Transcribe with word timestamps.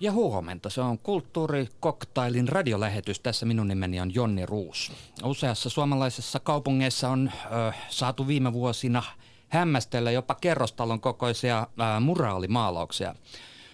Ja 0.00 0.12
huomenta. 0.12 0.70
Se 0.70 0.80
on 0.80 0.98
kulttuurikoktailin 0.98 2.48
radiolähetys. 2.48 3.20
Tässä 3.20 3.46
minun 3.46 3.68
nimeni 3.68 4.00
on 4.00 4.14
Jonni 4.14 4.46
Ruus. 4.46 4.92
Useassa 5.24 5.70
suomalaisessa 5.70 6.40
kaupungeissa 6.40 7.08
on 7.08 7.30
ö, 7.44 7.72
saatu 7.88 8.26
viime 8.26 8.52
vuosina 8.52 9.02
hämmästellä 9.48 10.10
jopa 10.10 10.34
kerrostalon 10.34 11.00
kokoisia 11.00 11.66
ö, 11.96 12.00
muraalimaalauksia. 12.00 13.14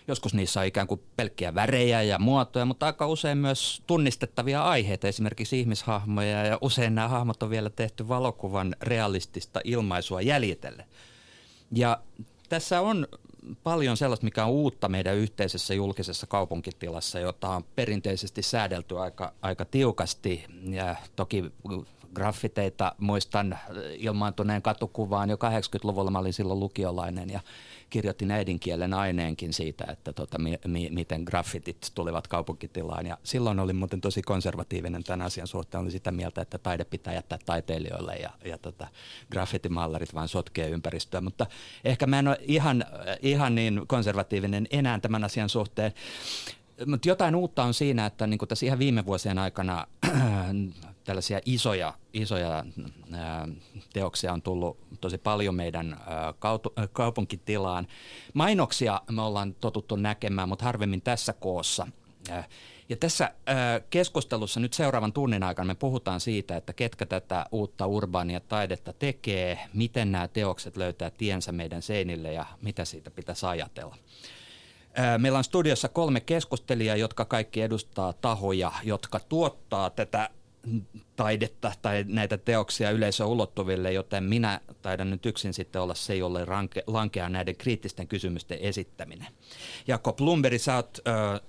Joskus 0.08 0.34
niissä 0.34 0.60
on 0.60 0.66
ikään 0.66 0.86
kuin 0.86 1.02
pelkkiä 1.16 1.54
värejä 1.54 2.02
ja 2.02 2.18
muotoja, 2.18 2.64
mutta 2.64 2.86
aika 2.86 3.06
usein 3.06 3.38
myös 3.38 3.82
tunnistettavia 3.86 4.64
aiheita, 4.64 5.08
esimerkiksi 5.08 5.60
ihmishahmoja. 5.60 6.46
Ja 6.46 6.58
usein 6.60 6.94
nämä 6.94 7.08
hahmot 7.08 7.42
on 7.42 7.50
vielä 7.50 7.70
tehty 7.70 8.08
valokuvan 8.08 8.76
realistista 8.82 9.60
ilmaisua 9.64 10.20
jäljitelle. 10.20 10.86
Ja 11.72 12.00
tässä 12.48 12.80
on 12.80 13.06
paljon 13.62 13.96
sellaista, 13.96 14.24
mikä 14.24 14.44
on 14.44 14.50
uutta 14.50 14.88
meidän 14.88 15.16
yhteisessä 15.16 15.74
julkisessa 15.74 16.26
kaupunkitilassa, 16.26 17.20
jota 17.20 17.48
on 17.48 17.64
perinteisesti 17.76 18.42
säädelty 18.42 18.98
aika, 18.98 19.32
aika 19.42 19.64
tiukasti. 19.64 20.44
Ja 20.70 20.96
toki 21.16 21.52
graffiteita 22.14 22.92
muistan 22.98 23.58
ilmaantuneen 23.98 24.62
katukuvaan 24.62 25.30
jo 25.30 25.36
80-luvulla. 25.36 26.10
Mä 26.10 26.18
olin 26.18 26.32
silloin 26.32 26.60
lukiolainen 26.60 27.30
ja 27.30 27.40
kirjoitin 27.90 28.30
äidinkielen 28.30 28.94
aineenkin 28.94 29.52
siitä, 29.52 29.84
että 29.88 30.12
tota, 30.12 30.38
mi, 30.38 30.58
mi, 30.66 30.88
miten 30.90 31.22
graffitit 31.22 31.90
tulivat 31.94 32.28
kaupunkitilaan. 32.28 33.06
Ja 33.06 33.18
silloin 33.22 33.60
olin 33.60 33.76
muuten 33.76 34.00
tosi 34.00 34.22
konservatiivinen 34.22 35.04
tämän 35.04 35.26
asian 35.26 35.46
suhteen. 35.46 35.80
Olin 35.80 35.92
sitä 35.92 36.10
mieltä, 36.10 36.40
että 36.40 36.58
taide 36.58 36.84
pitää 36.84 37.14
jättää 37.14 37.38
taiteilijoille 37.46 38.16
ja, 38.16 38.30
ja 38.44 38.58
tota, 38.58 38.86
graffitimallarit 39.32 40.14
vain 40.14 40.28
sotkee 40.28 40.68
ympäristöä. 40.68 41.20
Mutta 41.20 41.46
ehkä 41.84 42.06
mä 42.06 42.18
en 42.18 42.28
ole 42.28 42.38
ihan, 42.40 42.84
ihan 43.22 43.54
niin 43.54 43.82
konservatiivinen 43.86 44.66
enää 44.70 45.00
tämän 45.00 45.24
asian 45.24 45.48
suhteen. 45.48 45.92
Mutta 46.86 47.08
jotain 47.08 47.34
uutta 47.34 47.64
on 47.64 47.74
siinä, 47.74 48.06
että 48.06 48.26
niin 48.26 48.38
tässä 48.48 48.66
ihan 48.66 48.78
viime 48.78 49.06
vuosien 49.06 49.38
aikana 49.38 49.86
tällaisia 51.04 51.40
isoja, 51.44 51.94
isoja 52.12 52.64
ää, 53.12 53.48
teoksia 53.92 54.32
on 54.32 54.42
tullut 54.42 54.78
tosi 55.00 55.18
paljon 55.18 55.54
meidän 55.54 55.96
ää, 56.06 56.34
kaupunkitilaan. 56.92 57.86
Mainoksia 58.34 59.00
me 59.10 59.22
ollaan 59.22 59.54
totuttu 59.54 59.96
näkemään, 59.96 60.48
mutta 60.48 60.64
harvemmin 60.64 61.02
tässä 61.02 61.32
koossa. 61.32 61.86
Ja 62.88 62.96
tässä 62.96 63.34
keskustelussa 63.90 64.60
nyt 64.60 64.72
seuraavan 64.72 65.12
tunnin 65.12 65.42
aikana 65.42 65.66
me 65.66 65.74
puhutaan 65.74 66.20
siitä, 66.20 66.56
että 66.56 66.72
ketkä 66.72 67.06
tätä 67.06 67.46
uutta 67.52 67.86
urbaania 67.86 68.40
taidetta 68.40 68.92
tekee, 68.92 69.58
miten 69.74 70.12
nämä 70.12 70.28
teokset 70.28 70.76
löytää 70.76 71.10
tiensä 71.10 71.52
meidän 71.52 71.82
seinille 71.82 72.32
ja 72.32 72.46
mitä 72.62 72.84
siitä 72.84 73.10
pitäisi 73.10 73.46
ajatella. 73.46 73.96
Meillä 75.18 75.38
on 75.38 75.44
studiossa 75.44 75.88
kolme 75.88 76.20
keskustelijaa, 76.20 76.96
jotka 76.96 77.24
kaikki 77.24 77.62
edustaa 77.62 78.12
tahoja, 78.12 78.72
jotka 78.84 79.20
tuottaa 79.20 79.90
tätä 79.90 80.30
taidetta 81.16 81.72
tai 81.82 82.04
näitä 82.08 82.38
teoksia 82.38 82.90
yleisön 82.90 83.26
ulottuville, 83.26 83.92
joten 83.92 84.24
minä 84.24 84.60
taidan 84.82 85.10
nyt 85.10 85.26
yksin 85.26 85.54
sitten 85.54 85.82
olla 85.82 85.94
se, 85.94 86.16
jolle 86.16 86.44
ranke, 86.44 86.84
lankeaa 86.86 87.28
näiden 87.28 87.56
kriittisten 87.56 88.08
kysymysten 88.08 88.58
esittäminen. 88.58 89.28
Jakob 89.86 90.20
Lumberi, 90.20 90.58
sä 90.58 90.76
oot 90.76 90.98
äh, 91.08 91.40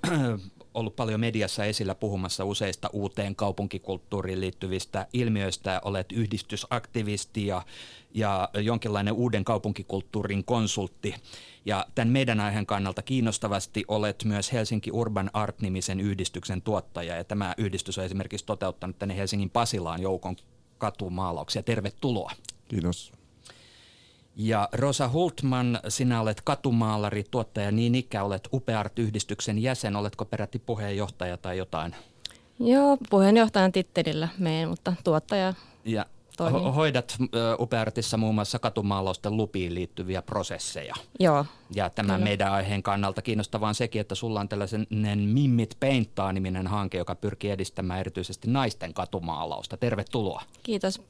ollut 0.78 0.95
paljon 0.95 1.20
mediassa 1.20 1.66
esillä 1.66 1.95
puhumassa 1.95 2.45
useista 2.45 2.89
uuteen 2.94 3.36
kaupunkikulttuuriin 3.36 4.42
liittyvistä 4.42 5.08
ilmiöistä. 5.14 5.81
Olet 5.86 6.11
yhdistysaktivisti 6.11 7.47
ja, 7.47 7.61
ja 8.14 8.50
jonkinlainen 8.53 9.14
uuden 9.14 9.44
kaupunkikulttuurin 9.44 10.44
konsultti. 10.44 11.16
Ja 11.66 11.86
tämän 11.95 12.11
meidän 12.11 12.39
aiheen 12.39 12.66
kannalta 12.66 13.02
kiinnostavasti 13.02 13.83
olet 13.87 14.23
myös 14.23 14.54
Helsinki 14.54 14.92
Urban 14.92 15.30
Art-nimisen 15.33 15.99
yhdistyksen 15.99 16.61
tuottaja. 16.61 17.16
Ja 17.16 17.23
tämä 17.23 17.54
yhdistys 17.58 17.98
on 17.98 18.05
esimerkiksi 18.05 18.45
toteuttanut 18.45 18.99
tänne 18.99 19.17
Helsingin 19.17 19.49
Pasilaan 19.49 20.02
joukon 20.02 20.36
katumaalauksia. 20.77 21.64
Tervetuloa. 21.64 22.32
Kiitos. 22.67 23.17
Ja 24.39 24.70
Rosa 24.73 25.09
Hultman, 25.09 25.80
sinä 25.87 26.21
olet 26.21 26.42
katumaalari, 26.42 27.23
tuottaja, 27.31 27.71
niin 27.71 27.95
ikä 27.95 28.23
olet 28.23 28.49
Upeart-yhdistyksen 28.53 29.59
jäsen. 29.59 29.95
Oletko 29.95 30.25
peräti 30.25 30.59
puheenjohtaja 30.59 31.37
tai 31.37 31.58
jotain? 31.58 31.95
Joo, 32.59 32.98
puheenjohtajan 33.09 33.71
tittelillä 33.71 34.27
meen, 34.37 34.70
mutta 34.70 34.93
tuottaja 35.03 35.53
ja 35.86 36.05
toimii. 36.37 36.71
Hoidat 36.71 37.17
Upeartissa 37.59 38.17
muun 38.17 38.36
muassa 38.36 38.59
katumaalausten 38.59 39.37
lupiin 39.37 39.75
liittyviä 39.75 40.21
prosesseja. 40.21 40.95
Joo. 41.19 41.45
Ja 41.75 41.89
tämän 41.89 42.15
kyllä. 42.15 42.30
meidän 42.30 42.52
aiheen 42.52 42.83
kannalta 42.83 43.21
kiinnostavaa 43.21 43.69
on 43.69 43.75
sekin, 43.75 44.02
että 44.02 44.15
sulla 44.15 44.39
on 44.39 44.49
tällainen 44.49 45.19
Mimmit 45.19 45.77
Painttaa-niminen 45.80 46.67
hanke, 46.67 46.98
joka 46.98 47.15
pyrkii 47.15 47.52
edistämään 47.52 47.99
erityisesti 47.99 48.49
naisten 48.49 48.93
katumaalausta. 48.93 49.77
Tervetuloa. 49.77 50.42
Kiitos. 50.64 51.02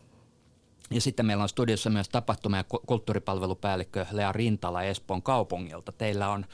Ja 0.91 1.01
sitten 1.01 1.25
meillä 1.25 1.43
on 1.43 1.49
studiossa 1.49 1.89
myös 1.89 2.09
tapahtuma- 2.09 2.57
ja 2.57 2.63
kulttuuripalvelupäällikkö 2.63 4.05
Lea 4.11 4.31
Rintala 4.31 4.83
Espoon 4.83 5.23
kaupungilta. 5.23 5.91
Teillä 5.91 6.29
on 6.29 6.45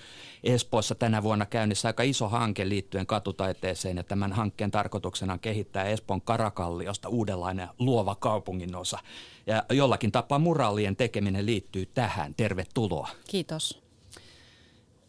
Espoossa 0.44 0.95
tänä 0.95 1.23
vuonna 1.23 1.45
käynnissä 1.45 1.89
aika 1.89 2.03
iso 2.03 2.29
hanke 2.29 2.69
liittyen 2.69 3.05
katutaiteeseen 3.05 3.97
ja 3.97 4.03
tämän 4.03 4.33
hankkeen 4.33 4.72
tarkoituksena 4.72 5.33
on 5.33 5.39
kehittää 5.39 5.83
Espoon 5.83 6.22
Karakalliosta 6.22 7.09
uudenlainen 7.09 7.67
luova 7.79 8.16
kaupungin 8.16 8.75
osa. 8.75 8.99
Ja 9.47 9.63
jollakin 9.69 10.11
tapaa 10.11 10.39
muraalien 10.39 10.95
tekeminen 10.95 11.45
liittyy 11.45 11.85
tähän. 11.85 12.33
Tervetuloa. 12.38 13.09
Kiitos. 13.29 13.81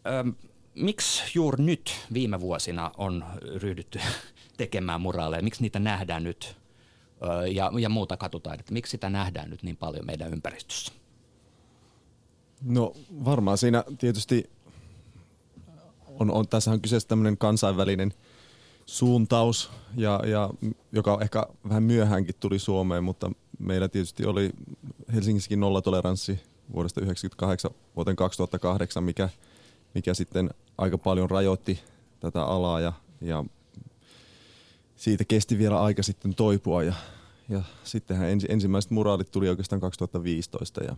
Ö, 0.07 0.33
miksi 0.75 1.23
juuri 1.35 1.63
nyt 1.63 1.95
viime 2.13 2.39
vuosina 2.39 2.91
on 2.97 3.25
ryhdytty 3.55 3.99
tekemään 4.57 5.01
muraaleja? 5.01 5.43
Miksi 5.43 5.61
niitä 5.61 5.79
nähdään 5.79 6.23
nyt 6.23 6.55
ja, 7.51 7.71
ja 7.79 7.89
muuta 7.89 8.17
katutaidetta. 8.17 8.73
Miksi 8.73 8.91
sitä 8.91 9.09
nähdään 9.09 9.49
nyt 9.49 9.63
niin 9.63 9.77
paljon 9.77 10.05
meidän 10.05 10.33
ympäristössä? 10.33 10.93
No 12.61 12.93
varmaan 13.25 13.57
siinä 13.57 13.83
tietysti 13.97 14.49
on, 16.19 16.31
on 16.31 16.47
tässä 16.47 16.71
on 16.71 16.81
kyseessä 16.81 17.09
tämmöinen 17.09 17.37
kansainvälinen 17.37 18.13
suuntaus, 18.85 19.71
ja, 19.95 20.21
ja, 20.25 20.49
joka 20.91 21.17
ehkä 21.21 21.45
vähän 21.69 21.83
myöhäänkin 21.83 22.35
tuli 22.39 22.59
Suomeen, 22.59 23.03
mutta 23.03 23.31
meillä 23.59 23.89
tietysti 23.89 24.25
oli 24.25 24.49
Helsingissäkin 25.13 25.59
nollatoleranssi 25.59 26.39
vuodesta 26.73 27.01
1998 27.01 27.71
vuoteen 27.95 28.15
2008, 28.15 29.03
mikä, 29.03 29.29
mikä 29.93 30.13
sitten 30.13 30.49
aika 30.77 30.97
paljon 30.97 31.29
rajoitti 31.29 31.79
tätä 32.19 32.43
alaa 32.43 32.79
ja, 32.79 32.93
ja 33.21 33.43
siitä 34.95 35.25
kesti 35.25 35.57
vielä 35.57 35.81
aika 35.81 36.03
sitten 36.03 36.35
toipua 36.35 36.83
ja, 36.83 36.93
ja 37.49 37.61
sittenhän 37.83 38.29
ensi, 38.29 38.47
ensimmäiset 38.49 38.91
muraalit 38.91 39.31
tuli 39.31 39.49
oikeastaan 39.49 39.81
2015 39.81 40.83
ja, 40.83 40.95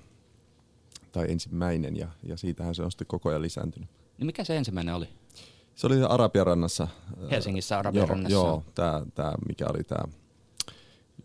tai 1.11 1.25
ensimmäinen 1.31 1.97
ja, 1.97 2.07
ja 2.23 2.37
siitähän 2.37 2.75
se 2.75 2.83
on 2.83 2.91
sitten 2.91 3.07
koko 3.07 3.29
ajan 3.29 3.41
lisääntynyt. 3.41 3.89
Niin 4.17 4.25
mikä 4.25 4.43
se 4.43 4.57
ensimmäinen 4.57 4.95
oli? 4.95 5.09
Se 5.75 5.87
oli 5.87 6.03
Arabiarannassa. 6.09 6.87
Helsingissä 7.31 7.79
Arabiarannassa. 7.79 8.33
Joo, 8.33 8.47
joo 8.47 8.63
tämä, 8.75 9.01
tämä, 9.15 9.33
mikä 9.47 9.65
oli 9.73 9.83
tämä 9.83 10.03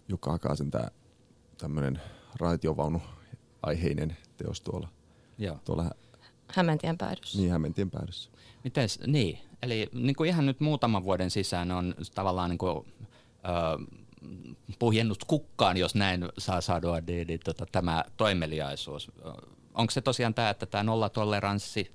Jukka 0.08 0.30
Hakasen 0.30 0.70
tämä 0.70 0.88
tämmöinen 1.58 2.00
raitiovaunu 2.40 3.02
aiheinen 3.62 4.16
teos 4.36 4.60
tuolla. 4.60 4.88
Joo. 5.38 5.58
tuolla 5.64 5.90
Hämentien 6.48 6.98
päädyssä. 6.98 7.38
Niin, 7.38 7.50
Hämentien 7.50 7.90
päädyssä. 7.90 8.30
Mites, 8.64 9.00
niin, 9.06 9.38
eli 9.62 9.88
niin 9.92 10.16
kuin 10.16 10.28
ihan 10.28 10.46
nyt 10.46 10.60
muutaman 10.60 11.04
vuoden 11.04 11.30
sisään 11.30 11.70
on 11.70 11.94
tavallaan 12.14 12.50
niin 12.50 12.58
kuin, 12.58 12.86
ö, 13.44 13.96
puhjennut 14.78 15.24
kukkaan, 15.24 15.76
jos 15.76 15.94
näin 15.94 16.28
saa 16.38 16.60
sanoa, 16.60 17.00
niin, 17.06 17.26
niin 17.26 17.40
tota, 17.44 17.66
tämä 17.72 18.04
toimeliaisuus. 18.16 19.10
Onko 19.74 19.90
se 19.90 20.00
tosiaan 20.00 20.34
tämä, 20.34 20.50
että 20.50 20.66
tämä 20.66 20.82
nollatoleranssi 20.82 21.90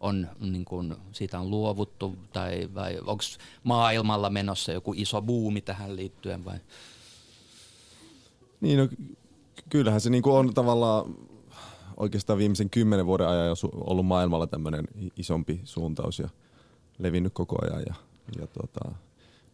on, 0.00 0.28
niin 0.40 0.64
kuin, 0.64 0.96
siitä 1.12 1.40
on 1.40 1.50
luovuttu, 1.50 2.16
tai 2.32 2.68
vai 2.74 2.98
onko 2.98 3.24
maailmalla 3.62 4.30
menossa 4.30 4.72
joku 4.72 4.94
iso 4.96 5.22
buumi 5.22 5.60
tähän 5.60 5.96
liittyen 5.96 6.44
vai? 6.44 6.58
Niin, 8.60 8.78
no, 8.78 8.88
kyllähän 9.70 10.00
se 10.00 10.10
niin 10.10 10.22
kuin 10.22 10.36
on 10.36 10.54
tavallaan 10.54 11.14
oikeastaan 11.98 12.38
viimeisen 12.38 12.70
kymmenen 12.70 13.06
vuoden 13.06 13.28
ajan 13.28 13.46
jo 13.46 13.54
ollut 13.72 14.06
maailmalla 14.06 14.46
tämmöinen 14.46 14.84
isompi 15.16 15.60
suuntaus 15.64 16.18
ja 16.18 16.28
levinnyt 16.98 17.32
koko 17.32 17.56
ajan. 17.62 17.82
Ja, 17.86 17.94
ja 18.40 18.46
tota, 18.46 18.94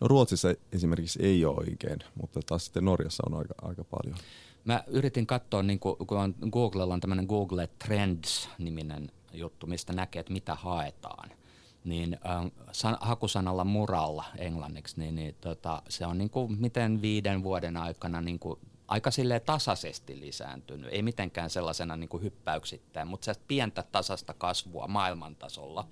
no 0.00 0.08
Ruotsissa 0.08 0.55
esimerkiksi 0.73 1.19
ei 1.23 1.44
ole 1.44 1.56
oikein, 1.56 1.99
mutta 2.20 2.41
taas 2.46 2.64
sitten 2.64 2.85
Norjassa 2.85 3.23
on 3.26 3.38
aika, 3.38 3.55
aika 3.62 3.85
paljon. 3.85 4.17
Mä 4.64 4.85
yritin 4.87 5.26
katsoa, 5.26 5.62
niin 5.62 5.79
kun, 5.79 5.96
kun 6.06 6.19
on, 6.19 6.35
Googlella 6.50 6.94
on 6.94 7.00
tämmöinen 7.00 7.26
Google 7.26 7.69
Trends-niminen 7.85 9.11
juttu, 9.32 9.67
mistä 9.67 9.93
näkee, 9.93 10.20
että 10.20 10.32
mitä 10.32 10.55
haetaan. 10.55 11.31
Niin 11.85 12.19
äh, 12.26 12.52
san, 12.73 12.96
hakusanalla 13.00 13.64
muralla 13.64 14.25
englanniksi, 14.38 15.00
niin, 15.00 15.14
niin 15.14 15.35
tota, 15.41 15.82
se 15.88 16.06
on 16.06 16.19
niin 16.19 16.31
kuin 16.31 16.61
miten 16.61 17.02
viiden 17.02 17.43
vuoden 17.43 17.76
aikana 17.76 18.20
niin 18.20 18.38
kuin 18.38 18.58
aika 18.88 19.10
sille 19.10 19.40
tasaisesti 19.40 20.20
lisääntynyt, 20.20 20.92
ei 20.92 21.02
mitenkään 21.02 21.50
sellaisena 21.50 21.96
niin 21.96 22.08
kuin 22.08 22.22
hyppäyksittäin, 22.22 23.08
mutta 23.08 23.25
se 23.25 23.40
pientä 23.48 23.84
tasasta 23.92 24.34
kasvua 24.34 24.86
maailmantasolla. 24.86 25.88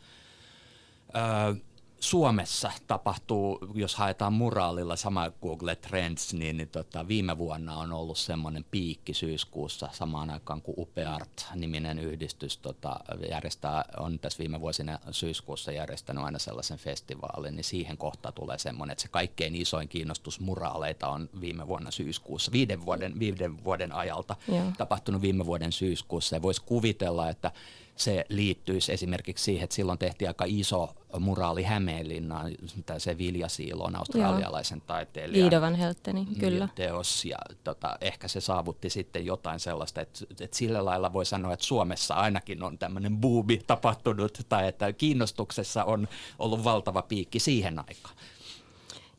Öö, 1.16 1.54
Suomessa 2.02 2.72
tapahtuu, 2.86 3.58
jos 3.74 3.94
haetaan 3.94 4.32
muraalilla 4.32 4.96
sama 4.96 5.30
Google 5.42 5.76
Trends, 5.76 6.34
niin, 6.34 6.56
niin 6.56 6.68
tota, 6.68 7.08
viime 7.08 7.38
vuonna 7.38 7.76
on 7.76 7.92
ollut 7.92 8.18
semmoinen 8.18 8.64
piikki 8.70 9.14
syyskuussa 9.14 9.88
samaan 9.92 10.30
aikaan 10.30 10.62
kuin 10.62 10.74
Upeart-niminen 10.78 11.98
yhdistys 11.98 12.56
tota, 12.56 13.00
järjestää, 13.30 13.84
on 13.96 14.18
tässä 14.18 14.38
viime 14.38 14.60
vuosina 14.60 14.98
syyskuussa 15.10 15.72
järjestänyt 15.72 16.24
aina 16.24 16.38
sellaisen 16.38 16.78
festivaalin, 16.78 17.56
niin 17.56 17.64
siihen 17.64 17.96
kohtaan 17.96 18.34
tulee 18.34 18.58
semmoinen, 18.58 18.92
että 18.92 19.02
se 19.02 19.08
kaikkein 19.08 19.56
isoin 19.56 19.88
kiinnostus 19.88 20.40
muraaleita 20.40 21.08
on 21.08 21.30
viime 21.40 21.68
vuonna 21.68 21.90
syyskuussa, 21.90 22.52
viiden 22.52 22.84
vuoden, 22.84 23.18
viiden 23.18 23.64
vuoden 23.64 23.92
ajalta 23.92 24.36
Joo. 24.48 24.72
tapahtunut 24.78 25.22
viime 25.22 25.46
vuoden 25.46 25.72
syyskuussa 25.72 26.36
ja 26.36 26.42
voisi 26.42 26.62
kuvitella, 26.66 27.28
että 27.28 27.52
se 27.96 28.24
liittyisi 28.28 28.92
esimerkiksi 28.92 29.44
siihen, 29.44 29.64
että 29.64 29.76
silloin 29.76 29.98
tehtiin 29.98 30.28
aika 30.28 30.44
iso 30.48 30.94
muraali 31.20 31.62
Hämeenlinnaan, 31.62 32.52
se 32.98 33.18
Vilja 33.18 33.48
Siilon 33.48 33.96
australialaisen 33.96 34.78
Joo. 34.78 34.86
taiteilijan. 34.86 35.42
Liidovan 35.42 35.74
Heltteni, 35.74 36.26
kyllä. 36.40 36.68
Teos 36.74 37.24
ja 37.24 37.36
tota, 37.64 37.98
ehkä 38.00 38.28
se 38.28 38.40
saavutti 38.40 38.90
sitten 38.90 39.26
jotain 39.26 39.60
sellaista, 39.60 40.00
että, 40.00 40.18
että 40.40 40.56
sillä 40.56 40.84
lailla 40.84 41.12
voi 41.12 41.26
sanoa, 41.26 41.52
että 41.52 41.64
Suomessa 41.64 42.14
ainakin 42.14 42.62
on 42.62 42.78
tämmöinen 42.78 43.16
buubi 43.16 43.60
tapahtunut 43.66 44.38
tai 44.48 44.68
että 44.68 44.92
kiinnostuksessa 44.92 45.84
on 45.84 46.08
ollut 46.38 46.64
valtava 46.64 47.02
piikki 47.02 47.38
siihen 47.38 47.78
aikaan. 47.78 48.14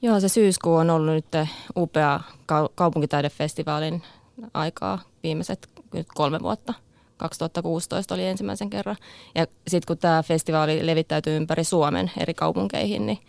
Joo, 0.02 0.20
se 0.20 0.30
syyskuu 0.30 0.76
on 0.76 0.90
ollut 0.90 1.14
nyt 1.14 1.50
upea 1.78 2.20
kaupunkitaidefestivaalin 2.76 4.04
aikaa 4.54 5.00
viimeiset 5.24 5.70
kolme 6.16 6.40
vuotta. 6.40 6.74
2016 7.18 8.16
oli 8.16 8.26
ensimmäisen 8.26 8.70
kerran. 8.70 8.96
Ja 9.36 9.46
sitten 9.68 9.88
kun 9.88 9.98
tämä 9.98 10.24
festivaali 10.24 10.86
levittäytyy 10.86 11.38
ympäri 11.38 11.64
Suomen 11.64 12.12
eri 12.18 12.34
kaupunkeihin, 12.34 13.06
niin 13.06 13.20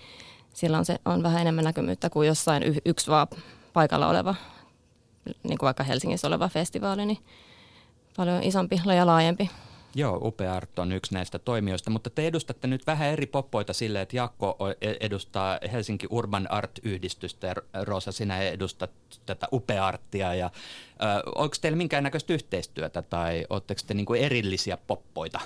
silloin 0.55 0.85
se 0.85 0.99
on 1.05 1.23
vähän 1.23 1.41
enemmän 1.41 1.65
näkymyyttä 1.65 2.11
kuin 2.11 2.29
jossain 2.29 2.63
y- 2.63 2.81
yksi 2.85 3.11
vaan 3.11 3.27
paikalla 3.73 4.09
oleva, 4.09 4.35
niin 5.43 5.59
kuin 5.59 5.67
vaikka 5.67 5.85
Helsingissä 5.85 6.29
oleva 6.29 6.49
festivaali, 6.49 7.07
niin 7.07 7.19
paljon 8.17 8.43
isompi 8.43 8.81
ja 8.97 9.07
laajempi. 9.07 9.51
Joo, 9.97 10.19
Upea 10.23 10.55
Art 10.55 10.79
on 10.79 10.93
yksi 10.93 11.15
näistä 11.15 11.39
toimijoista, 11.39 11.91
mutta 11.91 12.11
te 12.11 12.27
edustatte 12.27 12.67
nyt 12.67 12.87
vähän 12.87 13.09
eri 13.09 13.27
poppoita 13.27 13.73
sille, 13.73 14.01
että 14.01 14.17
Jakko 14.17 14.57
e- 14.81 14.95
edustaa 15.01 15.59
Helsinki 15.73 16.07
Urban 16.11 16.51
Art-yhdistystä 16.51 17.47
ja 17.47 17.55
Rosa, 17.85 18.13
sinä 18.13 18.43
edustat 18.43 18.91
tätä 19.27 19.49
Upea 19.53 19.87
Artia. 19.87 20.35
Ja, 20.35 20.47
äh, 20.47 21.17
onko 21.35 21.57
teillä 21.61 21.77
minkäännäköistä 21.77 22.33
yhteistyötä 22.33 23.03
tai 23.03 23.47
oletteko 23.51 23.81
te 23.87 23.95
niinku 23.95 24.15
erillisiä 24.15 24.79
poppoita? 24.87 25.41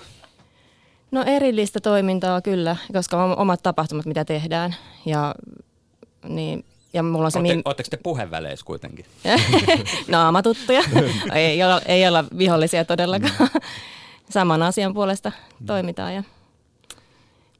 No 1.11 1.25
erillistä 1.27 1.81
toimintaa 1.81 2.41
kyllä, 2.41 2.77
koska 2.93 3.25
on 3.25 3.39
omat 3.39 3.62
tapahtumat, 3.62 4.06
mitä 4.06 4.25
tehdään. 4.25 4.75
Ja, 5.06 5.35
niin, 6.29 6.65
ja 6.93 7.03
mulla 7.03 7.25
on 7.25 7.33
se 7.33 7.39
Ootte, 7.39 7.55
min... 7.55 7.62
Oletteko 7.65 7.89
te 7.91 7.97
puheväleissä 7.97 8.67
kuitenkin? 8.67 9.05
Naamatuttuja. 10.09 10.83
ei, 11.35 11.62
olla, 11.62 11.81
ei 11.87 12.09
olla 12.09 12.25
vihollisia 12.39 12.85
todellakaan. 12.85 13.35
Mm 13.41 13.61
saman 14.31 14.63
asian 14.63 14.95
puolesta 14.95 15.33
toimitaan. 15.67 16.15
Ja, 16.15 16.23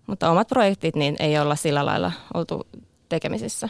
mutta 0.06 0.31
omat 0.31 0.49
projektit 0.49 0.97
niin 0.97 1.17
ei 1.19 1.38
olla 1.38 1.56
sillä 1.56 1.87
lailla 1.87 2.12
oltu 2.35 2.67
tekemisissä. 3.09 3.69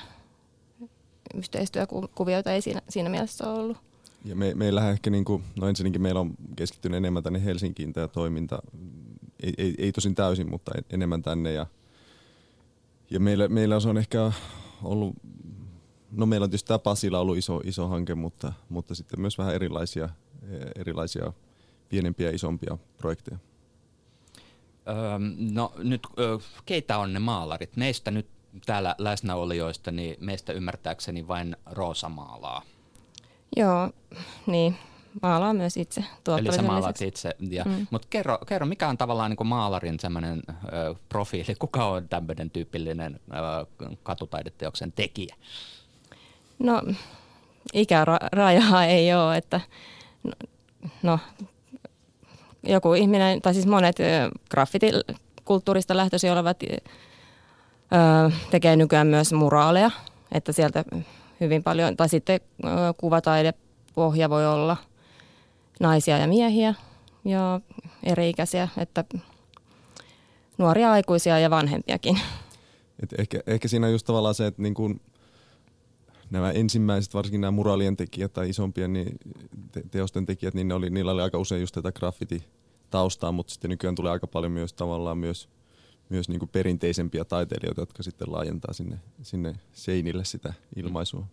Yhteistyökuvioita 1.35 2.53
ei 2.53 2.61
siinä, 2.61 2.83
siinä 2.89 3.09
mielessä 3.09 3.51
ole 3.51 3.59
ollut. 3.59 3.77
Ja 4.25 4.37
me, 4.37 4.55
meillähän 4.55 4.93
ehkä, 4.93 5.11
niin 5.11 5.25
kuin, 5.25 5.45
no 5.61 5.69
ensinnäkin 5.69 6.03
meillä 6.03 6.21
on 6.21 6.35
keskittynyt 6.57 6.97
enemmän 6.97 7.23
tänne 7.23 7.45
Helsinkiin 7.45 7.93
tämä 7.93 8.09
toiminta. 8.09 8.59
Ei, 9.43 9.53
ei, 9.59 9.75
ei 9.79 9.93
tosin 9.93 10.15
täysin, 10.15 10.51
mutta 10.51 10.73
enemmän 10.91 11.23
tänne. 11.23 11.53
Ja, 11.53 11.67
ja 13.11 13.21
meillä, 13.21 13.49
meillä 13.49 13.81
se 13.81 13.89
on 13.89 13.99
ehkä 13.99 14.33
ollut, 14.83 15.15
no 16.11 16.27
meillä 16.27 16.45
on 16.45 16.51
tietysti 16.51 16.69
tämä 16.69 16.79
Pasila 16.79 17.21
ollut 17.21 17.37
iso, 17.37 17.61
iso 17.65 17.89
hanke, 17.89 18.15
mutta, 18.15 18.53
mutta 18.69 18.95
sitten 18.95 19.21
myös 19.21 19.39
vähän 19.39 19.55
erilaisia, 19.55 20.09
erilaisia 20.77 21.33
pienempiä 21.89 22.29
ja 22.29 22.35
isompia 22.35 22.79
projekteja? 22.99 23.39
Öö, 24.89 24.95
no 25.53 25.73
nyt 25.79 26.07
keitä 26.67 26.99
on 26.99 27.13
ne 27.13 27.19
maalarit? 27.19 27.77
Meistä 27.77 28.11
nyt 28.11 28.27
täällä 28.67 28.95
läsnäolijoista, 28.99 29.91
niin 29.91 30.17
meistä 30.21 30.53
ymmärtääkseni 30.53 31.29
vain 31.29 31.57
Roosa 31.67 32.09
maalaa. 32.09 32.63
Joo, 33.57 33.91
niin. 34.47 34.77
Maalaa 35.23 35.55
myös 35.55 35.77
itse 35.77 36.05
Eli 36.39 36.53
sä 36.53 36.63
maalaat 36.63 37.03
itse. 37.03 37.37
Ja, 37.51 37.65
mm. 37.65 37.87
Mutta 37.91 38.09
kerro, 38.11 38.39
kerro, 38.47 38.67
mikä 38.67 38.89
on 38.89 38.99
tavallaan 38.99 39.31
niin 39.31 39.47
maalarin 39.47 40.01
semmoinen 40.01 40.43
profiili? 41.09 41.55
Kuka 41.59 41.85
on 41.85 42.09
tämmöinen 42.09 42.51
tyypillinen 42.51 43.21
ö, 43.31 43.67
katutaideteoksen 44.03 44.93
tekijä? 44.93 45.37
No, 46.59 46.83
ikärajaa 47.73 48.85
ei 48.85 49.15
ole, 49.15 49.37
että 49.37 49.61
no, 50.23 50.33
no 51.03 51.19
joku 52.69 52.95
ihminen, 52.95 53.43
tai 53.43 53.55
siis 53.55 53.67
monet 53.67 53.97
graffitikulttuurista 54.51 55.97
lähtöisin 55.97 56.33
olevat 56.33 56.61
tekee 58.51 58.77
nykyään 58.77 59.07
myös 59.07 59.33
muraaleja, 59.33 59.91
että 60.33 60.53
sieltä 60.53 60.85
hyvin 61.41 61.63
paljon, 61.63 61.97
tai 61.97 62.09
sitten 62.09 62.41
kuvataidepohja 62.97 64.31
voi 64.31 64.47
olla 64.47 64.77
naisia 65.81 66.19
ja 66.19 66.29
miehiä 66.29 66.75
ja 67.25 67.61
eri-ikäisiä, 68.03 68.69
että 68.77 69.05
nuoria 70.59 70.93
aikuisia 70.93 71.39
ja 71.39 71.51
vanhempiakin. 71.51 72.21
Et 73.03 73.15
ehkä, 73.19 73.41
ehkä 73.47 73.69
siinä 73.69 73.87
on 73.87 73.93
just 73.93 74.07
tavallaan 74.07 74.35
se, 74.35 74.47
että 74.47 74.63
niin 74.63 74.75
kun 74.75 75.01
nämä 76.31 76.51
ensimmäiset, 76.51 77.15
varsinkin 77.15 77.41
nämä 77.41 77.51
muraalien 77.51 77.97
tekijät 77.97 78.33
tai 78.33 78.49
isompien 78.49 78.93
niin 78.93 79.19
te- 79.73 79.83
teosten 79.91 80.27
tekijät, 80.27 80.55
niin 80.55 80.69
ne 80.69 80.75
oli, 80.75 80.91
niillä 80.91 81.13
oli 81.13 81.23
aika 81.23 81.39
usein 81.39 81.61
just 81.61 81.75
tätä 81.75 81.93
graffiti-taustaa, 82.89 83.33
mutta 83.33 83.53
sitten 83.53 83.71
nykyään 83.71 83.95
tulee 83.95 84.13
aika 84.13 84.27
paljon 84.27 84.53
myös 84.53 84.73
tavallaan 84.73 85.19
myös, 85.19 85.49
myös 86.09 86.29
niin 86.29 86.39
kuin 86.39 86.49
perinteisempiä 86.49 87.25
taiteilijoita, 87.25 87.81
jotka 87.81 88.03
sitten 88.03 88.33
laajentaa 88.33 88.73
sinne, 88.73 88.99
sinne 89.23 89.55
seinille 89.73 90.25
sitä 90.25 90.55
ilmaisua. 90.77 91.27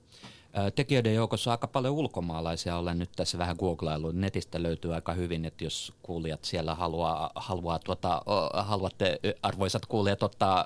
Tekijöiden 0.75 1.16
joukossa 1.16 1.52
aika 1.52 1.68
paljon 1.68 1.94
ulkomaalaisia 1.94 2.78
olen 2.78 3.00
nyt 3.00 3.10
tässä 3.16 3.38
vähän 3.38 3.56
googlaillut. 3.60 4.15
Netistä 4.15 4.63
löytyy 4.63 4.94
aika 4.94 5.13
hyvin, 5.13 5.46
että 5.46 5.63
jos 5.63 5.94
kuulijat 6.03 6.44
siellä 6.44 6.75
haluaa, 6.75 7.32
haluaa 7.36 7.80
tuota, 7.80 8.22
haluatte 8.53 9.20
arvoisat 9.41 9.86
kuulijat 9.86 10.24
ottaa 10.24 10.65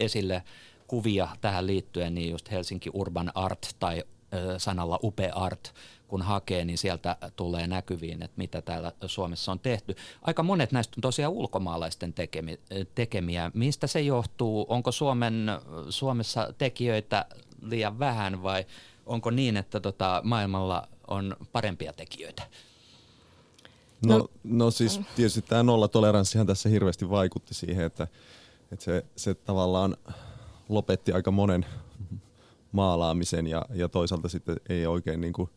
esille 0.00 0.42
kuvia 0.86 1.28
tähän 1.40 1.66
liittyen, 1.66 2.14
niin 2.14 2.30
just 2.30 2.50
Helsinki 2.50 2.90
Urban 2.94 3.32
Art 3.34 3.68
tai 3.78 4.04
sanalla 4.58 4.98
Upe 5.02 5.30
Art, 5.34 5.74
kun 6.08 6.22
hakee, 6.22 6.64
niin 6.64 6.78
sieltä 6.78 7.16
tulee 7.36 7.66
näkyviin, 7.66 8.22
että 8.22 8.34
mitä 8.36 8.62
täällä 8.62 8.92
Suomessa 9.06 9.52
on 9.52 9.60
tehty. 9.60 9.94
Aika 10.22 10.42
monet 10.42 10.72
näistä 10.72 10.94
on 10.98 11.02
tosiaan 11.02 11.32
ulkomaalaisten 11.32 12.12
tekemi, 12.12 12.60
tekemiä. 12.94 13.50
Mistä 13.54 13.86
se 13.86 14.00
johtuu? 14.00 14.66
Onko 14.68 14.92
Suomen, 14.92 15.46
Suomessa 15.88 16.54
tekijöitä 16.58 17.26
liian 17.62 17.98
vähän 17.98 18.42
vai 18.42 18.66
onko 19.06 19.30
niin, 19.30 19.56
että 19.56 19.80
tota, 19.80 20.20
maailmalla 20.24 20.88
on 21.08 21.36
parempia 21.52 21.92
tekijöitä? 21.92 22.42
No, 24.06 24.18
no, 24.18 24.28
no 24.44 24.70
siis 24.70 25.00
tietysti 25.16 25.42
tämä 25.42 25.62
nollatoleranssihan 25.62 26.46
tässä 26.46 26.68
hirveästi 26.68 27.10
vaikutti 27.10 27.54
siihen, 27.54 27.84
että, 27.84 28.08
että 28.72 28.84
se, 28.84 29.04
se 29.16 29.34
tavallaan 29.34 29.96
lopetti 30.68 31.12
aika 31.12 31.30
monen 31.30 31.66
maalaamisen 32.72 33.46
ja, 33.46 33.64
ja 33.74 33.88
toisaalta 33.88 34.28
sitten 34.28 34.56
ei 34.68 34.86
oikein 34.86 35.20
niin 35.20 35.32
kuin, 35.32 35.50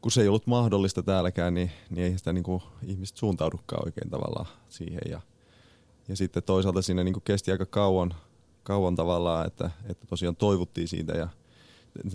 kun 0.00 0.12
se 0.12 0.22
ei 0.22 0.28
ollut 0.28 0.46
mahdollista 0.46 1.02
täälläkään, 1.02 1.54
niin, 1.54 1.70
niin 1.90 2.04
ei 2.04 2.18
sitä 2.18 2.32
niin 2.32 2.44
kuin, 2.44 2.62
ihmiset 2.86 3.16
suuntaudukaan 3.16 3.86
oikein 3.86 4.10
tavallaan 4.10 4.46
siihen. 4.68 5.02
Ja, 5.10 5.20
ja 6.08 6.16
sitten 6.16 6.42
toisaalta 6.42 6.82
siinä 6.82 7.04
niin 7.04 7.12
kuin 7.12 7.24
kesti 7.24 7.52
aika 7.52 7.66
kauan, 7.66 8.14
kauan 8.62 8.96
tavallaan, 8.96 9.46
että, 9.46 9.70
että 9.88 10.06
tosiaan 10.06 10.36
toivuttiin 10.36 10.88
siitä 10.88 11.12
ja 11.12 11.28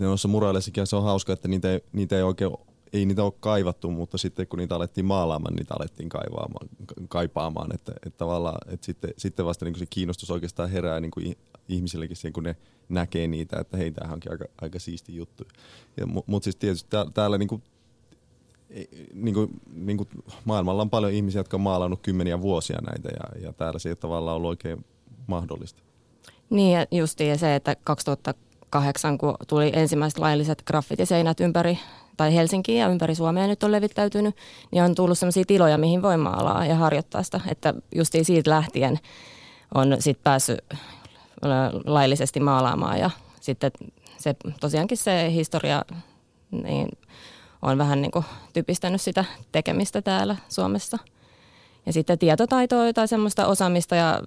noissa 0.00 0.28
murailleissakin 0.28 0.86
se 0.86 0.96
on 0.96 1.02
hauska, 1.02 1.32
että 1.32 1.48
niitä 1.48 1.72
ei, 1.72 1.80
niitä 1.92 2.16
ei 2.16 2.22
oikein 2.22 2.50
ei 2.92 3.06
niitä 3.06 3.24
ole 3.24 3.32
kaivattu, 3.40 3.90
mutta 3.90 4.18
sitten 4.18 4.46
kun 4.46 4.58
niitä 4.58 4.76
alettiin 4.76 5.04
maalaamaan, 5.04 5.54
niitä 5.54 5.74
alettiin 5.78 6.08
kaivaamaan, 6.08 6.68
kaipaamaan, 7.08 7.74
että, 7.74 7.92
että 8.06 8.18
tavallaan, 8.18 8.72
että 8.72 8.86
sitten, 8.86 9.10
sitten 9.18 9.46
vasta 9.46 9.64
niin 9.64 9.72
kuin 9.72 9.78
se 9.78 9.86
kiinnostus 9.90 10.30
oikeastaan 10.30 10.70
herää 10.70 11.00
niin 11.00 11.10
kuin 11.10 11.36
ihmisillekin 11.68 12.16
siihen, 12.16 12.32
kun 12.32 12.42
ne 12.42 12.56
näkee 12.88 13.26
niitä, 13.26 13.60
että 13.60 13.76
hei, 13.76 13.90
tämähän 13.90 14.14
onkin 14.14 14.32
aika, 14.32 14.44
aika 14.60 14.78
siisti 14.78 15.16
juttu. 15.16 15.44
Mutta 16.26 16.44
siis 16.44 16.56
tietysti 16.56 16.90
täällä, 16.90 17.10
täällä 17.10 17.38
niin 17.38 17.48
kuin, 17.48 17.62
niin 19.14 19.34
kuin, 19.34 19.50
niin 19.74 19.96
kuin 19.96 20.08
maailmalla 20.44 20.82
on 20.82 20.90
paljon 20.90 21.12
ihmisiä, 21.12 21.40
jotka 21.40 21.56
on 21.56 21.60
maalannut 21.60 22.00
kymmeniä 22.02 22.40
vuosia 22.40 22.78
näitä 22.86 23.08
ja, 23.08 23.46
ja 23.46 23.52
täällä 23.52 23.78
se 23.78 23.88
ei 23.88 23.96
tavallaan 23.96 24.36
ollut 24.36 24.48
oikein 24.48 24.84
mahdollista. 25.26 25.82
Niin 26.50 26.72
ja 26.72 26.86
justiin 26.90 27.38
se, 27.38 27.54
että 27.54 27.76
2008, 27.84 29.18
kun 29.18 29.34
tuli 29.48 29.72
ensimmäiset 29.74 30.18
lailliset 30.18 30.62
graffitiseinät 30.66 31.40
ympäri 31.40 31.78
tai 32.16 32.34
Helsinkiin 32.34 32.78
ja 32.78 32.88
ympäri 32.88 33.14
Suomea 33.14 33.46
nyt 33.46 33.62
on 33.62 33.72
levittäytynyt, 33.72 34.36
niin 34.70 34.82
on 34.82 34.94
tullut 34.94 35.18
sellaisia 35.18 35.44
tiloja, 35.46 35.78
mihin 35.78 36.02
voi 36.02 36.16
maalaa 36.16 36.66
ja 36.66 36.74
harjoittaa 36.74 37.22
sitä. 37.22 37.40
Että 37.48 37.74
justiin 37.94 38.24
siitä 38.24 38.50
lähtien 38.50 38.98
on 39.74 39.96
sitten 39.98 40.24
päässyt 40.24 40.58
laillisesti 41.84 42.40
maalaamaan 42.40 42.98
ja 42.98 43.10
sitten 43.40 43.70
se 44.18 44.34
tosiaankin 44.60 44.98
se 44.98 45.32
historia 45.32 45.82
niin 46.50 46.88
on 47.62 47.78
vähän 47.78 48.02
niin 48.02 48.12
kuin 48.12 48.24
typistänyt 48.52 49.00
sitä 49.00 49.24
tekemistä 49.52 50.02
täällä 50.02 50.36
Suomessa. 50.48 50.98
Ja 51.86 51.92
sitten 51.92 52.18
tietotaitoa 52.18 52.92
tai 52.92 53.08
semmoista 53.08 53.46
osaamista 53.46 53.96
ja 53.96 54.22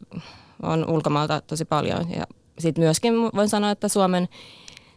on 0.64 0.90
ulkomaalta 0.90 1.42
tosi 1.42 1.66
paljon. 1.66 2.12
Ja 2.12 2.24
sitten 2.60 2.84
myöskin 2.84 3.14
voin 3.14 3.50
sanoa, 3.50 3.72
että 3.72 3.88
Suomen 3.88 4.28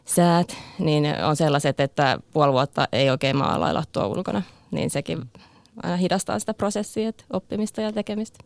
säät 0.04 0.56
niin 0.78 1.04
on 1.24 1.36
sellaiset, 1.36 1.80
että 1.80 2.18
puoli 2.32 2.52
vuotta 2.52 2.88
ei 2.92 3.10
oikein 3.10 3.36
maalailla 3.36 3.84
tuo 3.92 4.06
ulkona. 4.06 4.42
Niin 4.70 4.90
sekin 4.90 5.30
aina 5.82 5.96
hidastaa 5.96 6.38
sitä 6.38 6.54
prosessia, 6.54 7.08
että 7.08 7.24
oppimista 7.32 7.80
ja 7.80 7.92
tekemistä. 7.92 8.38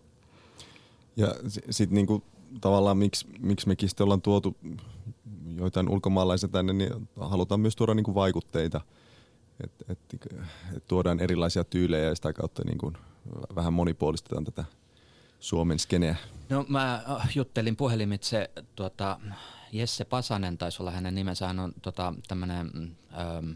Ja 1.16 1.34
sitten 1.70 1.94
niinku, 1.94 2.22
tavallaan 2.60 2.98
miksi, 2.98 3.26
miksi 3.38 3.68
mekin 3.68 3.88
sitten 3.88 4.04
ollaan 4.04 4.22
tuotu 4.22 4.56
joitain 5.56 5.88
ulkomaalaisia 5.88 6.48
tänne, 6.48 6.72
niin 6.72 7.08
halutaan 7.20 7.60
myös 7.60 7.76
tuoda 7.76 7.94
niinku 7.94 8.14
vaikutteita. 8.14 8.80
Että 9.64 9.84
et, 9.88 9.98
et 10.76 10.86
tuodaan 10.88 11.20
erilaisia 11.20 11.64
tyylejä 11.64 12.04
ja 12.04 12.14
sitä 12.14 12.32
kautta 12.32 12.62
niinku 12.64 12.92
vähän 13.54 13.72
monipuolistetaan 13.72 14.44
tätä 14.44 14.64
Suomen 15.40 15.78
skeneä. 15.78 16.16
No 16.48 16.64
mä 16.68 16.94
äh, 16.94 17.30
juttelin 17.34 17.76
puhelimitse 17.76 18.50
tuota, 18.76 19.20
Jesse 19.72 20.04
Pasanen 20.04 20.58
taisi 20.58 20.82
olla 20.82 20.90
hänen 20.90 21.14
nimensä, 21.14 21.46
hän 21.46 21.60
on 21.60 21.72
tota, 21.82 22.14
tämmöinen 22.28 22.70
ähm, 23.18 23.50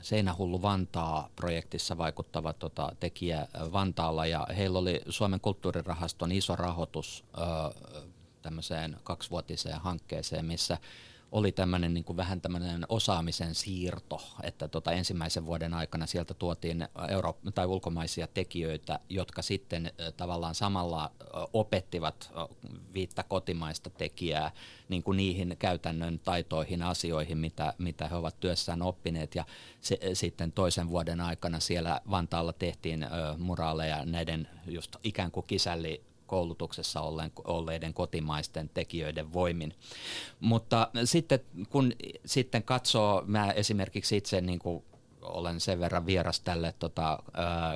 Seinähullu 0.00 0.62
Vantaa-projektissa 0.62 1.98
vaikuttava 1.98 2.52
tota, 2.52 2.92
tekijä 3.00 3.48
Vantaalla 3.72 4.26
ja 4.26 4.46
heillä 4.56 4.78
oli 4.78 5.00
Suomen 5.08 5.40
kulttuurirahaston 5.40 6.32
iso 6.32 6.56
rahoitus 6.56 7.24
äh, 7.38 8.02
tämmöiseen 8.42 8.96
kaksivuotiseen 9.04 9.80
hankkeeseen, 9.80 10.44
missä 10.44 10.78
oli 11.32 11.52
tämmöinen 11.52 11.94
niin 11.94 12.16
vähän 12.16 12.40
tämmöinen 12.40 12.86
osaamisen 12.88 13.54
siirto, 13.54 14.20
että 14.42 14.68
tota 14.68 14.92
ensimmäisen 14.92 15.46
vuoden 15.46 15.74
aikana 15.74 16.06
sieltä 16.06 16.34
tuotiin 16.34 16.88
euro- 17.08 17.38
tai 17.54 17.66
ulkomaisia 17.66 18.26
tekijöitä, 18.26 19.00
jotka 19.08 19.42
sitten 19.42 19.92
tavallaan 20.16 20.54
samalla 20.54 21.10
opettivat 21.52 22.32
viittä 22.94 23.22
kotimaista 23.22 23.90
tekijää 23.90 24.50
niin 24.88 25.02
kuin 25.02 25.16
niihin 25.16 25.56
käytännön 25.58 26.18
taitoihin, 26.18 26.82
asioihin, 26.82 27.38
mitä, 27.38 27.74
mitä 27.78 28.08
he 28.08 28.16
ovat 28.16 28.40
työssään 28.40 28.82
oppineet. 28.82 29.34
Ja 29.34 29.44
se, 29.80 29.98
sitten 30.12 30.52
toisen 30.52 30.88
vuoden 30.88 31.20
aikana 31.20 31.60
siellä 31.60 32.00
Vantaalla 32.10 32.52
tehtiin 32.52 33.06
muraaleja 33.38 34.04
näiden 34.04 34.48
just 34.66 34.96
ikään 35.02 35.30
kuin 35.30 35.46
kisälli 35.46 36.11
koulutuksessa 36.32 37.00
olleiden 37.44 37.94
kotimaisten 37.94 38.70
tekijöiden 38.74 39.32
voimin. 39.32 39.74
Mutta 40.40 40.88
sitten 41.04 41.40
kun 41.68 41.92
sitten 42.26 42.62
katsoo, 42.62 43.22
mä 43.26 43.50
esimerkiksi 43.50 44.16
itse 44.16 44.40
niin 44.40 44.58
kuin 44.58 44.84
olen 45.22 45.60
sen 45.60 45.80
verran 45.80 46.06
vieras 46.06 46.40
tälle 46.40 46.74
tota, 46.78 47.18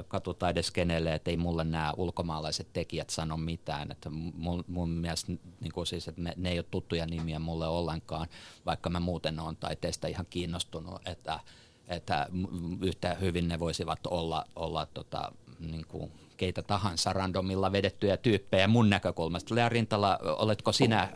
katutaideskenelle, 0.08 1.14
että 1.14 1.30
ei 1.30 1.36
mulle 1.36 1.64
nämä 1.64 1.92
ulkomaalaiset 1.96 2.72
tekijät 2.72 3.10
sano 3.10 3.36
mitään. 3.36 3.90
Että 3.90 4.10
mun, 4.10 4.64
mun 4.68 4.88
mielestä 4.88 5.32
niin 5.60 5.72
kuin 5.72 5.86
siis, 5.86 6.08
että 6.08 6.20
me, 6.20 6.32
ne 6.36 6.50
ei 6.50 6.58
ole 6.58 6.66
tuttuja 6.70 7.06
nimiä 7.06 7.38
mulle 7.38 7.68
ollenkaan, 7.68 8.26
vaikka 8.66 8.90
mä 8.90 9.00
muuten 9.00 9.40
olen 9.40 9.56
taiteesta 9.56 10.08
ihan 10.08 10.26
kiinnostunut, 10.30 11.08
että, 11.08 11.40
että 11.88 12.28
yhtä 12.80 13.14
hyvin 13.14 13.48
ne 13.48 13.58
voisivat 13.58 14.06
olla, 14.06 14.44
olla 14.56 14.86
tota, 14.86 15.32
niin 15.60 15.86
kuin 15.86 16.12
keitä 16.36 16.62
tahansa 16.62 17.12
randomilla 17.12 17.72
vedettyjä 17.72 18.16
tyyppejä 18.16 18.68
mun 18.68 18.90
näkökulmasta. 18.90 19.54
Lea 19.54 19.68
Rintala, 19.68 20.18
oletko 20.22 20.72
sinä 20.72 21.08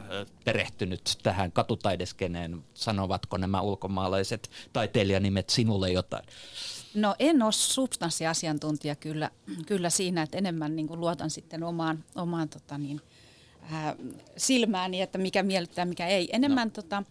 perehtynyt 0.45 1.19
tähän 1.23 1.53
katutaideskeneen? 1.53 2.65
Sanovatko 2.75 3.37
nämä 3.37 3.61
ulkomaalaiset 3.61 4.51
taiteilijanimet 4.73 5.51
sinulle 5.51 5.91
jotain? 5.91 6.25
No 6.95 7.15
en 7.19 7.43
ole 7.43 7.53
substanssiasiantuntija 7.53 8.97
kyllä, 8.97 9.31
kyllä 9.67 9.91
siinä, 9.91 10.23
että 10.23 10.39
enemmän 10.39 10.77
niin 10.77 10.89
kuin 10.89 11.01
luotan 11.01 11.31
sitten 11.31 11.63
omaan, 11.63 12.05
omaan 12.15 12.49
tota 12.49 12.79
niin, 12.79 13.01
äh, 13.73 13.95
silmääni, 14.37 15.01
että 15.01 15.19
mikä 15.19 15.43
miellyttää, 15.43 15.85
mikä 15.85 16.07
ei. 16.07 16.29
Enemmän 16.33 16.69
no. 16.69 16.73
tota, 16.73 17.03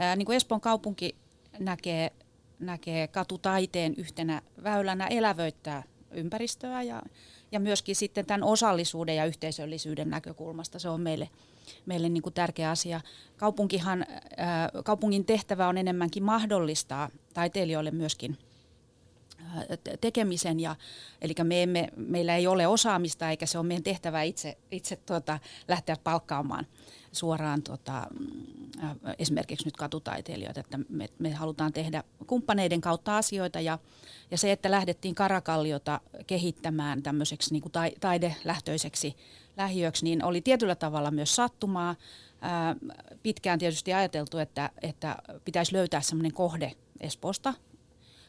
äh, 0.00 0.16
niin 0.16 0.26
kuin 0.26 0.36
Espoon 0.36 0.60
kaupunki 0.60 1.16
näkee, 1.58 2.12
näkee 2.58 3.08
katutaiteen 3.08 3.94
yhtenä 3.96 4.42
väylänä 4.62 5.06
elävöittää 5.06 5.82
ympäristöä 6.10 6.82
ja, 6.82 7.02
ja 7.52 7.60
myöskin 7.60 7.96
sitten 7.96 8.26
tämän 8.26 8.42
osallisuuden 8.42 9.16
ja 9.16 9.24
yhteisöllisyyden 9.24 10.10
näkökulmasta 10.10 10.78
se 10.78 10.88
on 10.88 11.00
meille, 11.00 11.28
meille 11.86 12.08
niin 12.08 12.22
kuin 12.22 12.34
tärkeä 12.34 12.70
asia. 12.70 13.00
Kaupunkihan, 13.36 14.06
kaupungin 14.84 15.24
tehtävä 15.24 15.68
on 15.68 15.78
enemmänkin 15.78 16.22
mahdollistaa 16.22 17.10
taiteilijoille 17.34 17.90
myöskin 17.90 18.38
tekemisen, 20.00 20.60
ja, 20.60 20.76
eli 21.20 21.34
me 21.42 21.62
emme, 21.62 21.88
meillä 21.96 22.36
ei 22.36 22.46
ole 22.46 22.66
osaamista 22.66 23.30
eikä 23.30 23.46
se 23.46 23.58
ole 23.58 23.66
meidän 23.66 23.82
tehtävä 23.82 24.22
itse, 24.22 24.58
itse 24.70 24.96
tuota, 24.96 25.38
lähteä 25.68 25.96
palkkaamaan 26.04 26.66
suoraan 27.12 27.62
tota, 27.62 28.06
esimerkiksi 29.18 29.64
nyt 29.64 29.76
katutaiteilijoita, 29.76 30.60
että 30.60 30.78
me, 30.88 31.08
me 31.18 31.32
halutaan 31.32 31.72
tehdä 31.72 32.04
kumppaneiden 32.26 32.80
kautta 32.80 33.16
asioita 33.16 33.60
ja, 33.60 33.78
ja 34.30 34.38
se, 34.38 34.52
että 34.52 34.70
lähdettiin 34.70 35.14
Karakalliota 35.14 36.00
kehittämään 36.26 37.02
tämmöiseksi 37.02 37.52
niin 37.52 37.62
kuin 37.62 37.72
taidelähtöiseksi 38.00 39.16
lähiöksi, 39.56 40.04
niin 40.04 40.24
oli 40.24 40.40
tietyllä 40.40 40.74
tavalla 40.74 41.10
myös 41.10 41.36
sattumaa. 41.36 41.96
Ää, 42.40 42.76
pitkään 43.22 43.58
tietysti 43.58 43.92
ajateltu, 43.92 44.38
että, 44.38 44.70
että 44.82 45.16
pitäisi 45.44 45.72
löytää 45.72 46.00
semmoinen 46.00 46.32
kohde 46.32 46.72
Espoosta. 47.00 47.54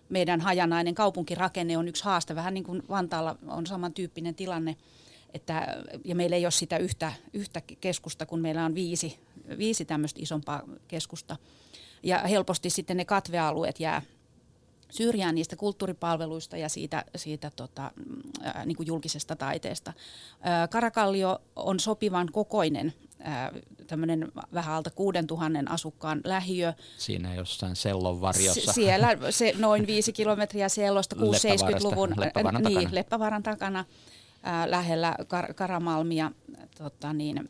Meidän 0.10 0.42
hajanainen 0.42 0.96
kaupunkirakenne 0.96 1.78
on 1.78 1.88
yksi 1.88 2.04
haaste, 2.04 2.36
vähän 2.36 2.54
niin 2.54 2.63
kuin 2.63 2.84
Vantaalla 2.89 3.36
on 3.48 3.68
samantyyppinen 3.68 4.36
tilanne– 4.36 4.75
että, 5.34 5.84
ja 6.06 6.16
meillä 6.16 6.36
ei 6.36 6.46
ole 6.46 6.51
sitä 6.51 6.78
yhtä, 6.78 7.13
yhtä 7.34 7.62
keskusta, 7.82 8.25
kun 8.25 8.39
meillä 8.39 8.66
on 8.66 8.75
viisi, 8.75 9.20
viisi 9.58 9.86
tämmöistä 9.86 10.20
isompaa 10.24 10.63
keskusta. 10.88 11.36
Ja 12.04 12.20
helposti 12.20 12.70
sitten 12.70 12.98
ne 12.98 13.06
katvealueet 13.06 13.80
jää 13.80 14.01
syrjään 14.89 15.36
niistä 15.36 15.56
kulttuuripalveluista 15.56 16.58
ja 16.58 16.70
siitä, 16.70 17.06
siitä 17.16 17.51
tota, 17.56 17.92
niin 18.66 18.75
kuin 18.75 18.88
julkisesta 18.88 19.36
taiteesta. 19.36 19.94
Karakallio 20.70 21.42
on 21.56 21.80
sopivan 21.80 22.32
kokoinen, 22.32 22.94
tämmöinen 23.88 24.32
vähän 24.54 24.76
alta 24.76 24.90
6000 24.90 25.60
asukkaan 25.70 26.22
lähiö. 26.24 26.74
Siinä 26.98 27.36
jossain 27.36 27.76
Sellon 27.76 28.22
varjossa. 28.22 28.72
S- 28.72 28.76
siellä 28.76 29.18
se 29.30 29.54
noin 29.58 29.88
viisi 29.88 30.14
kilometriä 30.14 30.70
Sellosta, 30.70 31.16
670-luvun. 31.16 32.14
Leppävaran 32.18 32.64
niin, 32.64 32.74
takana. 32.74 32.96
Leppävaran 32.96 33.44
takana 33.44 33.86
ää, 34.44 34.72
lähellä 34.72 35.16
Kar- 35.22 35.54
Karamalmia, 35.54 36.32
tota 36.78 37.14
niin, 37.14 37.48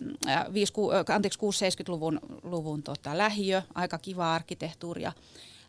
5, 0.54 0.74
ku, 0.74 0.90
anteeksi, 1.14 1.40
670-luvun 1.40 2.20
luvun, 2.44 2.84
tota, 2.84 3.18
lähiö, 3.18 3.62
aika 3.76 3.98
kiva 3.98 4.34
arkkitehtuuria, 4.34 5.12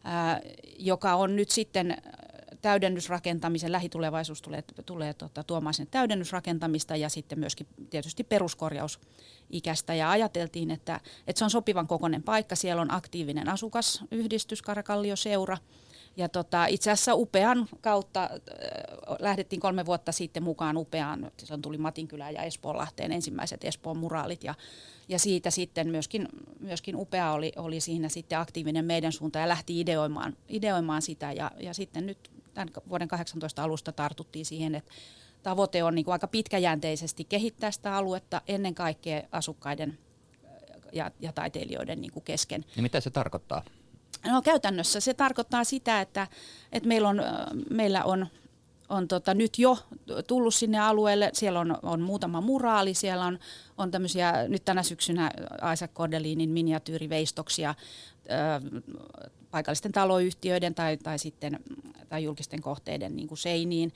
ää, 0.04 0.40
joka 0.78 1.14
on 1.14 1.36
nyt 1.36 1.50
sitten 1.50 1.96
täydennysrakentamisen, 2.62 3.72
lähitulevaisuus 3.72 4.42
tulee, 4.42 4.64
tulee 4.86 5.14
tota, 5.14 5.44
tuomaan 5.44 5.74
sen 5.74 5.86
täydennysrakentamista 5.90 6.96
ja 6.96 7.08
sitten 7.08 7.38
myöskin 7.38 7.66
tietysti 7.90 8.24
peruskorjaus 8.24 9.00
ikästä 9.50 9.94
ja 9.94 10.10
ajateltiin, 10.10 10.70
että, 10.70 11.00
että 11.26 11.38
se 11.38 11.44
on 11.44 11.50
sopivan 11.50 11.86
kokoinen 11.86 12.22
paikka. 12.22 12.56
Siellä 12.56 12.82
on 12.82 12.94
aktiivinen 12.94 13.48
asukasyhdistys, 13.48 14.62
Karakallio 14.62 15.16
Seura, 15.16 15.56
ja 16.16 16.28
tota, 16.28 16.66
itse 16.66 16.90
asiassa 16.90 17.14
Upean 17.14 17.68
kautta 17.80 18.22
äh, 18.22 18.30
lähdettiin 19.18 19.60
kolme 19.60 19.86
vuotta 19.86 20.12
sitten 20.12 20.42
mukaan 20.42 20.76
Upeaan. 20.76 21.30
Se 21.38 21.58
tuli 21.62 21.78
Matinkylään 21.78 22.34
ja 22.34 22.42
Espoonlahteen 22.42 23.12
ensimmäiset 23.12 23.64
Espoon 23.64 23.96
muraalit 23.96 24.44
ja, 24.44 24.54
ja 25.08 25.18
siitä 25.18 25.50
sitten 25.50 25.88
myöskin, 25.88 26.28
myöskin 26.60 26.96
Upea 26.96 27.32
oli, 27.32 27.52
oli 27.56 27.80
siinä 27.80 28.08
sitten 28.08 28.38
aktiivinen 28.38 28.84
meidän 28.84 29.12
suuntaan 29.12 29.42
ja 29.42 29.48
lähti 29.48 29.80
ideoimaan, 29.80 30.36
ideoimaan 30.48 31.02
sitä 31.02 31.32
ja, 31.32 31.50
ja 31.60 31.74
sitten 31.74 32.06
nyt 32.06 32.30
tämän 32.54 32.68
vuoden 32.88 33.08
18 33.08 33.62
alusta 33.62 33.92
tartuttiin 33.92 34.46
siihen, 34.46 34.74
että 34.74 34.92
tavoite 35.42 35.84
on 35.84 35.94
niin 35.94 36.04
kuin 36.04 36.12
aika 36.12 36.26
pitkäjänteisesti 36.26 37.24
kehittää 37.24 37.70
sitä 37.70 37.96
aluetta 37.96 38.42
ennen 38.48 38.74
kaikkea 38.74 39.22
asukkaiden 39.32 39.98
äh, 40.44 40.50
ja, 40.92 41.10
ja 41.20 41.32
taiteilijoiden 41.32 42.00
niin 42.00 42.12
kuin 42.12 42.24
kesken. 42.24 42.64
Ja 42.76 42.82
mitä 42.82 43.00
se 43.00 43.10
tarkoittaa? 43.10 43.62
No 44.26 44.42
käytännössä 44.42 45.00
se 45.00 45.14
tarkoittaa 45.14 45.64
sitä, 45.64 46.00
että, 46.00 46.26
että 46.72 46.88
meillä 46.88 47.08
on, 47.08 47.22
meillä 47.70 48.04
on, 48.04 48.26
on 48.88 49.08
tota, 49.08 49.34
nyt 49.34 49.58
jo 49.58 49.78
tullut 50.26 50.54
sinne 50.54 50.78
alueelle, 50.78 51.30
siellä 51.32 51.60
on, 51.60 51.76
on 51.82 52.00
muutama 52.00 52.40
muraali, 52.40 52.94
siellä 52.94 53.24
on, 53.24 53.38
on 53.78 53.90
tämmöisiä, 53.90 54.48
nyt 54.48 54.64
tänä 54.64 54.82
syksynä 54.82 55.30
Isaac 55.72 55.92
Cordelinin 55.92 56.50
miniatyyriveistoksia 56.50 57.74
ö, 58.14 58.80
paikallisten 59.50 59.92
taloyhtiöiden 59.92 60.74
tai, 60.74 60.96
tai, 60.96 61.18
sitten, 61.18 61.60
tai 62.08 62.24
julkisten 62.24 62.62
kohteiden 62.62 63.16
niin 63.16 63.28
kuin 63.28 63.38
seiniin. 63.38 63.92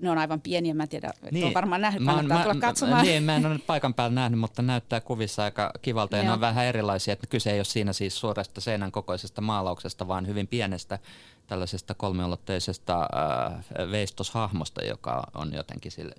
Ne 0.00 0.10
on 0.10 0.18
aivan 0.18 0.40
pieniä, 0.40 0.74
mä 0.74 0.82
en 0.82 0.88
tiedä, 0.88 1.12
niin. 1.30 1.46
on 1.46 1.54
varmaan 1.54 1.80
nähnyt, 1.80 2.02
mä, 2.02 2.12
kannattaa 2.12 2.38
mä, 2.38 2.44
tulla 2.44 2.60
katsomaan. 2.60 3.04
Niin, 3.04 3.22
mä 3.22 3.36
en 3.36 3.46
ole 3.46 3.58
paikan 3.58 3.94
päällä 3.94 4.14
nähnyt, 4.14 4.40
mutta 4.40 4.62
näyttää 4.62 5.00
kuvissa 5.00 5.44
aika 5.44 5.70
kivalta 5.82 6.16
ja 6.16 6.22
ne 6.22 6.32
on 6.32 6.40
vähän 6.40 6.64
erilaisia, 6.64 7.12
että 7.12 7.26
kyse 7.26 7.50
ei 7.50 7.58
ole 7.58 7.64
siinä 7.64 7.92
siis 7.92 8.20
suorasta 8.20 8.60
seinän 8.60 8.92
kokoisesta 8.92 9.40
maalauksesta, 9.40 10.08
vaan 10.08 10.26
hyvin 10.26 10.46
pienestä 10.46 10.98
tällaisesta 11.46 11.94
kolmiulotteisesta 11.94 13.00
äh, 13.02 13.90
veistoshahmosta, 13.90 14.84
joka 14.84 15.26
on 15.34 15.52
jotenkin 15.52 15.92
sille, 15.92 16.14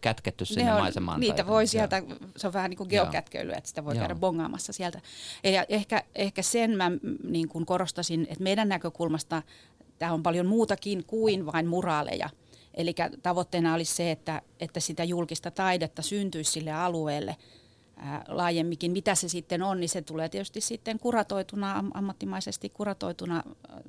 kätketty 0.00 0.44
sinne 0.44 0.74
on, 0.74 0.80
maisemaan. 0.80 1.20
Niitä 1.20 1.36
tai, 1.36 1.46
voi 1.46 1.66
sieltä, 1.66 2.02
se 2.36 2.46
on 2.46 2.52
vähän 2.52 2.70
niin 2.70 2.78
kuin 2.78 2.88
geokätköilyä, 2.88 3.56
että 3.56 3.68
sitä 3.68 3.84
voi 3.84 3.94
Joo. 3.94 4.00
käydä 4.00 4.14
bongaamassa 4.14 4.72
sieltä. 4.72 5.00
Ja 5.44 5.64
ehkä, 5.68 6.02
ehkä 6.14 6.42
sen 6.42 6.76
mä 6.76 6.90
niin 7.24 7.48
kuin 7.48 7.66
korostasin, 7.66 8.26
että 8.30 8.44
meidän 8.44 8.68
näkökulmasta 8.68 9.42
tämä 9.98 10.12
on 10.12 10.22
paljon 10.22 10.46
muutakin 10.46 11.04
kuin 11.04 11.46
vain 11.46 11.66
muraaleja. 11.66 12.30
Eli 12.76 12.94
tavoitteena 13.22 13.74
olisi 13.74 13.94
se, 13.94 14.10
että, 14.10 14.42
että 14.60 14.80
sitä 14.80 15.04
julkista 15.04 15.50
taidetta 15.50 16.02
syntyisi 16.02 16.52
sille 16.52 16.72
alueelle– 16.72 17.36
laajemminkin. 18.28 18.92
Mitä 18.92 19.14
se 19.14 19.28
sitten 19.28 19.62
on, 19.62 19.80
niin 19.80 19.88
se 19.88 20.02
tulee 20.02 20.28
tietysti 20.28 20.60
sitten 20.60 20.98
kuratoituna, 20.98 21.84
ammattimaisesti 21.94 22.68
kuratoituna 22.68 23.42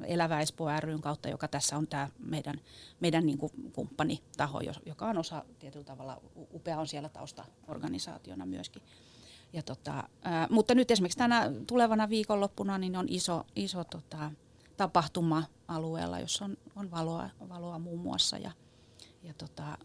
Elävä 0.04 0.42
Espoo 0.42 0.70
ryn 0.80 1.02
kautta, 1.02 1.30
joka 1.30 1.48
tässä 1.48 1.78
on 1.78 1.88
tämä 1.88 2.10
meidän, 2.20 2.62
meidän 3.00 3.26
niin 3.26 3.38
kuin 3.38 3.52
kumppanitaho, 3.74 4.60
joka 4.86 5.06
on 5.06 5.18
osa 5.18 5.46
tietyllä 5.60 5.86
tavalla, 5.86 6.22
upea 6.54 6.80
on 6.80 6.88
siellä 6.88 7.10
taustaorganisaationa 7.10 8.46
myöskin. 8.46 8.82
Ja 9.54 9.64
tota, 9.64 10.04
ää, 10.24 10.48
mutta 10.50 10.76
nyt 10.76 10.92
esimerkiksi 10.92 11.18
tänä 11.18 11.52
tulevana 11.68 12.10
viikonloppuna 12.10 12.78
niin 12.78 12.96
on 12.96 13.06
iso, 13.10 13.46
iso 13.56 13.84
tota, 13.84 14.32
tapahtuma 14.78 15.44
alueella, 15.68 16.20
jossa 16.20 16.46
on, 16.46 16.58
on 16.76 16.92
valoa, 16.92 17.30
valoa 17.50 17.80
muun 17.80 18.00
muassa 18.00 18.38
ja– 18.38 18.52
ja 19.28 19.34
tota, 19.34 19.78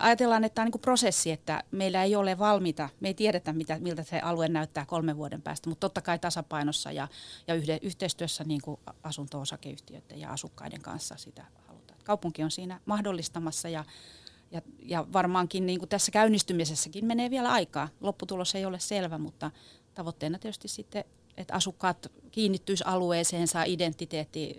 ajatellaan, 0.00 0.44
että 0.44 0.54
tämä 0.54 0.64
on 0.64 0.70
niin 0.74 0.80
prosessi, 0.80 1.30
että 1.30 1.64
meillä 1.70 2.02
ei 2.02 2.16
ole 2.16 2.38
valmiita, 2.38 2.88
me 3.00 3.08
ei 3.08 3.14
tiedetä, 3.14 3.52
mitä, 3.52 3.78
miltä 3.78 4.02
se 4.02 4.18
alue 4.18 4.48
näyttää 4.48 4.86
kolmen 4.86 5.16
vuoden 5.16 5.42
päästä, 5.42 5.68
mutta 5.68 5.80
totta 5.80 6.00
kai 6.00 6.18
tasapainossa 6.18 6.92
ja, 6.92 7.08
ja 7.46 7.54
yhde, 7.54 7.78
yhteistyössä 7.82 8.44
niin 8.44 8.60
kuin 8.62 8.80
asunto-osakeyhtiöiden 9.02 10.20
ja 10.20 10.30
asukkaiden 10.30 10.82
kanssa 10.82 11.16
sitä 11.16 11.44
halutaan. 11.66 11.98
Kaupunki 12.04 12.42
on 12.42 12.50
siinä 12.50 12.80
mahdollistamassa 12.86 13.68
ja, 13.68 13.84
ja, 14.50 14.62
ja 14.82 15.06
varmaankin 15.12 15.66
niin 15.66 15.78
kuin 15.78 15.88
tässä 15.88 16.12
käynnistymisessäkin 16.12 17.04
menee 17.04 17.30
vielä 17.30 17.52
aikaa. 17.52 17.88
Lopputulos 18.00 18.54
ei 18.54 18.64
ole 18.64 18.78
selvä, 18.78 19.18
mutta 19.18 19.50
tavoitteena 19.94 20.38
tietysti 20.38 20.68
sitten, 20.68 21.04
että 21.36 21.54
asukkaat 21.54 22.12
kiinnittyisi 22.30 22.84
alueeseen, 22.86 23.48
saa 23.48 23.64
identiteetti 23.64 24.56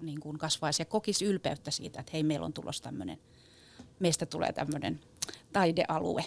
niin 0.00 0.20
kuin 0.20 0.38
kasvaisi 0.38 0.82
ja 0.82 0.86
kokisi 0.86 1.24
ylpeyttä 1.24 1.70
siitä, 1.70 2.00
että 2.00 2.12
hei, 2.12 2.22
meillä 2.22 2.46
on 2.46 2.52
tulossa 2.52 2.82
tämmöinen– 2.82 3.18
meistä 4.00 4.26
tulee 4.26 4.52
tämmöinen 4.52 5.00
taidealue. 5.52 6.24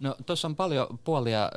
No 0.00 0.16
tuossa 0.26 0.48
on 0.48 0.56
paljon 0.56 0.98
puolia, 1.04 1.50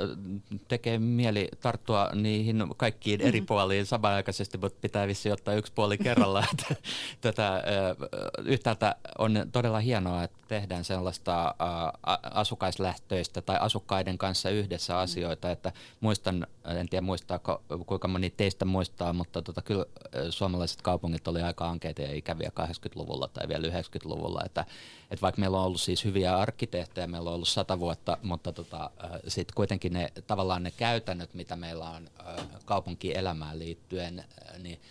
tekee 0.67 0.99
mieli 0.99 1.47
tarttua 1.59 2.09
niihin 2.13 2.63
kaikkiin 2.77 3.21
eri 3.21 3.31
mm-hmm. 3.31 3.45
puoliin 3.45 3.85
samanaikaisesti, 3.85 4.57
mutta 4.57 4.77
pitää 4.81 5.07
vissi 5.07 5.31
ottaa 5.31 5.53
yksi 5.53 5.73
puoli 5.75 5.97
kerralla. 5.97 6.43
Tätä, 7.21 7.63
yhtäältä 8.45 8.95
on 9.17 9.45
todella 9.51 9.79
hienoa, 9.79 10.23
että 10.23 10.39
tehdään 10.47 10.83
sellaista 10.83 11.55
asukaislähtöistä 12.33 13.41
tai 13.41 13.57
asukkaiden 13.59 14.17
kanssa 14.17 14.49
yhdessä 14.49 14.93
mm. 14.93 14.99
asioita, 14.99 15.51
että 15.51 15.71
muistan, 15.99 16.47
en 16.65 16.89
tiedä 16.89 17.05
muistaako, 17.05 17.63
kuinka 17.85 18.07
moni 18.07 18.29
teistä 18.29 18.65
muistaa, 18.65 19.13
mutta 19.13 19.41
tota, 19.41 19.61
kyllä 19.61 19.85
suomalaiset 20.29 20.81
kaupungit 20.81 21.27
oli 21.27 21.41
aika 21.41 21.69
ankeita 21.69 22.01
ja 22.01 22.13
ikäviä 22.13 22.51
80-luvulla 22.59 23.27
tai 23.27 23.47
vielä 23.47 23.67
90-luvulla, 23.67 24.41
että, 24.45 24.65
että 25.11 25.21
vaikka 25.21 25.39
meillä 25.39 25.57
on 25.57 25.65
ollut 25.65 25.81
siis 25.81 26.05
hyviä 26.05 26.37
arkkitehtejä, 26.37 26.98
meillä 27.07 27.29
on 27.29 27.35
ollut 27.35 27.47
sata 27.47 27.79
vuotta, 27.79 28.17
mutta 28.23 28.53
tota, 28.53 28.91
sitten 29.27 29.55
kuitenkin 29.55 29.93
ne 29.93 30.11
tavallaan 30.27 30.63
ne 30.63 30.71
käytännöt, 30.71 31.33
mitä 31.33 31.55
meillä 31.55 31.89
on 31.89 32.09
kaupunkielämään 32.65 33.59
liittyen, 33.59 34.23
niin 34.57 34.81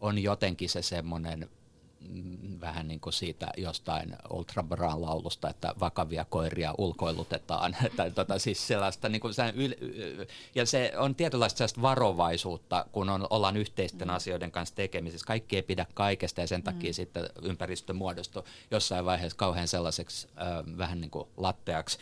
on 0.00 0.18
jotenkin 0.18 0.68
se 0.68 0.82
semmoinen 0.82 1.50
Mm, 1.50 1.59
vähän 2.60 2.88
niin 2.88 3.00
kuin 3.00 3.12
siitä 3.12 3.52
jostain 3.56 4.16
Ultra 4.30 4.62
Brown 4.62 5.02
laulusta, 5.02 5.48
että 5.48 5.74
vakavia 5.80 6.24
koiria 6.24 6.74
ulkoilutetaan. 6.78 7.76
tai 7.96 8.10
tota, 8.10 8.38
siis 8.38 8.66
sellaista, 8.66 9.08
niin 9.08 9.20
kuin 9.20 9.34
yl, 9.54 9.74
ja 10.54 10.66
se 10.66 10.92
on 10.96 11.14
tietynlaista 11.14 11.58
sellaista 11.58 11.82
varovaisuutta, 11.82 12.86
kun 12.92 13.08
on, 13.08 13.26
ollaan 13.30 13.56
yhteisten 13.56 14.08
mm. 14.08 14.14
asioiden 14.14 14.50
kanssa 14.50 14.74
tekemisissä. 14.74 15.26
Kaikki 15.26 15.56
ei 15.56 15.62
pidä 15.62 15.86
kaikesta 15.94 16.40
ja 16.40 16.46
sen 16.46 16.62
takia 16.62 16.90
mm. 16.90 16.94
sitten 16.94 17.28
ympäristö 17.42 17.92
muodostuu 17.92 18.44
jossain 18.70 19.04
vaiheessa 19.04 19.38
kauhean 19.38 19.68
sellaiseksi 19.68 20.28
äh, 20.38 20.78
vähän 20.78 21.00
niin 21.00 21.10
kuin 21.10 21.28
latteaksi. 21.36 21.98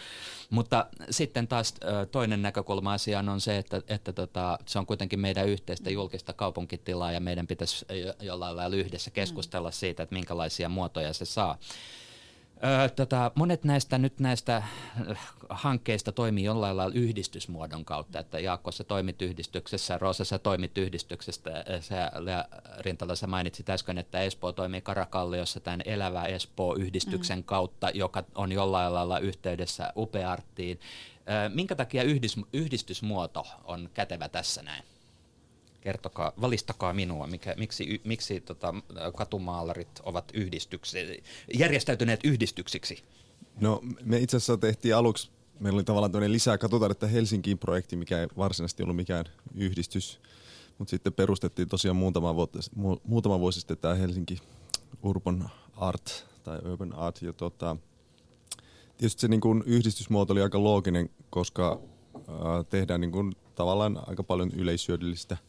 Mutta 0.51 0.87
sitten 1.11 1.49
taas 1.49 1.75
äh, 1.85 2.09
toinen 2.11 2.43
näkökulma 2.43 2.93
asiaan 2.93 3.29
on 3.29 3.41
se, 3.41 3.59
että, 3.59 3.83
että 3.89 4.13
tota, 4.13 4.59
se 4.67 4.79
on 4.79 4.87
kuitenkin 4.87 5.21
meidän 5.21 5.49
yhteistä 5.49 5.91
julkista 5.91 6.33
kaupunkitilaa 6.33 7.13
ja 7.13 7.21
meidän 7.21 7.47
pitäisi 7.47 7.87
jollain 8.21 8.57
lailla 8.57 8.77
yhdessä 8.77 9.11
keskustella 9.11 9.71
siitä, 9.71 9.88
siitä, 9.89 10.03
että 10.03 10.15
minkälaisia 10.15 10.69
muotoja 10.69 11.13
se 11.13 11.25
saa. 11.25 11.59
Öö, 12.65 12.89
tota, 12.89 13.31
monet 13.35 13.65
näistä 13.65 13.99
nyt 13.99 14.21
näistä 14.21 14.63
hankkeista 15.49 16.13
toimii 16.13 16.45
jollain 16.45 16.77
lailla 16.77 16.95
yhdistysmuodon 16.95 17.85
kautta, 17.85 18.19
että 18.19 18.41
Jaakko 18.41 18.73
sä 18.73 18.85
toimit 18.85 19.23
yhdistyksessä, 19.23 19.99
Roosa 19.99 20.25
sä 20.25 20.39
toimit 20.39 20.79
yhdistyksestä, 20.79 21.65
sä 21.81 22.11
Lea 22.15 22.45
Rintala 22.79 23.17
sä 23.17 23.27
mainitsit 23.27 23.71
äsken, 23.71 23.99
että 23.99 24.21
Espoo 24.21 24.53
toimii 24.53 24.81
Karakalliossa 24.81 25.61
tämän 25.61 25.83
Elävä 25.85 26.25
Espoo-yhdistyksen 26.25 27.39
mm. 27.39 27.45
kautta, 27.45 27.91
joka 27.95 28.25
on 28.35 28.53
jollain 28.53 28.95
lailla 28.95 29.19
yhteydessä 29.19 29.93
Upearttiin. 29.97 30.81
Öö, 31.31 31.49
minkä 31.49 31.75
takia 31.75 32.03
yhdis, 32.03 32.37
yhdistysmuoto 32.53 33.47
on 33.65 33.91
kätevä 33.95 34.29
tässä 34.29 34.63
näin? 34.63 34.85
Kertokaa, 35.81 36.33
valistakaa 36.41 36.93
minua, 36.93 37.27
mikä, 37.27 37.55
miksi, 37.59 38.01
miksi 38.05 38.41
tota, 38.41 38.75
katumaalarit 39.17 40.01
ovat 40.03 40.31
yhdistyksi, 40.35 41.23
järjestäytyneet 41.55 42.21
yhdistyksiksi? 42.25 43.05
No 43.61 43.81
me 44.05 44.19
itse 44.19 44.37
asiassa 44.37 44.57
tehtiin 44.57 44.97
aluksi, 44.97 45.31
meillä 45.61 45.77
oli 45.77 45.85
tavallaan 45.85 46.13
tämmöinen 46.13 46.33
lisää 46.33 46.59
katutaidetta 46.59 47.07
Helsinkiin 47.07 47.59
projekti, 47.59 47.97
mikä 47.97 48.21
ei 48.21 48.29
varsinaisesti 48.37 48.83
ollut 48.83 48.97
mikään 48.97 49.25
yhdistys, 49.55 50.21
mutta 50.79 50.91
sitten 50.91 51.13
perustettiin 51.13 51.69
tosiaan 51.69 51.97
muutama, 51.97 52.35
vuotta, 52.35 52.59
mu, 52.75 52.97
muutama 53.05 53.41
vuosi 53.41 53.61
sitten 53.61 53.79
tämä 53.79 53.95
Helsinki 53.95 54.39
Urban 55.03 55.51
Art 55.77 56.27
tai 56.45 56.59
Urban 56.65 56.93
Art. 56.93 57.23
Ja 57.23 57.33
tota, 57.33 57.77
tietysti 58.97 59.21
se 59.21 59.29
niin 59.29 59.41
kuin 59.41 59.63
yhdistysmuoto 59.67 60.33
oli 60.33 60.43
aika 60.43 60.63
looginen, 60.63 61.11
koska 61.31 61.81
äh, 62.17 62.25
tehdään 62.71 63.01
niin 63.01 63.13
kuin 63.13 63.37
tavallaan 63.55 64.03
aika 64.07 64.23
paljon 64.23 64.51
yleishyödyllistä– 64.51 65.37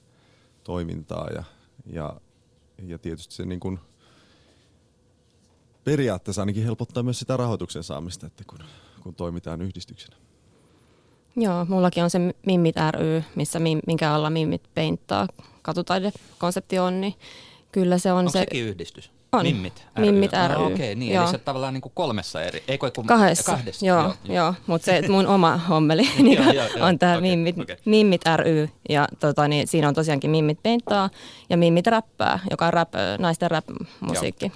toimintaa 0.70 1.30
ja, 1.30 1.44
ja, 1.86 2.22
ja 2.88 3.00
tietysti 3.00 3.34
se 3.36 3.46
niin 3.46 3.60
kuin 3.60 3.80
periaatteessa 5.84 6.42
ainakin 6.42 6.64
helpottaa 6.64 7.04
myös 7.04 7.20
sitä 7.20 7.38
rahoituksen 7.38 7.84
saamista, 7.84 8.28
että 8.28 8.44
kun, 8.48 8.60
kun 9.04 9.16
toimitaan 9.16 9.62
yhdistyksenä. 9.62 10.16
Joo, 11.36 11.66
mullakin 11.66 12.04
on 12.04 12.10
se 12.10 12.20
Mimmit 12.46 12.76
ry, 12.92 13.24
missä 13.36 13.60
minkä 13.88 14.14
alla 14.14 14.30
Mimmit 14.30 14.62
peinttaa 14.76 15.28
katutaidekonsepti 15.62 16.80
on, 16.80 17.02
niin 17.02 17.14
kyllä 17.72 17.98
se 17.98 18.12
on 18.12 18.20
Onko 18.20 18.32
se... 18.32 18.40
sekin 18.40 18.66
yhdistys? 18.66 19.12
On. 19.32 19.46
Mimmit 19.46 19.86
ry. 19.98 20.06
Mimmit 20.06 20.32
ry. 20.32 20.54
No, 20.54 20.66
Okei, 20.66 20.74
okay, 20.74 20.96
niin, 20.96 21.14
joo. 21.14 21.24
eli 21.24 21.32
se 21.32 21.38
tavallaan 21.38 21.74
niin 21.74 21.82
kuin 21.82 21.92
kolmessa 21.96 22.42
eri, 22.42 22.64
ei 22.68 22.78
kun 22.78 23.06
kahdessa. 23.06 23.52
kahdessa. 23.52 23.86
Joo, 23.86 24.02
joo, 24.02 24.14
joo. 24.24 24.36
joo. 24.36 24.54
mutta 24.68 24.86
se 24.86 25.08
mun 25.08 25.28
oma 25.28 25.58
hommeli 25.58 26.10
niin 26.24 26.44
joo, 26.44 26.54
joo, 26.54 26.68
joo. 26.78 26.88
on 26.88 27.00
tämä 27.00 27.12
okay, 27.12 27.22
Mimmit, 27.22 27.60
okay. 27.60 27.76
Mimmit 27.86 28.22
ry. 28.36 28.70
Ja 28.90 29.08
tota, 29.20 29.48
niin, 29.48 29.68
siinä 29.68 29.88
on 29.88 29.94
tosiaankin 29.94 30.32
Mimmit 30.32 30.64
peinttaa 30.64 31.10
ja 31.50 31.58
Mimmit 31.58 31.88
räppää, 31.88 32.40
joka 32.52 32.68
on 32.68 32.74
rap, 32.74 32.94
naisten 33.20 33.52
rap-musiikki. 33.52 34.52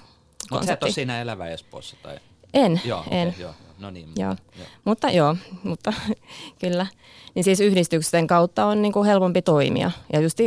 Mutta 0.50 0.66
sä 0.66 0.72
et 0.72 0.82
ole 0.82 0.92
siinä 0.92 1.20
Elävä 1.20 1.48
Espoossa? 1.48 1.96
Tai? 2.02 2.18
En, 2.54 2.80
joo, 2.84 3.04
en. 3.10 3.28
Okay, 3.28 3.40
joo. 3.40 3.54
No 3.78 3.90
niin, 3.90 4.06
mutta, 4.06 4.20
joo. 4.20 4.36
joo. 4.58 4.66
mutta 4.84 5.10
joo, 5.10 5.36
mutta 5.62 5.92
kyllä. 6.60 6.86
Niin 7.34 7.44
siis 7.44 7.60
yhdistyksen 7.60 8.26
kautta 8.26 8.66
on 8.66 8.82
niin 8.82 8.92
kuin 8.92 9.06
helpompi 9.06 9.42
toimia. 9.42 9.90
Ja 10.12 10.20
just 10.20 10.38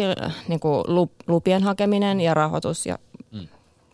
niin 0.47 0.59
kuin 0.59 0.83
lupien 1.27 1.63
hakeminen 1.63 2.21
ja 2.21 2.33
rahoitus 2.33 2.85
ja 2.85 2.97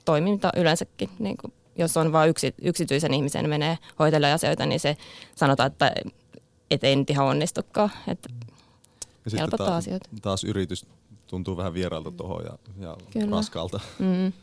toiminta 0.05 0.49
yleensäkin. 0.57 1.09
Niin 1.19 1.37
kuin, 1.37 1.53
jos 1.75 1.97
on 1.97 2.11
vain 2.11 2.29
yksi, 2.29 2.55
yksityisen 2.61 3.13
ihmisen 3.13 3.49
menee 3.49 3.77
hoitelemaan 3.99 4.35
asioita, 4.35 4.65
niin 4.65 4.79
se 4.79 4.97
sanotaan, 5.35 5.71
että 5.71 5.93
et 6.71 6.83
ei 6.83 6.95
nyt 6.95 7.09
ihan 7.09 7.25
onnistukaan. 7.25 7.91
Että 8.07 8.29
ja 9.25 9.31
helpottaa 9.39 9.67
taas, 9.67 9.83
asioita. 9.83 10.09
Taas 10.21 10.43
yritys 10.43 10.85
tuntuu 11.27 11.57
vähän 11.57 11.73
vieraalta 11.73 12.11
tuohon 12.11 12.43
ja, 12.45 12.97
ja 13.15 13.25
raskalta. 13.31 13.79
Mm. 13.99 14.33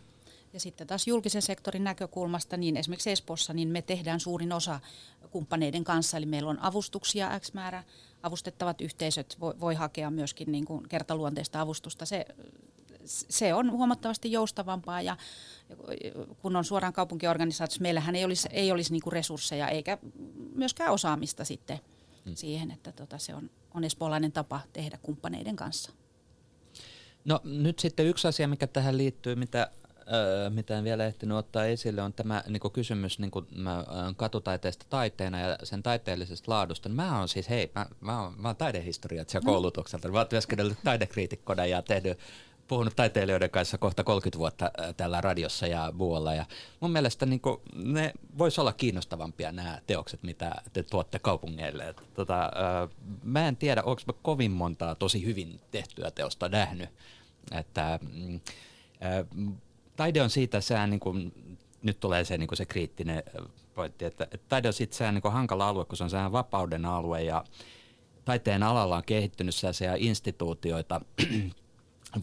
Ja 0.53 0.61
sitten 0.61 0.87
taas 0.87 1.07
julkisen 1.07 1.43
sektorin 1.43 1.85
näkökulmasta, 1.85 2.57
niin 2.57 2.77
esimerkiksi 2.77 3.11
Espoossa, 3.11 3.53
niin 3.53 3.69
me 3.69 3.83
tehdään 3.83 4.21
suurin 4.21 4.53
osa 4.53 4.81
kumppaneiden 5.31 5.85
kanssa, 5.85 6.17
eli 6.17 6.27
meillä 6.27 6.51
on 6.51 6.59
avustuksia 6.63 7.41
X 7.41 7.53
määrä, 7.53 7.85
avustettavat 8.23 8.81
yhteisöt 8.81 9.37
voi, 9.41 9.55
voi 9.61 9.75
hakea 9.75 10.11
myöskin 10.11 10.53
niin 10.53 10.65
kuin 10.65 10.89
kertaluonteista 10.89 11.61
avustusta. 11.61 12.07
Se 12.07 12.27
se 13.05 13.55
on 13.55 13.73
huomattavasti 13.73 14.33
joustavampaa 14.33 15.03
ja 15.03 15.17
kun 16.43 16.57
on 16.57 16.65
suoraan 16.65 16.93
kaupunkiorganisaatiossa, 16.93 17.83
meillähän 17.83 18.17
ei 18.17 18.25
olisi, 18.25 18.49
ei 18.53 18.73
olisi 18.73 18.93
niinku 18.93 19.11
resursseja 19.11 19.69
eikä 19.69 19.99
myöskään 20.55 20.93
osaamista 20.93 21.45
sitten 21.45 21.81
hmm. 22.25 22.35
siihen, 22.37 22.71
että 22.71 22.93
tota, 22.93 23.19
se 23.19 23.35
on, 23.35 23.51
on 23.75 23.85
espoolainen 23.85 24.33
tapa 24.33 24.61
tehdä 24.73 24.99
kumppaneiden 25.03 25.57
kanssa. 25.57 25.93
No 27.25 27.41
nyt 27.45 27.79
sitten 27.79 28.07
yksi 28.07 28.29
asia, 28.29 28.49
mikä 28.49 28.67
tähän 28.67 28.99
liittyy, 28.99 29.35
mitä 29.35 29.71
Öö, 30.13 30.51
mitä 30.51 30.79
en 30.79 30.85
vielä 30.85 31.07
ehtinyt 31.07 31.37
ottaa 31.37 31.65
esille, 31.65 32.03
on 32.03 32.13
tämä 32.13 32.45
niin 32.49 32.73
kysymys 32.73 33.19
niin 33.19 33.31
kuin, 33.31 33.47
mä, 33.57 33.85
katutaiteesta 34.17 34.87
taiteena 34.91 35.41
ja 35.41 35.59
sen 35.63 35.83
taiteellisesta 35.83 36.51
laadusta. 36.51 36.89
Mä 36.89 37.19
oon 37.19 37.29
siis, 37.29 37.51
hei, 37.51 37.71
mä, 37.75 37.87
mä 38.01 38.23
oon, 38.23 38.35
mä 38.37 38.49
oon 38.49 38.57
taidehistoriatsija 38.57 39.41
no. 39.45 39.53
koulutukselta. 39.53 40.09
Mä 40.09 40.19
oon 40.19 40.29
työskennellyt 40.29 40.79
taidekriitikkona 40.85 41.67
ja 41.67 41.83
tehnyt 41.83 42.19
puhunut 42.71 42.97
taiteilijoiden 42.97 43.51
kanssa 43.51 43.79
kohta 43.79 44.05
30 44.05 44.39
vuotta 44.39 44.71
täällä 44.97 45.21
radiossa 45.21 45.67
ja 45.67 45.93
muualla. 45.95 46.35
Ja 46.35 46.47
mun 46.81 46.91
mielestä 46.91 47.27
niin 47.27 47.41
kuin, 47.41 47.61
ne 47.75 48.13
voisi 48.39 48.61
olla 48.61 48.73
kiinnostavampia 48.73 49.53
nämä 49.53 49.81
teokset, 49.87 50.23
mitä 50.23 50.55
te 50.73 50.83
tuotte 50.83 51.19
kaupungeille. 51.19 51.95
Tota, 52.15 52.45
äh, 52.45 52.89
mä 53.23 53.49
en 53.49 53.57
tiedä, 53.57 53.83
onko 53.83 54.03
mä 54.07 54.13
kovin 54.23 54.51
montaa 54.51 54.95
tosi 54.95 55.25
hyvin 55.25 55.61
tehtyä 55.71 56.11
teosta 56.11 56.49
nähnyt. 56.49 56.89
Että, 57.53 57.93
äh, 57.93 58.01
taide 59.97 60.23
on 60.23 60.31
siitä 60.31 60.61
sään, 60.61 60.91
niin 60.91 61.01
kuin, 61.01 61.33
nyt 61.83 62.01
tulee 62.01 62.25
se, 62.25 62.39
niin 62.39 62.49
kuin 62.49 62.59
se 62.59 62.67
kriittinen 62.67 63.23
pointti, 63.75 64.05
että, 64.05 64.25
että 64.25 64.47
taide 64.49 64.69
on 64.69 64.75
siitä 64.75 64.97
sään 64.97 65.15
niin 65.15 65.23
kuin 65.23 65.33
hankala 65.33 65.69
alue, 65.69 65.85
kun 65.85 65.97
se 65.97 66.05
on 66.05 66.11
sehän 66.11 66.33
vapauden 66.33 66.85
alue 66.85 67.23
ja 67.23 67.45
taiteen 68.25 68.63
alalla 68.63 68.97
on 68.97 69.05
kehittynyt 69.05 69.55
sellaisia 69.55 69.95
instituutioita 69.99 71.01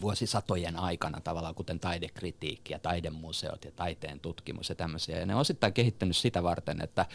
vuosisatojen 0.00 0.76
aikana 0.76 1.20
tavallaan, 1.20 1.54
kuten 1.54 1.80
taidekritiikki 1.80 2.72
ja 2.72 2.78
taidemuseot 2.78 3.64
ja 3.64 3.70
taiteen 3.70 4.20
tutkimus 4.20 4.68
ja 4.68 4.74
tämmöisiä. 4.74 5.18
Ja 5.18 5.26
ne 5.26 5.34
on 5.34 5.40
osittain 5.40 5.72
kehittynyt 5.72 6.16
sitä 6.16 6.42
varten, 6.42 6.82
että 6.82 7.06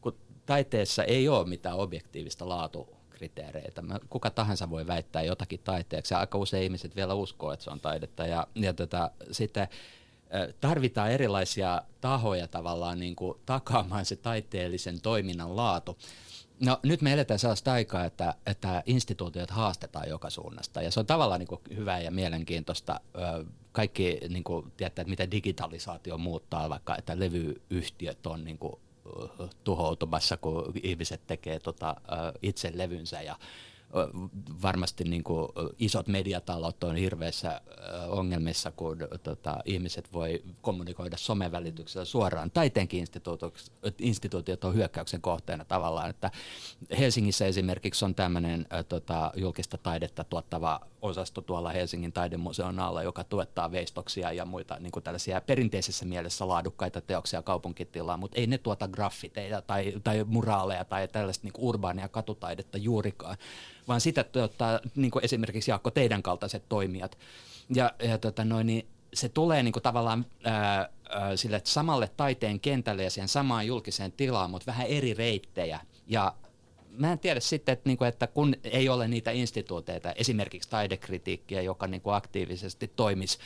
kun 0.00 0.16
taiteessa 0.46 1.04
ei 1.04 1.28
ole 1.28 1.48
mitään 1.48 1.76
objektiivista 1.76 2.48
laatu 2.48 2.96
kriteereitä. 3.10 3.82
Kuka 4.10 4.30
tahansa 4.30 4.70
voi 4.70 4.86
väittää 4.86 5.22
jotakin 5.22 5.60
taiteeksi 5.64 6.14
aika 6.14 6.38
usein 6.38 6.64
ihmiset 6.64 6.96
vielä 6.96 7.14
uskoo, 7.14 7.52
että 7.52 7.64
se 7.64 7.70
on 7.70 7.80
taidetta. 7.80 8.26
Ja, 8.26 8.46
ja 8.54 8.74
tota, 8.74 9.10
sitten 9.32 9.68
tarvitaan 10.60 11.10
erilaisia 11.10 11.82
tahoja 12.00 12.48
tavallaan 12.48 12.98
niin 12.98 13.16
kuin 13.16 13.38
takaamaan 13.46 14.04
se 14.04 14.16
taiteellisen 14.16 15.00
toiminnan 15.00 15.56
laatu. 15.56 15.98
No 16.60 16.78
nyt 16.82 17.02
me 17.02 17.12
eletään 17.12 17.38
sellaista 17.38 17.72
aikaa, 17.72 18.04
että, 18.04 18.34
että 18.46 18.82
instituutiot 18.86 19.50
haastetaan 19.50 20.08
joka 20.08 20.30
suunnasta 20.30 20.82
ja 20.82 20.90
se 20.90 21.00
on 21.00 21.06
tavallaan 21.06 21.40
niin 21.40 21.76
hyvää 21.76 22.00
ja 22.00 22.10
mielenkiintoista. 22.10 23.00
Kaikki 23.72 24.20
niin 24.28 24.44
kuin, 24.44 24.72
tiedätte, 24.76 25.02
että 25.02 25.10
miten 25.10 25.30
digitalisaatio 25.30 26.18
muuttaa 26.18 26.68
vaikka, 26.68 26.96
että 26.96 27.18
levyyhtiöt 27.18 28.26
on 28.26 28.44
niin 28.44 28.58
kuin, 28.58 28.74
tuhoutumassa, 29.64 30.36
kun 30.36 30.72
ihmiset 30.82 31.26
tekee 31.26 31.60
tota, 31.60 31.96
itse 32.42 32.70
levynsä 32.74 33.22
ja 33.22 33.38
varmasti 34.62 35.04
niin 35.04 35.24
kuin 35.24 35.48
isot 35.78 36.08
mediatalot 36.08 36.84
on 36.84 36.96
hirveässä 36.96 37.60
ongelmissa, 38.08 38.70
kun 38.70 38.98
tota, 39.22 39.56
ihmiset 39.64 40.12
voi 40.12 40.42
kommunikoida 40.60 41.16
somen 41.16 41.52
välityksellä 41.52 42.04
suoraan. 42.04 42.50
Taiteenkin 42.50 43.04
instituutiot 43.98 44.64
on 44.64 44.74
hyökkäyksen 44.74 45.20
kohteena 45.20 45.64
tavallaan, 45.64 46.10
että 46.10 46.30
Helsingissä 46.98 47.46
esimerkiksi 47.46 48.04
on 48.04 48.14
tämmöinen 48.14 48.66
tota, 48.88 49.32
julkista 49.36 49.78
taidetta 49.78 50.24
tuottava 50.24 50.80
osasto 51.02 51.40
tuolla 51.40 51.70
Helsingin 51.70 52.12
taidemuseon 52.12 52.78
alla, 52.78 53.02
joka 53.02 53.24
tuottaa 53.24 53.70
veistoksia 53.72 54.32
ja 54.32 54.44
muita 54.44 54.76
niin 54.80 54.92
kuin 54.92 55.02
tällaisia 55.02 55.40
perinteisessä 55.40 56.04
mielessä 56.04 56.48
laadukkaita 56.48 57.00
teoksia 57.00 57.42
kaupunkitilaan, 57.42 58.20
mutta 58.20 58.40
ei 58.40 58.46
ne 58.46 58.58
tuota 58.58 58.88
graffiteja 58.88 59.62
tai, 59.62 59.92
tai 60.04 60.24
muraaleja 60.24 60.84
tai 60.84 61.08
tällaista 61.08 61.44
niin 61.46 61.54
urbaania 61.58 62.08
katutaidetta 62.08 62.78
juurikaan, 62.78 63.36
vaan 63.88 64.00
sitä 64.00 64.24
tuottaa 64.24 64.80
niin 64.94 65.10
kuin 65.10 65.24
esimerkiksi 65.24 65.70
Jaakko 65.70 65.90
teidän 65.90 66.22
kaltaiset 66.22 66.68
toimijat. 66.68 67.18
Ja, 67.74 67.92
ja 68.02 68.18
tota 68.18 68.44
noin, 68.44 68.66
niin 68.66 68.86
se 69.14 69.28
tulee 69.28 69.62
niin 69.62 69.72
kuin 69.72 69.82
tavallaan 69.82 70.26
ää, 70.44 70.88
ää, 71.08 71.36
sille 71.36 71.60
samalle 71.64 72.10
taiteen 72.16 72.60
kentälle 72.60 73.02
ja 73.02 73.10
siihen 73.10 73.28
samaan 73.28 73.66
julkiseen 73.66 74.12
tilaan, 74.12 74.50
mutta 74.50 74.66
vähän 74.66 74.86
eri 74.86 75.14
reittejä. 75.14 75.80
Ja 76.06 76.34
mä 76.90 77.12
en 77.12 77.18
tiedä 77.18 77.40
sitten, 77.40 77.72
että, 77.72 77.88
niin 77.88 77.98
kuin, 77.98 78.08
että 78.08 78.26
kun 78.26 78.56
ei 78.64 78.88
ole 78.88 79.08
niitä 79.08 79.30
instituuteita, 79.30 80.12
esimerkiksi 80.12 80.70
taidekritiikkiä, 80.70 81.62
joka 81.62 81.86
niin 81.86 82.00
kuin 82.00 82.14
aktiivisesti 82.14 82.92
toimisi, 82.96 83.38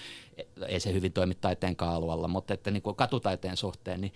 ei 0.68 0.80
se 0.80 0.92
hyvin 0.92 1.12
toimi 1.12 1.34
taiteen 1.34 1.76
alueella, 1.78 2.28
mutta 2.28 2.54
että 2.54 2.70
niin 2.70 2.82
kuin 2.82 2.96
katutaiteen 2.96 3.56
suhteen, 3.56 4.00
niin 4.00 4.12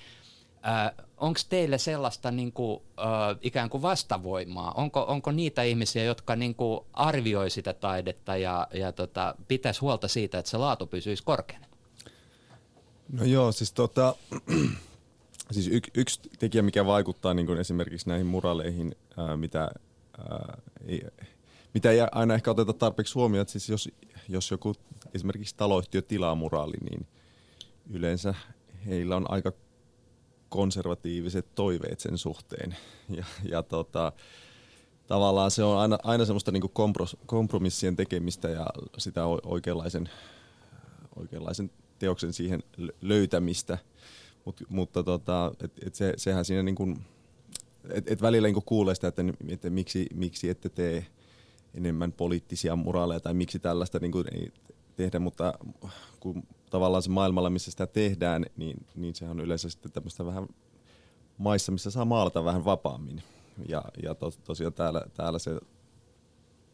onko 1.17 1.41
teille 1.49 1.79
sellaista 1.79 2.31
niin 2.31 2.53
kuin, 2.53 2.81
äh, 2.99 3.39
ikään 3.41 3.71
kuin 3.71 3.83
vastavoimaa? 3.83 4.73
Onko, 4.73 5.05
onko 5.09 5.33
niitä 5.33 5.63
ihmisiä, 5.63 6.05
jotka 6.05 6.37
niin 6.37 6.55
kuin 6.55 6.81
arvioi 6.93 7.51
sitä 7.51 7.73
taidetta 7.73 8.37
ja, 8.37 8.69
ja 8.75 8.93
tota, 8.93 9.35
pitäisi 9.49 9.81
huolta 9.81 10.09
siitä, 10.09 10.39
että 10.39 10.51
se 10.51 10.57
laatu 10.57 10.87
pysyisi 10.87 11.23
korkeana? 11.25 11.67
No 13.13 13.25
joo, 13.25 13.53
siis 13.53 13.73
tota, 13.73 14.15
siis 15.55 15.69
y, 15.69 15.81
yksi 15.95 16.21
tekijä, 16.39 16.63
mikä 16.63 16.87
vaikuttaa 16.87 17.35
niin 17.35 17.47
kuin 17.47 17.59
esimerkiksi 17.59 18.09
näihin 18.09 18.27
muraleihin, 18.27 18.97
ää, 19.17 19.37
mitä, 19.37 19.71
ää, 20.19 20.59
ei, 20.87 21.03
mitä 21.75 21.91
ei 21.91 21.99
aina 22.13 22.35
ehkä 22.35 22.51
oteta 22.51 22.73
tarpeeksi 22.73 23.15
huomioon, 23.15 23.43
että 23.43 23.53
siis 23.53 23.69
jos, 23.69 23.89
jos 24.29 24.51
joku 24.51 24.75
esimerkiksi 25.15 25.55
taloyhtiö 25.57 26.03
tilaa 26.03 26.35
muraali, 26.35 26.77
niin 26.91 27.07
yleensä 27.91 28.35
heillä 28.87 29.17
on 29.17 29.31
aika 29.31 29.53
konservatiiviset 30.55 31.47
toiveet 31.55 32.01
sen 32.01 32.19
suhteen. 32.19 32.77
Ja, 33.09 33.25
ja 33.49 33.63
tota, 33.63 34.13
tavallaan 35.07 35.51
se 35.51 35.65
on 35.65 35.79
aina, 35.79 35.99
aina 36.03 36.25
semmoista 36.25 36.53
niin 36.53 36.71
kompros, 36.73 37.17
kompromissien 37.27 37.97
tekemistä 37.97 38.49
ja 38.49 38.67
sitä 38.99 39.27
oikeanlaisen, 39.27 40.11
oikeanlaisen 41.17 41.71
teoksen 41.99 42.33
siihen 42.33 42.63
löytämistä– 43.01 43.79
Mut, 44.45 44.63
mutta 44.69 45.03
tota, 45.03 45.53
et, 45.61 45.73
et 45.87 45.95
se, 45.95 46.15
sehän 46.17 46.45
siinä 46.45 46.63
niin 46.63 46.75
kuin, 46.75 46.99
et, 47.91 48.11
et 48.11 48.23
välillä 48.23 48.49
niin 48.49 48.63
kuulee 48.67 48.95
sitä, 48.95 49.09
että, 49.09 49.23
että 49.49 49.71
miksi, 49.71 50.07
miksi 50.15 50.49
ette 50.49 50.69
tee 50.69 51.07
enemmän 51.75 52.13
poliittisia 52.13 52.77
moraaleja 52.77 53.21
tai 53.21 53.35
miksi 53.35 53.59
tällaista 53.59 53.99
niin 53.99 54.13
kuin 54.13 54.25
tehdä, 54.97 55.19
mutta 55.19 55.55
kun 56.21 56.43
tavallaan 56.71 57.03
se 57.03 57.11
maailmalla, 57.11 57.51
missä 57.51 57.71
sitä 57.71 57.87
tehdään, 57.87 58.47
niin, 58.57 58.87
niin 58.97 59.15
sehän 59.15 59.41
on 59.41 59.45
yleensä 59.45 59.71
sitten 59.71 59.93
tämmöistä 59.93 60.27
vähän 60.27 60.49
maissa, 61.39 61.73
missä 61.73 61.91
saa 61.91 62.05
maalata 62.05 62.45
vähän 62.45 62.65
vapaammin. 62.65 63.23
Ja, 63.69 63.85
ja 64.03 64.15
to, 64.15 64.31
tosiaan 64.45 64.73
täällä, 64.73 65.03
täällä 65.15 65.39
se 65.39 65.61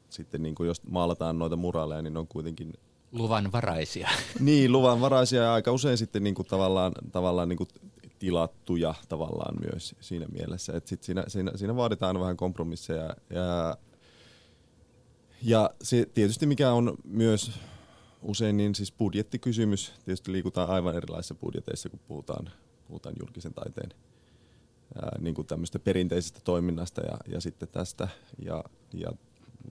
sitten, 0.09 0.43
niin 0.43 0.55
kuin 0.55 0.67
jos 0.67 0.83
maalataan 0.87 1.39
noita 1.39 1.57
muraaleja, 1.57 2.03
niin 2.03 2.13
ne 2.13 2.19
on 2.19 2.27
kuitenkin 2.27 2.73
luvanvaraisia. 3.13 4.09
Niin, 4.41 4.73
luvanvaraisia 4.73 5.43
ja 5.43 5.55
aika 5.55 5.73
usein 5.73 5.99
sitten 5.99 6.25
niin 6.25 6.35
kuin 6.35 6.49
tavallaan, 6.49 6.93
tavallaan 7.13 7.49
niin 7.49 7.57
kuin 7.57 7.69
tilattuja 8.19 8.95
tavallaan 9.09 9.55
myös 9.61 9.95
siinä 10.01 10.27
mielessä. 10.33 10.73
Että 10.77 10.89
sit 10.89 11.03
siinä, 11.03 11.25
siinä, 11.29 11.53
siinä 11.55 11.77
vaaditaan 11.77 12.21
vähän 12.21 12.37
kompromisseja. 12.37 13.17
Ja, 13.31 13.77
ja 15.43 15.71
se 15.83 16.07
tietysti 16.15 16.47
mikä 16.47 16.73
on 16.73 16.97
myös 17.05 17.53
usein 18.23 18.57
niin 18.57 18.75
siis 18.75 18.93
budjettikysymys. 18.93 19.93
Tietysti 20.05 20.33
liikutaan 20.33 20.71
aivan 20.71 20.97
erilaisissa 20.97 21.35
budjeteissa, 21.35 21.89
kun 21.89 22.01
puhutaan, 22.09 22.51
puhutaan 22.89 23.15
julkisen 23.21 23.55
taiteen 23.55 23.91
ää, 25.03 25.19
niin 25.21 25.35
kuin 25.35 25.47
perinteisestä 25.85 26.41
toiminnasta 26.45 27.01
ja, 27.01 27.19
ja 27.33 27.41
sitten 27.41 27.69
tästä. 27.69 28.09
Ja, 28.45 28.65
ja 28.95 29.13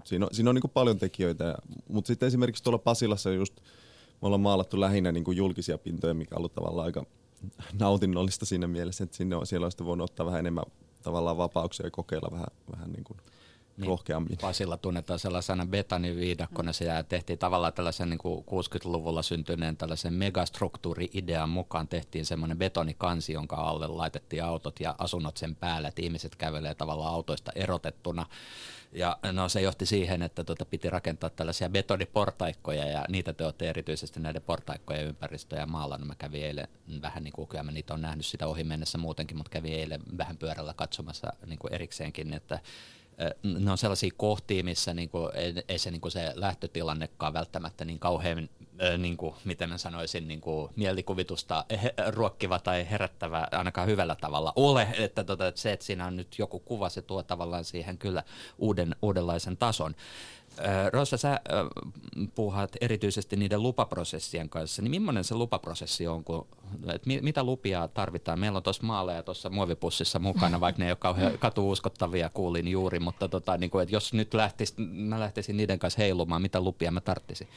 Siinä 0.04 0.26
on, 0.26 0.36
siinä 0.36 0.50
on 0.50 0.56
niin 0.56 0.72
paljon 0.74 1.00
tekijöitä, 1.00 1.56
mutta 1.90 2.08
sitten 2.08 2.28
esimerkiksi 2.28 2.64
tuolla 2.64 2.78
Pasilassa 2.78 3.32
just 3.32 3.56
me 4.22 4.26
ollaan 4.26 4.42
maalattu 4.42 4.80
lähinnä 4.80 5.12
niin 5.12 5.24
kuin 5.24 5.38
julkisia 5.38 5.78
pintoja, 5.78 6.14
mikä 6.14 6.36
on 6.36 6.38
ollut 6.38 6.54
tavallaan 6.54 6.86
aika 6.86 7.06
nautinnollista 7.80 8.46
siinä 8.46 8.68
mielessä, 8.68 9.04
että 9.04 9.18
sinne 9.18 9.36
on, 9.36 9.48
siellä 9.48 9.70
on 9.80 9.86
voinut 9.86 10.10
ottaa 10.10 10.26
vähän 10.26 10.40
enemmän 10.40 10.64
tavallaan 11.04 11.38
vapauksia 11.38 11.86
ja 11.86 11.92
kokeilla 11.92 12.30
vähän, 12.32 12.48
vähän 12.72 12.92
niin 12.92 13.04
kuin 13.04 13.18
niin, 13.80 13.88
rohkeammin. 13.88 14.38
Pasilla 14.42 14.78
tunnetaan 14.78 15.20
sellaisena 15.20 15.65
betoniviidakkona. 15.65 16.74
Se 16.74 16.86
tehtiin 17.10 17.39
tavallaan 17.39 17.74
tällaisen 17.74 18.10
niin 18.10 18.18
kuin 18.18 18.46
60-luvulla 18.46 19.22
syntyneen 19.22 19.78
tällaisen 19.78 20.13
megastruktuuri-idean 20.13 21.50
mukaan. 21.50 21.88
Tehtiin 21.88 22.26
semmoinen 22.26 22.58
betonikansi, 22.58 23.34
jonka 23.34 23.56
alle 23.56 23.88
laitettiin 23.88 24.44
autot 24.44 24.80
ja 24.80 24.96
asunnot 24.98 25.38
sen 25.38 25.56
päälle, 25.56 25.88
että 25.88 26.02
ihmiset 26.02 26.36
kävelee 26.36 26.76
tavallaan 26.76 27.13
autoista 27.13 27.52
erotettuna. 27.56 28.26
Ja 28.92 29.18
no, 29.32 29.50
se 29.50 29.62
johti 29.62 29.86
siihen, 29.86 30.22
että 30.22 30.44
tuota, 30.44 30.65
piti 30.65 30.89
rakentaa 30.89 31.30
tällaisia 31.30 31.70
betoniportaikkoja 31.70 32.86
ja 32.86 33.06
niitä 33.10 33.34
te 33.34 33.46
olette 33.46 33.70
erityisesti 33.70 34.20
näiden 34.20 34.42
portaikkojen 34.42 35.06
ympäristöjä 35.06 35.65
maalla. 35.65 35.98
No, 35.98 36.06
mä 36.06 36.15
kävin 36.15 36.44
eilen 36.44 36.68
vähän 37.02 37.24
niin 37.24 37.32
kuin, 37.32 37.48
kyllä 37.48 37.63
mä 37.63 37.72
niitä 37.72 37.94
on 37.94 38.02
nähnyt 38.02 38.26
sitä 38.26 38.48
ohi 38.48 38.63
mennessä 38.63 38.98
muutenkin, 38.98 39.38
mutta 39.38 39.50
kävin 39.50 39.74
eilen 39.74 40.02
vähän 40.18 40.38
pyörällä 40.38 40.74
katsomassa 40.74 41.34
niin 41.46 41.60
kuin 41.60 41.74
erikseenkin, 41.74 42.34
että 42.34 42.60
ne 43.44 43.72
on 43.72 43.78
sellaisia 43.78 44.12
kohtia, 44.18 44.64
missä 44.64 44.94
niin 44.94 45.10
kuin, 45.10 45.30
ei, 45.70 45.80
se, 45.80 45.92
niin 45.92 46.02
kuin 46.02 46.12
se 46.12 46.32
lähtötilannekaan 46.36 47.34
välttämättä 47.34 47.86
niin 47.86 48.00
kauhean 48.00 48.50
niin 48.98 49.18
kuin, 49.18 49.36
miten 49.46 49.70
mä 49.70 49.78
sanoisin, 49.78 50.28
niin 50.28 50.42
kuin 50.42 50.70
mielikuvitusta 50.76 51.66
ruokkiva 52.08 52.60
tai 52.60 52.90
herättävä 52.90 53.48
ainakaan 53.52 53.88
hyvällä 53.88 54.16
tavalla 54.16 54.54
ole. 54.56 54.88
Että, 54.98 55.24
tota, 55.24 55.52
se, 55.56 55.72
että 55.72 55.86
siinä 55.86 56.06
on 56.06 56.16
nyt 56.16 56.40
joku 56.40 56.60
kuva, 56.60 56.90
se 56.90 57.02
tuo 57.02 57.24
tavallaan 57.24 57.66
siihen 57.66 57.98
kyllä 57.98 58.24
uuden, 58.58 58.96
uudenlaisen 59.02 59.58
tason. 59.58 59.96
Rosa, 60.93 61.17
sä 61.17 61.39
puhuat 62.36 62.72
erityisesti 62.82 63.36
niiden 63.36 63.63
lupaprosessien 63.63 64.50
kanssa, 64.50 64.82
niin 64.82 64.91
millainen 64.91 65.24
se 65.24 65.36
lupaprosessi 65.36 66.08
on, 66.08 66.24
kun, 66.24 66.48
että 66.93 67.10
mitä 67.22 67.43
lupia 67.43 67.88
tarvitaan? 67.88 68.39
Meillä 68.39 68.58
on 68.58 68.63
tuossa 68.63 68.84
maaleja 68.84 69.24
tuossa 69.24 69.50
muovipussissa 69.50 70.19
mukana, 70.19 70.60
vaikka 70.69 70.80
ne 70.80 70.86
ei 70.86 70.91
ole 70.91 70.98
kauhean 71.00 71.38
katuuskottavia, 71.38 72.30
kuulin 72.34 72.67
juuri, 72.67 73.00
mutta 73.00 73.28
tota, 73.28 73.58
niin 73.58 73.69
kuin, 73.69 73.84
että 73.84 73.95
jos 73.95 74.13
nyt 74.13 74.34
lähtis, 74.34 74.74
mä 74.91 75.19
lähtisin 75.19 75.58
niiden 75.58 75.80
kanssa 75.80 76.02
heilumaan, 76.02 76.41
mitä 76.41 76.62
lupia 76.62 76.91
mä 76.91 77.02
tarttisin? 77.02 77.48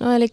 No 0.00 0.12
eli 0.12 0.28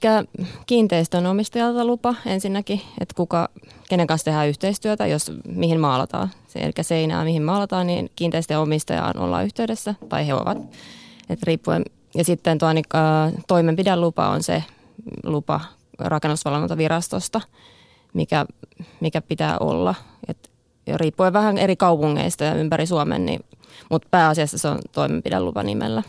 kiinteistön 0.65 1.25
omistajalta 1.25 1.85
lupa 1.85 2.15
ensinnäkin, 2.25 2.81
että 3.01 3.15
kuka, 3.15 3.49
kenen 3.89 4.07
kanssa 4.07 4.25
tehdään 4.25 4.47
yhteistyötä, 4.47 5.07
jos 5.07 5.31
mihin 5.47 5.79
maalataan. 5.79 6.29
Eli 6.55 6.71
seinää 6.81 7.23
mihin 7.23 7.43
maalataan, 7.43 7.87
niin 7.87 8.11
kiinteistön 8.15 8.59
omistajaan 8.59 9.17
ollaan 9.17 9.45
yhteydessä, 9.45 9.95
tai 10.09 10.27
he 10.27 10.33
ovat. 10.33 10.57
Et 11.29 11.43
riippuen. 11.43 11.85
Ja 12.15 12.23
sitten 12.23 12.57
tuo, 12.57 12.73
niin, 12.73 12.85
äh, 12.95 13.33
toimenpidelupa 13.47 14.29
on 14.29 14.43
se 14.43 14.63
lupa 15.23 15.61
rakennusvalvontavirastosta, 15.99 17.41
mikä, 18.13 18.45
mikä 18.99 19.21
pitää 19.21 19.57
olla. 19.59 19.95
Et, 20.27 20.51
riippuen 20.95 21.33
vähän 21.33 21.57
eri 21.57 21.75
kaupungeista 21.75 22.43
ja 22.43 22.55
ympäri 22.55 22.85
Suomen, 22.85 23.25
niin, 23.25 23.45
mutta 23.89 24.07
pääasiassa 24.11 24.57
se 24.57 24.67
on 24.67 24.79
toimenpidelupa 24.91 25.63
nimellä. 25.63 26.03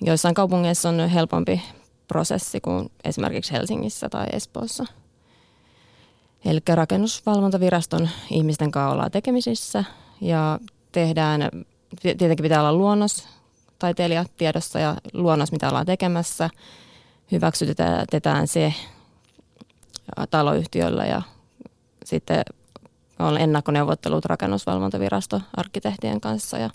Joissain 0.00 0.34
kaupungeissa 0.34 0.88
on 0.88 1.08
helpompi 1.08 1.62
prosessi 2.08 2.60
kuin 2.60 2.90
esimerkiksi 3.04 3.52
Helsingissä 3.52 4.08
tai 4.08 4.26
Espoossa. 4.32 4.84
Eli 6.44 6.60
rakennusvalvontaviraston 6.74 8.08
ihmisten 8.30 8.70
kanssa 8.70 8.92
ollaan 8.92 9.10
tekemisissä 9.10 9.84
ja 10.20 10.58
tehdään, 10.92 11.50
tietenkin 12.02 12.42
pitää 12.42 12.60
olla 12.60 12.72
luonnos 12.72 13.28
taiteilija 13.78 14.24
tiedossa 14.36 14.78
ja 14.78 14.96
luonnos, 15.12 15.52
mitä 15.52 15.68
ollaan 15.68 15.86
tekemässä. 15.86 16.50
Hyväksytetään 17.32 18.46
se 18.48 18.74
taloyhtiöllä 20.30 21.06
ja 21.06 21.22
sitten 22.04 22.42
on 23.18 23.38
ennakkoneuvottelut 23.38 24.24
rakennusvalvontavirasto 24.24 25.40
arkkitehtien 25.56 26.20
kanssa 26.20 26.58
ja 26.58 26.70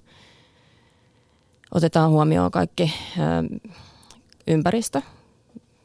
otetaan 1.72 2.10
huomioon 2.10 2.52
kaikki 2.52 2.94
ympäristö, 4.48 5.02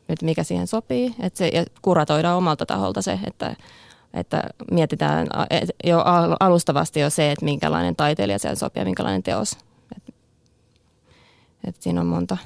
että 0.08 0.24
mikä 0.24 0.42
siihen 0.42 0.66
sopii. 0.66 1.14
Että 1.20 1.38
se, 1.38 1.48
ja 1.48 1.64
kuratoidaan 1.82 2.36
omalta 2.36 2.66
taholta 2.66 3.02
se, 3.02 3.18
että, 3.26 3.56
että 4.14 4.42
mietitään 4.70 5.26
jo 5.84 6.04
alustavasti 6.40 7.00
jo 7.00 7.10
se, 7.10 7.32
että 7.32 7.44
minkälainen 7.44 7.96
taiteilija 7.96 8.38
siihen 8.38 8.56
sopii 8.56 8.80
ja 8.80 8.84
minkälainen 8.84 9.22
teos. 9.22 9.58
Et, 11.66 11.76
et 11.76 11.82
siinä 11.82 12.00
on 12.00 12.06
monta, 12.06 12.36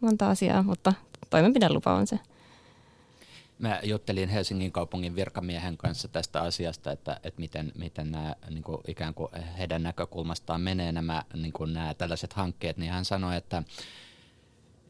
monta 0.00 0.30
asiaa, 0.30 0.62
mutta 0.62 0.92
toimenpidelupa 1.30 1.94
on 1.94 2.06
se. 2.06 2.18
Mä 3.58 3.80
juttelin 3.82 4.28
Helsingin 4.28 4.72
kaupungin 4.72 5.16
virkamiehen 5.16 5.76
kanssa 5.76 6.08
tästä 6.08 6.42
asiasta, 6.42 6.92
että, 6.92 7.20
että 7.22 7.40
miten, 7.40 7.72
miten 7.74 8.10
nämä 8.10 8.34
niin 8.50 8.62
kuin 8.62 8.78
ikään 8.88 9.14
kuin 9.14 9.28
heidän 9.58 9.82
näkökulmastaan 9.82 10.60
menee 10.60 10.92
nämä, 10.92 11.22
niin 11.34 11.52
kuin 11.52 11.72
nämä 11.72 11.94
tällaiset 11.94 12.32
hankkeet, 12.32 12.76
niin 12.76 12.92
hän 12.92 13.04
sanoi, 13.04 13.36
että 13.36 13.62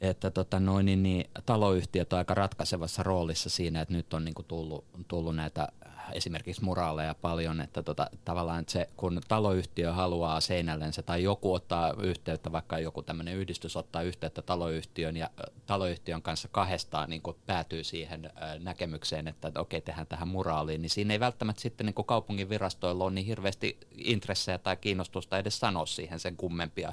että 0.01 0.31
tota 0.31 0.61
noin, 0.61 0.87
niin, 0.87 1.03
niin, 1.03 1.31
taloyhtiöt 1.47 2.13
on 2.13 2.19
aika 2.19 2.35
ratkaisevassa 2.35 3.03
roolissa 3.03 3.51
siinä, 3.51 3.81
että 3.81 3.95
nyt 3.95 4.15
on 4.15 4.25
niin 4.25 4.35
kuin 4.35 4.47
tullut, 4.47 4.85
tullut 5.09 5.37
näitä 5.37 5.69
esimerkiksi 6.13 6.65
muraaleja 6.65 7.15
paljon, 7.15 7.61
että 7.61 7.83
tota, 7.83 8.11
tavallaan 8.25 8.61
että 8.61 8.73
se, 8.73 8.89
kun 8.97 9.21
taloyhtiö 9.29 9.93
haluaa 9.93 10.41
seinällensä 10.41 11.03
tai 11.03 11.23
joku 11.23 11.55
ottaa 11.55 11.93
yhteyttä, 12.03 12.53
vaikka 12.53 12.79
joku 12.79 13.03
tämmöinen 13.03 13.35
yhdistys 13.35 13.77
ottaa 13.77 14.03
yhteyttä 14.03 14.43
taloyhtiön 14.43 15.17
ja 15.17 15.31
taloyhtiön 15.67 16.23
kanssa 16.23 16.49
kahdestaan 16.53 17.11
niin 17.11 17.23
päätyy 17.47 17.85
siihen 17.85 18.31
näkemykseen, 18.59 19.29
että, 19.29 19.53
okei, 19.57 19.81
tehdään 19.81 20.07
tähän 20.07 20.29
muraaliin, 20.29 20.83
niin 20.83 20.91
siinä 20.91 21.15
ei 21.15 21.21
välttämättä 21.21 21.63
sitten 21.63 21.87
niin 21.87 22.07
kaupungin 22.07 22.49
virastoilla 22.49 23.05
ole 23.05 23.13
niin 23.13 23.27
hirveästi 23.27 23.79
intressejä 23.97 24.59
tai 24.59 24.77
kiinnostusta 24.77 25.39
edes 25.39 25.59
sanoa 25.59 25.87
siihen 25.87 26.21
sen 26.21 26.37
kummempia. 26.37 26.93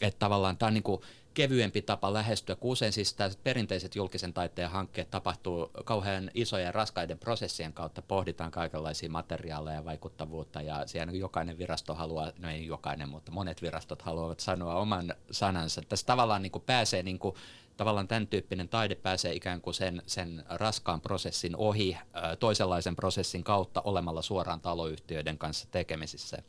Että 0.00 0.18
tavallaan 0.18 0.56
tämä 0.56 0.68
on 0.68 0.74
niin 0.74 0.82
kuin 0.82 1.00
kevyempi 1.34 1.82
tapa 1.82 2.12
lähestyä, 2.12 2.56
kun 2.56 2.70
usein 2.70 2.92
siis 2.92 3.16
perinteiset 3.44 3.96
julkisen 3.96 4.32
taiteen 4.32 4.70
hankkeet 4.70 5.10
tapahtuu 5.10 5.70
kauhean 5.84 6.30
isojen 6.34 6.66
ja 6.66 6.72
raskaiden 6.72 7.18
prosessien 7.18 7.72
kautta, 7.72 8.02
pohditaan 8.02 8.50
kaikenlaisia 8.50 9.10
materiaaleja 9.10 9.76
ja 9.76 9.84
vaikuttavuutta 9.84 10.62
ja 10.62 10.86
siellä 10.86 11.12
jokainen 11.12 11.58
virasto 11.58 11.94
haluaa, 11.94 12.32
no 12.38 12.50
ei 12.50 12.66
jokainen, 12.66 13.08
mutta 13.08 13.32
monet 13.32 13.62
virastot 13.62 14.02
haluavat 14.02 14.40
sanoa 14.40 14.74
oman 14.74 15.14
sanansa. 15.30 15.82
Tässä 15.88 16.06
tavallaan 16.06 16.42
niin 16.42 16.52
kuin 16.52 16.64
pääsee 16.66 17.02
niin 17.02 17.18
kuin 17.18 17.34
tavallaan 17.76 18.08
tämän 18.08 18.26
tyyppinen 18.26 18.68
taide 18.68 18.94
pääsee 18.94 19.34
ikään 19.34 19.60
kuin 19.60 19.74
sen, 19.74 20.02
sen 20.06 20.44
raskaan 20.48 21.00
prosessin 21.00 21.56
ohi 21.56 21.96
toisenlaisen 22.40 22.96
prosessin 22.96 23.44
kautta 23.44 23.82
olemalla 23.84 24.22
suoraan 24.22 24.60
taloyhtiöiden 24.60 25.38
kanssa 25.38 25.68
tekemisissä. 25.70 26.42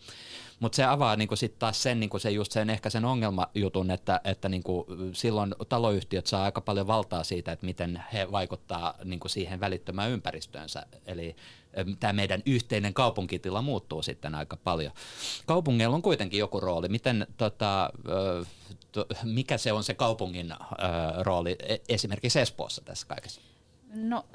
Mutta 0.60 0.76
se 0.76 0.84
avaa 0.84 1.16
niinku 1.16 1.36
sitten 1.36 1.60
taas 1.60 1.84
sen, 1.84 2.00
niinku 2.00 2.20
se 2.20 2.32
just 2.32 2.52
sen 2.52 2.70
ehkä 2.70 2.90
sen 2.90 3.06
ongelmajutun, 3.06 3.92
että, 3.92 4.22
että 4.24 4.50
niinku 4.50 4.86
silloin 5.14 5.56
taloyhtiöt 5.70 6.28
saa 6.28 6.44
aika 6.44 6.62
paljon 6.62 6.88
valtaa 6.88 7.24
siitä, 7.24 7.52
että 7.52 7.66
miten 7.66 8.04
he 8.14 8.32
vaikuttaa 8.32 8.94
niinku 9.04 9.30
siihen 9.30 9.60
välittömään 9.60 10.12
ympäristöönsä. 10.12 10.86
Eli 11.06 11.36
tämä 12.00 12.14
meidän 12.14 12.44
yhteinen 12.46 12.94
kaupunkitila 12.94 13.62
muuttuu 13.62 14.02
sitten 14.02 14.36
aika 14.36 14.58
paljon. 14.58 14.92
Kaupungeilla 15.46 15.96
on 15.96 16.02
kuitenkin 16.02 16.40
joku 16.40 16.60
rooli. 16.60 16.90
Miten, 16.90 17.28
tota, 17.38 17.90
to, 18.92 19.06
mikä 19.24 19.58
se 19.58 19.72
on 19.72 19.84
se 19.84 19.94
kaupungin 19.94 20.54
rooli 21.18 21.56
e, 21.60 21.78
esimerkiksi 21.90 22.40
Espoossa 22.40 22.82
tässä 22.86 23.08
kaikessa? 23.08 23.42
No 23.94 24.26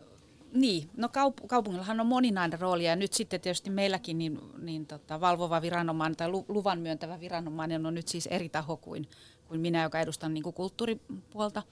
niin, 0.52 0.90
no 0.96 1.08
kaup- 1.08 1.46
kaupungillahan 1.46 2.00
on 2.00 2.06
moninainen 2.06 2.60
rooli 2.60 2.84
ja 2.84 2.96
nyt 2.96 3.12
sitten 3.12 3.40
tietysti 3.40 3.70
meilläkin 3.70 4.18
niin, 4.18 4.38
niin 4.58 4.86
tota, 4.86 5.20
valvova 5.20 5.62
viranomainen 5.62 6.16
tai 6.16 6.28
luvan 6.48 6.80
myöntävä 6.80 7.20
viranomainen 7.20 7.86
on 7.86 7.94
nyt 7.94 8.08
siis 8.08 8.26
eri 8.26 8.48
taho 8.48 8.76
kuin, 8.76 9.08
kuin 9.48 9.60
minä, 9.60 9.82
joka 9.82 10.00
edustan 10.00 10.34
niin 10.34 10.44
kuin 10.44 10.54
kulttuuripuolta. 10.54 11.62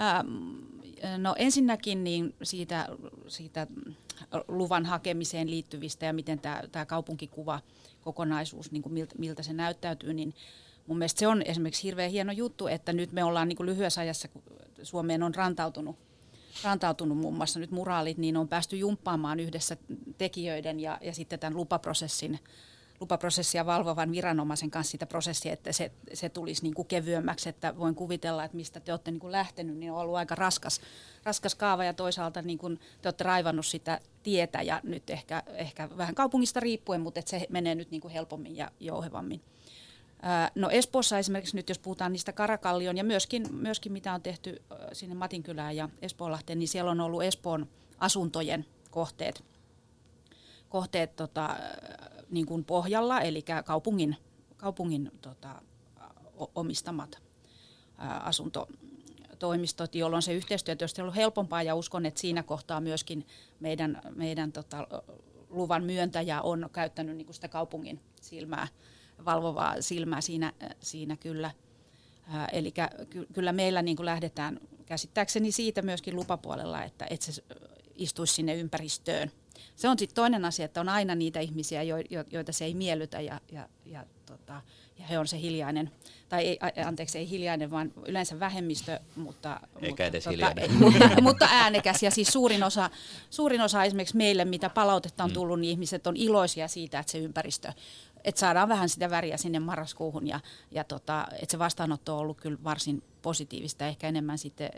Ähm, 0.00 0.26
no 1.18 1.34
ensinnäkin 1.38 2.04
niin 2.04 2.34
siitä, 2.42 2.88
siitä 3.28 3.66
luvan 4.48 4.86
hakemiseen 4.86 5.50
liittyvistä 5.50 6.06
ja 6.06 6.12
miten 6.12 6.38
tämä, 6.38 6.62
tämä 6.72 6.86
kaupunkikuva 6.86 7.60
kokonaisuus, 8.00 8.72
niin 8.72 8.82
kuin 8.82 8.92
miltä, 8.92 9.14
miltä 9.18 9.42
se 9.42 9.52
näyttäytyy, 9.52 10.14
niin 10.14 10.34
mun 10.86 10.98
mielestä 10.98 11.18
se 11.18 11.26
on 11.26 11.42
esimerkiksi 11.42 11.82
hirveän 11.82 12.10
hieno 12.10 12.32
juttu, 12.32 12.66
että 12.66 12.92
nyt 12.92 13.12
me 13.12 13.24
ollaan 13.24 13.48
niin 13.48 13.56
kuin 13.56 13.66
lyhyessä 13.66 14.00
ajassa, 14.00 14.28
kun 14.28 14.42
Suomeen 14.82 15.22
on 15.22 15.34
rantautunut 15.34 15.96
rantautunut 16.64 17.18
muun 17.18 17.34
muassa 17.34 17.60
nyt 17.60 17.70
muraalit, 17.70 18.18
niin 18.18 18.36
on 18.36 18.48
päästy 18.48 18.76
jumppaamaan 18.76 19.40
yhdessä 19.40 19.76
tekijöiden 20.18 20.80
ja, 20.80 20.98
ja 21.00 21.14
sitten 21.14 21.38
tämän 21.38 21.56
lupaprosessin 21.56 22.38
lupaprosessia 23.02 23.66
valvovan 23.66 24.12
viranomaisen 24.12 24.70
kanssa 24.70 24.90
sitä 24.90 25.06
prosessia, 25.06 25.52
että 25.52 25.72
se, 25.72 25.92
se 26.12 26.28
tulisi 26.28 26.62
niin 26.62 26.74
kuin 26.74 26.88
kevyemmäksi, 26.88 27.48
että 27.48 27.78
voin 27.78 27.94
kuvitella, 27.94 28.44
että 28.44 28.56
mistä 28.56 28.80
te 28.80 28.92
olette 28.92 29.10
niin 29.10 29.20
kuin 29.20 29.32
lähtenyt, 29.32 29.76
niin 29.76 29.92
on 29.92 29.98
ollut 29.98 30.16
aika 30.16 30.34
raskas, 30.34 30.80
raskas 31.24 31.54
kaava 31.54 31.84
ja 31.84 31.94
toisaalta 31.94 32.42
niin 32.42 32.58
kuin 32.58 32.80
te 33.02 33.08
olette 33.08 33.24
raivannut 33.24 33.66
sitä 33.66 34.00
tietä 34.22 34.62
ja 34.62 34.80
nyt 34.82 35.10
ehkä, 35.10 35.42
ehkä 35.54 35.88
vähän 35.96 36.14
kaupungista 36.14 36.60
riippuen, 36.60 37.00
mutta 37.00 37.20
että 37.20 37.30
se 37.30 37.46
menee 37.48 37.74
nyt 37.74 37.90
niin 37.90 38.00
kuin 38.00 38.12
helpommin 38.12 38.56
ja 38.56 38.70
jouhevammin. 38.80 39.40
No 40.54 40.70
Espoossa 40.70 41.18
esimerkiksi 41.18 41.56
nyt, 41.56 41.68
jos 41.68 41.78
puhutaan 41.78 42.12
niistä 42.12 42.32
Karakallion 42.32 42.96
ja 42.96 43.04
myöskin, 43.04 43.46
myöskin 43.50 43.92
mitä 43.92 44.14
on 44.14 44.22
tehty 44.22 44.62
sinne 44.92 45.14
Matinkylään 45.14 45.76
ja 45.76 45.88
Espoonlahteen, 46.02 46.58
niin 46.58 46.68
siellä 46.68 46.90
on 46.90 47.00
ollut 47.00 47.22
Espoon 47.22 47.68
asuntojen 47.98 48.66
kohteet, 48.90 49.44
kohteet 50.68 51.16
tota, 51.16 51.56
niin 52.30 52.46
kuin 52.46 52.64
pohjalla, 52.64 53.20
eli 53.20 53.44
kaupungin, 53.64 54.16
kaupungin 54.56 55.10
tota, 55.22 55.62
omistamat 56.54 57.18
asuntotoimistot, 58.20 59.94
jolloin 59.94 60.22
se 60.22 60.34
yhteistyö 60.34 60.74
on 60.98 61.02
ollut 61.02 61.16
helpompaa 61.16 61.62
ja 61.62 61.74
uskon, 61.74 62.06
että 62.06 62.20
siinä 62.20 62.42
kohtaa 62.42 62.80
myöskin 62.80 63.26
meidän, 63.60 64.00
meidän 64.14 64.52
tota, 64.52 64.86
luvan 65.50 65.84
myöntäjä 65.84 66.42
on 66.42 66.70
käyttänyt 66.72 67.16
niin 67.16 67.26
kuin 67.26 67.34
sitä 67.34 67.48
kaupungin 67.48 68.00
silmää 68.20 68.68
valvovaa 69.24 69.80
silmää 69.80 70.20
siinä, 70.20 70.52
siinä 70.80 71.16
kyllä. 71.16 71.50
Eli 72.52 72.72
ky, 73.10 73.26
kyllä 73.32 73.52
meillä 73.52 73.82
niin 73.82 73.96
kuin 73.96 74.06
lähdetään 74.06 74.60
käsittääkseni 74.86 75.52
siitä 75.52 75.82
myöskin 75.82 76.16
lupapuolella, 76.16 76.84
että, 76.84 77.06
että 77.10 77.32
se 77.32 77.42
istuisi 77.94 78.34
sinne 78.34 78.54
ympäristöön 78.54 79.32
Se 79.76 79.88
on 79.88 79.98
sitten 79.98 80.14
toinen 80.14 80.44
asia, 80.44 80.64
että 80.64 80.80
on 80.80 80.88
aina 80.88 81.14
niitä 81.14 81.40
ihmisiä, 81.40 81.82
joita 82.30 82.52
se 82.52 82.64
ei 82.64 82.74
miellytä 82.74 83.20
ja, 83.20 83.40
ja, 83.52 83.68
ja, 83.86 84.04
tota, 84.26 84.62
ja 84.98 85.06
he 85.06 85.18
on 85.18 85.28
se 85.28 85.40
hiljainen, 85.40 85.90
tai 86.28 86.46
ei, 86.46 86.58
anteeksi, 86.84 87.18
ei 87.18 87.30
hiljainen, 87.30 87.70
vaan 87.70 87.92
yleensä 88.06 88.40
vähemmistö, 88.40 89.00
mutta, 89.16 89.60
Eikä 89.76 89.88
mutta, 89.88 90.04
edes 90.04 90.24
tota, 90.24 90.54
mutta, 90.78 91.08
mutta 91.22 91.48
äänekäs. 91.50 92.02
Ja 92.02 92.10
siis 92.10 92.28
suurin 92.28 92.62
osa, 92.62 92.90
suurin 93.30 93.60
osa 93.60 93.84
esimerkiksi 93.84 94.16
meille, 94.16 94.44
mitä 94.44 94.70
palautetta 94.70 95.24
on 95.24 95.30
mm. 95.30 95.34
tullut, 95.34 95.60
niin 95.60 95.70
ihmiset 95.70 96.06
on 96.06 96.16
iloisia 96.16 96.68
siitä, 96.68 96.98
että 96.98 97.12
se 97.12 97.18
ympäristö 97.18 97.72
että 98.24 98.38
saadaan 98.38 98.68
vähän 98.68 98.88
sitä 98.88 99.10
väriä 99.10 99.36
sinne 99.36 99.60
marraskuuhun 99.60 100.26
ja, 100.26 100.40
ja 100.70 100.84
tota, 100.84 101.26
että 101.32 101.50
se 101.50 101.58
vastaanotto 101.58 102.14
on 102.14 102.20
ollut 102.20 102.40
kyllä 102.40 102.58
varsin 102.64 103.02
positiivista, 103.22 103.86
ehkä 103.86 104.08
enemmän 104.08 104.38
sitten 104.38 104.70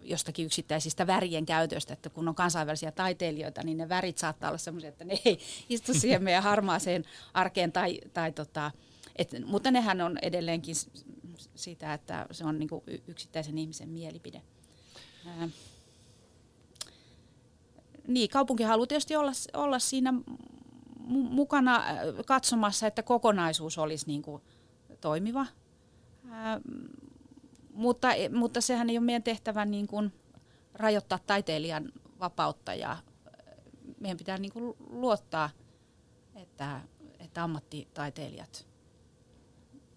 jostakin 0.00 0.46
yksittäisistä 0.46 1.06
värien 1.06 1.46
käytöstä, 1.46 1.92
että 1.92 2.10
kun 2.10 2.28
on 2.28 2.34
kansainvälisiä 2.34 2.92
taiteilijoita, 2.92 3.62
niin 3.64 3.78
ne 3.78 3.88
värit 3.88 4.18
saattaa 4.18 4.50
olla 4.50 4.58
sellaisia, 4.58 4.88
että 4.88 5.04
ne 5.04 5.18
ei 5.24 5.38
istu 5.68 5.94
siihen 5.94 6.22
meidän 6.22 6.42
harmaaseen 6.42 7.04
arkeen, 7.34 7.72
tai, 7.72 8.00
tai 8.14 8.32
tota, 8.32 8.70
et, 9.16 9.30
mutta 9.46 9.70
nehän 9.70 10.00
on 10.00 10.18
edelleenkin 10.22 10.74
sitä, 11.54 11.94
että 11.94 12.26
se 12.30 12.44
on 12.44 12.58
niinku 12.58 12.84
yksittäisen 13.08 13.58
ihmisen 13.58 13.88
mielipide. 13.88 14.42
Ää, 15.26 15.48
niin, 18.08 18.30
kaupunki 18.30 18.62
haluaa 18.62 18.86
tietysti 18.86 19.16
olla, 19.16 19.32
olla 19.52 19.78
siinä 19.78 20.14
mukana 21.06 21.84
katsomassa, 22.26 22.86
että 22.86 23.02
kokonaisuus 23.02 23.78
olisi 23.78 24.06
niin 24.06 24.22
kuin 24.22 24.42
toimiva. 25.00 25.46
Ää, 26.30 26.60
mutta, 27.72 28.08
mutta 28.34 28.60
sehän 28.60 28.90
ei 28.90 28.98
ole 28.98 29.04
meidän 29.04 29.22
tehtävä 29.22 29.64
niin 29.64 29.86
kuin 29.86 30.12
rajoittaa 30.74 31.18
taiteilijan 31.26 31.92
vapautta 32.20 32.74
ja 32.74 32.96
meidän 34.00 34.18
pitää 34.18 34.38
niin 34.38 34.52
kuin 34.52 34.76
luottaa, 34.90 35.50
että, 36.34 36.80
että 37.18 37.44
ammattitaiteilijat 37.44 38.66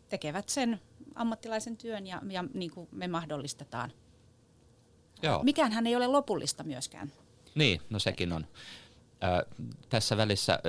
tekevät 0.09 0.49
sen 0.49 0.79
ammattilaisen 1.15 1.77
työn 1.77 2.07
ja, 2.07 2.21
ja 2.29 2.43
niin 2.53 2.71
kuin 2.71 2.87
me 2.91 3.07
mahdollistetaan. 3.07 3.91
Joo. 5.23 5.43
Mikään 5.43 5.71
hän 5.71 5.87
ei 5.87 5.95
ole 5.95 6.07
lopullista 6.07 6.63
myöskään. 6.63 7.11
Niin, 7.55 7.81
no 7.89 7.99
sekin 7.99 8.31
on. 8.31 8.47
Tässä 9.89 10.17
välissä, 10.17 10.59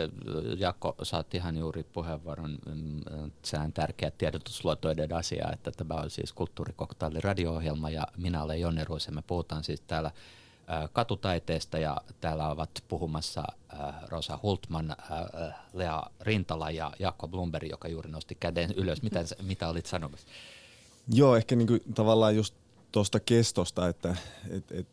Jakko, 0.58 0.94
saat 1.02 1.34
ihan 1.34 1.56
juuri 1.56 1.82
puheenvuoron. 1.82 2.58
Mm, 2.66 3.00
se 3.42 3.58
on 3.58 3.72
tärkeä 3.72 4.10
tiedotusluotoiden 4.10 5.12
asia, 5.12 5.50
että 5.52 5.70
tämä 5.70 5.94
on 5.94 6.10
siis 6.10 6.32
kulttuurikoktaali 6.32 7.20
radio-ohjelma 7.20 7.90
ja 7.90 8.06
minä 8.16 8.42
olen 8.42 8.60
Jonne 8.60 8.84
Ruus 8.84 9.10
me 9.10 9.22
puhutaan 9.26 9.64
siis 9.64 9.80
täällä 9.80 10.10
katutaiteesta 10.92 11.78
ja 11.78 11.96
täällä 12.20 12.48
ovat 12.48 12.70
puhumassa 12.88 13.44
Rosa 14.08 14.38
Hultman, 14.42 14.96
Lea 15.72 16.02
Rintala 16.20 16.70
ja 16.70 16.92
Jakko 16.98 17.28
Blumberg, 17.28 17.70
joka 17.70 17.88
juuri 17.88 18.10
nosti 18.10 18.34
käden 18.40 18.72
ylös. 18.76 19.02
Mitä, 19.02 19.20
mitä 19.42 19.68
olit 19.68 19.86
sanomassa? 19.86 20.26
Joo, 21.12 21.36
ehkä 21.36 21.56
niinku 21.56 21.78
tavallaan 21.94 22.36
just 22.36 22.54
tuosta 22.92 23.20
kestosta, 23.20 23.88
että 23.88 24.16
et, 24.50 24.72
et, 24.72 24.88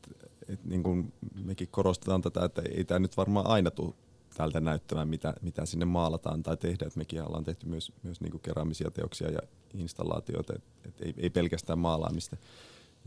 et 0.50 0.66
niin 0.66 0.84
kuin 0.84 1.14
mekin 1.44 1.68
korostetaan 1.72 2.22
tätä, 2.22 2.46
että 2.46 2.62
ei 2.62 2.84
tämä 2.84 3.00
nyt 3.00 3.18
varmaan 3.18 3.48
aina 3.48 3.72
tule 3.72 3.94
tältä 4.38 4.60
näyttämään, 4.62 5.08
mitä, 5.08 5.34
mitä 5.42 5.66
sinne 5.66 5.86
maalataan 5.86 6.44
tai 6.44 6.58
tehdään. 6.58 6.88
Että 6.88 7.00
mekin 7.00 7.24
ollaan 7.24 7.44
tehty 7.44 7.66
myös, 7.66 7.92
myös 8.04 8.22
niin 8.22 8.32
kuin 8.32 8.42
keraamisia 8.42 8.92
teoksia 8.92 9.32
ja 9.32 9.40
installaatioita, 9.74 10.54
että 10.56 10.70
et 10.86 11.02
ei, 11.02 11.14
ei 11.18 11.30
pelkästään 11.30 11.80
maalaamista. 11.80 12.38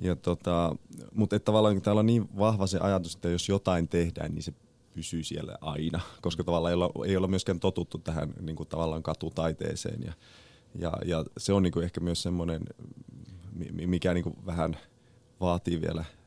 Ja 0.03 0.17
tota, 0.17 0.77
mutta 1.15 1.37
että 1.37 1.45
tavallaan 1.45 1.83
täällä 1.83 2.01
on 2.01 2.07
niin 2.07 2.29
vahva 2.39 2.67
se 2.67 2.79
ajatus, 2.79 3.15
että 3.15 3.29
jos 3.29 3.49
jotain 3.49 3.89
tehdään, 3.89 4.35
niin 4.35 4.43
se 4.43 4.53
pysyy 4.95 5.23
siellä 5.23 5.57
aina, 5.61 6.01
koska 6.23 6.45
tavallaan 6.45 6.73
ei 6.73 6.75
olla, 6.75 7.07
ei 7.07 7.17
olla 7.17 7.29
myöskään 7.29 7.61
totuttu 7.61 7.99
tähän 7.99 8.35
niin 8.41 8.57
kuin 8.57 8.69
tavallaan 8.69 9.03
katutaiteeseen. 9.03 10.03
Ja, 10.03 10.13
ja, 10.79 10.93
ja 11.05 11.25
se 11.39 11.53
on 11.53 11.63
niin 11.63 11.73
kuin 11.73 11.85
ehkä 11.85 12.01
myös 12.01 12.23
semmoinen, 12.23 12.63
mikä 13.87 14.15
niin 14.15 14.25
kuin 14.25 14.37
vähän 14.47 14.77
vaatii 15.41 15.81
vielä– 15.81 16.05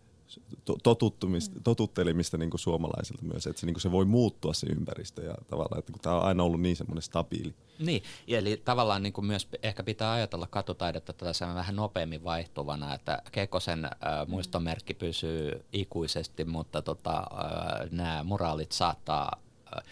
totuttumista, 0.83 1.59
totuttelemista 1.63 2.37
niin 2.37 2.49
kuin 2.49 2.59
suomalaisilta 2.59 3.23
myös, 3.23 3.47
että 3.47 3.59
se, 3.59 3.65
niin 3.65 3.79
se 3.79 3.91
voi 3.91 4.05
muuttua 4.05 4.53
se 4.53 4.67
ympäristö 4.67 5.23
ja 5.23 5.35
tavallaan, 5.47 5.79
että 5.79 5.91
kun 5.91 6.01
tämä 6.01 6.15
on 6.15 6.25
aina 6.25 6.43
ollut 6.43 6.61
niin 6.61 6.75
semmoinen 6.75 7.01
stabiili. 7.01 7.53
Niin, 7.79 8.03
eli 8.27 8.61
tavallaan 8.65 9.03
niin 9.03 9.13
kuin 9.13 9.25
myös 9.25 9.47
ehkä 9.63 9.83
pitää 9.83 10.11
ajatella 10.11 10.47
katutaidetta 10.47 11.13
tätä 11.13 11.53
vähän 11.55 11.75
nopeammin 11.75 12.23
vaihtuvana, 12.23 12.93
että 12.93 13.21
Kekosen 13.31 13.85
äh, 13.85 13.91
muistomerkki 14.27 14.93
pysyy 14.93 15.65
ikuisesti, 15.73 16.45
mutta 16.45 16.81
tota, 16.81 17.17
äh, 17.17 17.91
nämä 17.91 18.23
moraalit 18.23 18.71
saattaa 18.71 19.31
äh, 19.77 19.83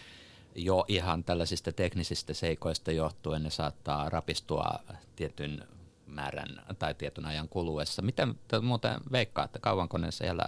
jo 0.54 0.84
ihan 0.88 1.24
tällaisista 1.24 1.72
teknisistä 1.72 2.34
seikoista 2.34 2.92
johtuen 2.92 3.42
ne 3.42 3.50
saattaa 3.50 4.08
rapistua 4.08 4.78
tietyn 5.16 5.64
määrän 6.06 6.48
tai 6.78 6.94
tietyn 6.94 7.24
ajan 7.24 7.48
kuluessa. 7.48 8.02
Miten 8.02 8.34
te 8.48 8.60
muuten 8.60 9.00
veikkaatte, 9.12 9.58
kauanko 9.58 9.98
ne 9.98 10.10
siellä 10.10 10.44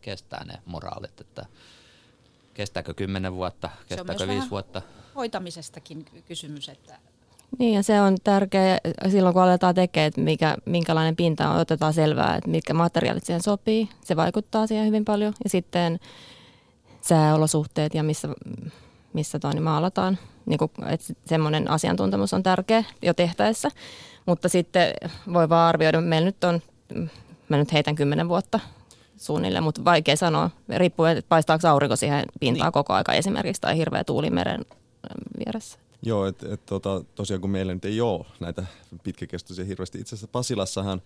kestää 0.00 0.44
ne 0.44 0.58
moraalit, 0.66 1.20
että 1.20 1.46
kestääkö 2.54 2.94
kymmenen 2.94 3.34
vuotta, 3.34 3.70
kestääkö 3.88 4.28
viisi 4.28 4.50
vuotta? 4.50 4.82
hoitamisestakin 5.14 6.04
kysymys, 6.28 6.68
että 6.68 6.98
niin 7.58 7.74
ja 7.74 7.82
se 7.82 8.00
on 8.00 8.16
tärkeää 8.24 8.78
silloin, 9.10 9.32
kun 9.32 9.42
aletaan 9.42 9.74
tekemään, 9.74 10.08
että 10.08 10.20
mikä, 10.20 10.56
minkälainen 10.64 11.16
pinta 11.16 11.50
on, 11.50 11.60
otetaan 11.60 11.94
selvää, 11.94 12.36
että 12.36 12.50
mitkä 12.50 12.74
materiaalit 12.74 13.24
siihen 13.24 13.42
sopii. 13.42 13.88
Se 14.04 14.16
vaikuttaa 14.16 14.66
siihen 14.66 14.86
hyvin 14.86 15.04
paljon. 15.04 15.34
Ja 15.44 15.50
sitten 15.50 16.00
sääolosuhteet 17.00 17.94
ja 17.94 18.02
missä, 18.02 18.28
missä 19.12 19.38
toi, 19.38 19.54
niin 19.54 19.62
maalataan. 19.62 20.18
Niin 20.46 20.58
kuin, 20.58 20.70
että 20.86 21.14
semmoinen 21.26 21.70
asiantuntemus 21.70 22.34
on 22.34 22.42
tärkeä 22.42 22.84
jo 23.02 23.14
tehtäessä. 23.14 23.70
Mutta 24.26 24.48
sitten 24.48 24.92
voi 25.32 25.48
vaan 25.48 25.68
arvioida, 25.68 26.00
meillä 26.00 26.26
nyt 26.26 26.44
on, 26.44 26.62
mä 27.48 27.56
nyt 27.56 27.72
heitän 27.72 27.94
kymmenen 27.94 28.28
vuotta 28.28 28.60
suunnilleen, 29.16 29.64
mutta 29.64 29.84
vaikea 29.84 30.16
sanoa. 30.16 30.50
Riippuu, 30.76 31.06
että 31.06 31.28
paistaako 31.28 31.68
aurinko 31.68 31.96
siihen 31.96 32.24
pintaan 32.40 32.66
niin. 32.66 32.72
koko 32.72 32.92
aika 32.92 33.12
esimerkiksi 33.12 33.60
tai 33.60 33.76
hirveä 33.76 34.04
tuuli 34.04 34.30
meren 34.30 34.64
vieressä. 35.38 35.78
Joo, 36.02 36.26
että 36.26 36.54
et, 36.54 36.66
tota, 36.66 37.04
tosiaan 37.14 37.40
kun 37.40 37.50
meillä 37.50 37.74
nyt 37.74 37.84
ei 37.84 38.00
ole 38.00 38.26
näitä 38.40 38.66
pitkäkestoisia 39.02 39.64
hirveästi. 39.64 40.00
Itse 40.00 40.14
asiassa 40.14 40.28
Pasilassahan 40.32 41.02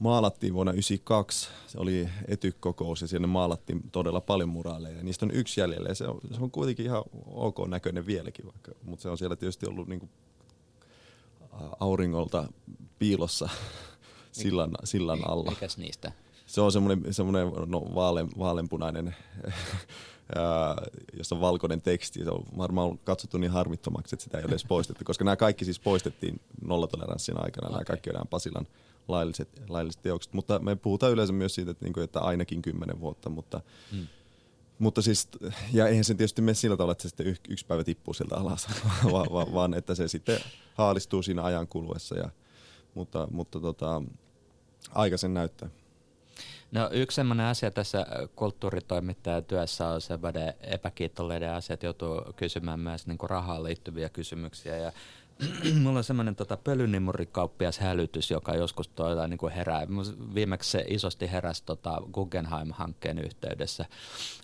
maalattiin 0.00 0.54
vuonna 0.54 0.72
1992, 0.72 1.48
se 1.66 1.78
oli 1.78 2.08
etykokous 2.28 3.02
ja 3.02 3.08
sinne 3.08 3.26
maalattiin 3.26 3.82
todella 3.92 4.20
paljon 4.20 4.48
muraaleja. 4.48 5.02
Niistä 5.02 5.26
on 5.26 5.30
yksi 5.30 5.60
jäljellä 5.60 5.88
ja 5.88 5.94
se 5.94 6.06
on, 6.06 6.20
se 6.34 6.40
on 6.40 6.50
kuitenkin 6.50 6.86
ihan 6.86 7.02
ok 7.26 7.68
näköinen 7.68 8.06
vieläkin, 8.06 8.44
vaikka, 8.44 8.72
mutta 8.82 9.02
se 9.02 9.08
on 9.08 9.18
siellä 9.18 9.36
tietysti 9.36 9.66
ollut 9.66 9.88
niin 9.88 10.00
kuin 10.00 10.10
auringolta 11.80 12.48
piilossa 12.98 13.48
sillan, 14.32 14.70
sillan 14.84 15.30
alla. 15.30 15.50
Mikäs 15.50 15.78
niistä? 15.78 16.12
Se 16.46 16.60
on 16.60 16.72
semmoinen, 16.72 17.14
semmoinen 17.14 17.52
no, 17.66 17.82
vaalen, 17.94 18.28
vaaleanpunainen, 18.38 19.16
jossa 21.18 21.34
on 21.34 21.40
valkoinen 21.40 21.82
teksti. 21.82 22.24
Se 22.24 22.30
on 22.30 22.44
varmaan 22.58 22.98
katsottu 22.98 23.38
niin 23.38 23.50
harmittomaksi, 23.50 24.14
että 24.14 24.24
sitä 24.24 24.38
ei 24.38 24.44
ole 24.44 24.50
edes 24.50 24.64
poistettu, 24.64 25.04
koska 25.04 25.24
nämä 25.24 25.36
kaikki 25.36 25.64
siis 25.64 25.80
poistettiin 25.80 26.40
nollatoleranssin 26.64 27.44
aikana. 27.44 27.66
Okay. 27.66 27.74
Nämä 27.76 27.84
kaikki 27.84 28.10
on 28.10 28.28
Pasilan 28.28 28.66
lailliset, 29.08 29.48
lailliset 29.68 30.02
teokset. 30.02 30.32
Mutta 30.32 30.58
me 30.58 30.76
puhutaan 30.76 31.12
yleensä 31.12 31.32
myös 31.32 31.54
siitä, 31.54 31.70
että, 31.70 31.84
niinku, 31.84 32.00
että 32.00 32.20
ainakin 32.20 32.62
kymmenen 32.62 33.00
vuotta, 33.00 33.30
mutta 33.30 33.60
hmm. 33.90 34.06
Mutta 34.78 35.02
siis, 35.02 35.28
ja 35.72 35.88
eihän 35.88 36.04
se 36.04 36.14
tietysti 36.14 36.42
mene 36.42 36.54
sillä 36.54 36.76
tavalla, 36.76 36.92
että 36.92 37.02
se 37.02 37.08
sitten 37.08 37.36
yksi 37.48 37.66
päivä 37.66 37.84
tippuu 37.84 38.14
sieltä 38.14 38.36
alas, 38.36 38.68
vaan, 39.12 39.26
vaan, 39.32 39.54
vaan 39.54 39.74
että 39.74 39.94
se 39.94 40.08
sitten 40.08 40.38
haalistuu 40.74 41.22
siinä 41.22 41.42
ajan 41.42 41.68
kuluessa. 41.68 42.18
Ja, 42.18 42.30
mutta 42.94 43.28
mutta 43.30 43.60
tota, 43.60 44.02
aika 44.94 45.16
sen 45.16 45.34
näyttää. 45.34 45.68
No 46.72 46.90
yksi 46.92 47.14
sellainen 47.14 47.46
asia 47.46 47.70
tässä 47.70 48.06
kulttuuritoimittajan 48.36 49.44
työssä 49.44 49.88
on 49.88 50.00
se, 50.00 50.14
että 50.14 50.54
epäkiitolleiden 50.60 51.52
asiat 51.52 51.82
joutuu 51.82 52.20
kysymään 52.36 52.80
myös 52.80 53.06
niin 53.06 53.18
rahaan 53.22 53.62
liittyviä 53.62 54.08
kysymyksiä 54.08 54.76
ja 54.76 54.92
Mulla 55.82 55.98
on 55.98 56.04
semmoinen 56.04 56.36
tota, 56.36 56.56
pölynimurikauppias 56.56 57.78
hälytys, 57.78 58.30
joka 58.30 58.54
joskus 58.54 58.88
tuota, 58.88 59.28
niin 59.28 59.38
kuin 59.38 59.52
herää. 59.52 59.86
Viimeksi 60.34 60.70
se 60.70 60.84
isosti 60.88 61.32
heräsi 61.32 61.62
tota, 61.64 62.02
Guggenheim-hankkeen 62.12 63.18
yhteydessä. 63.18 63.84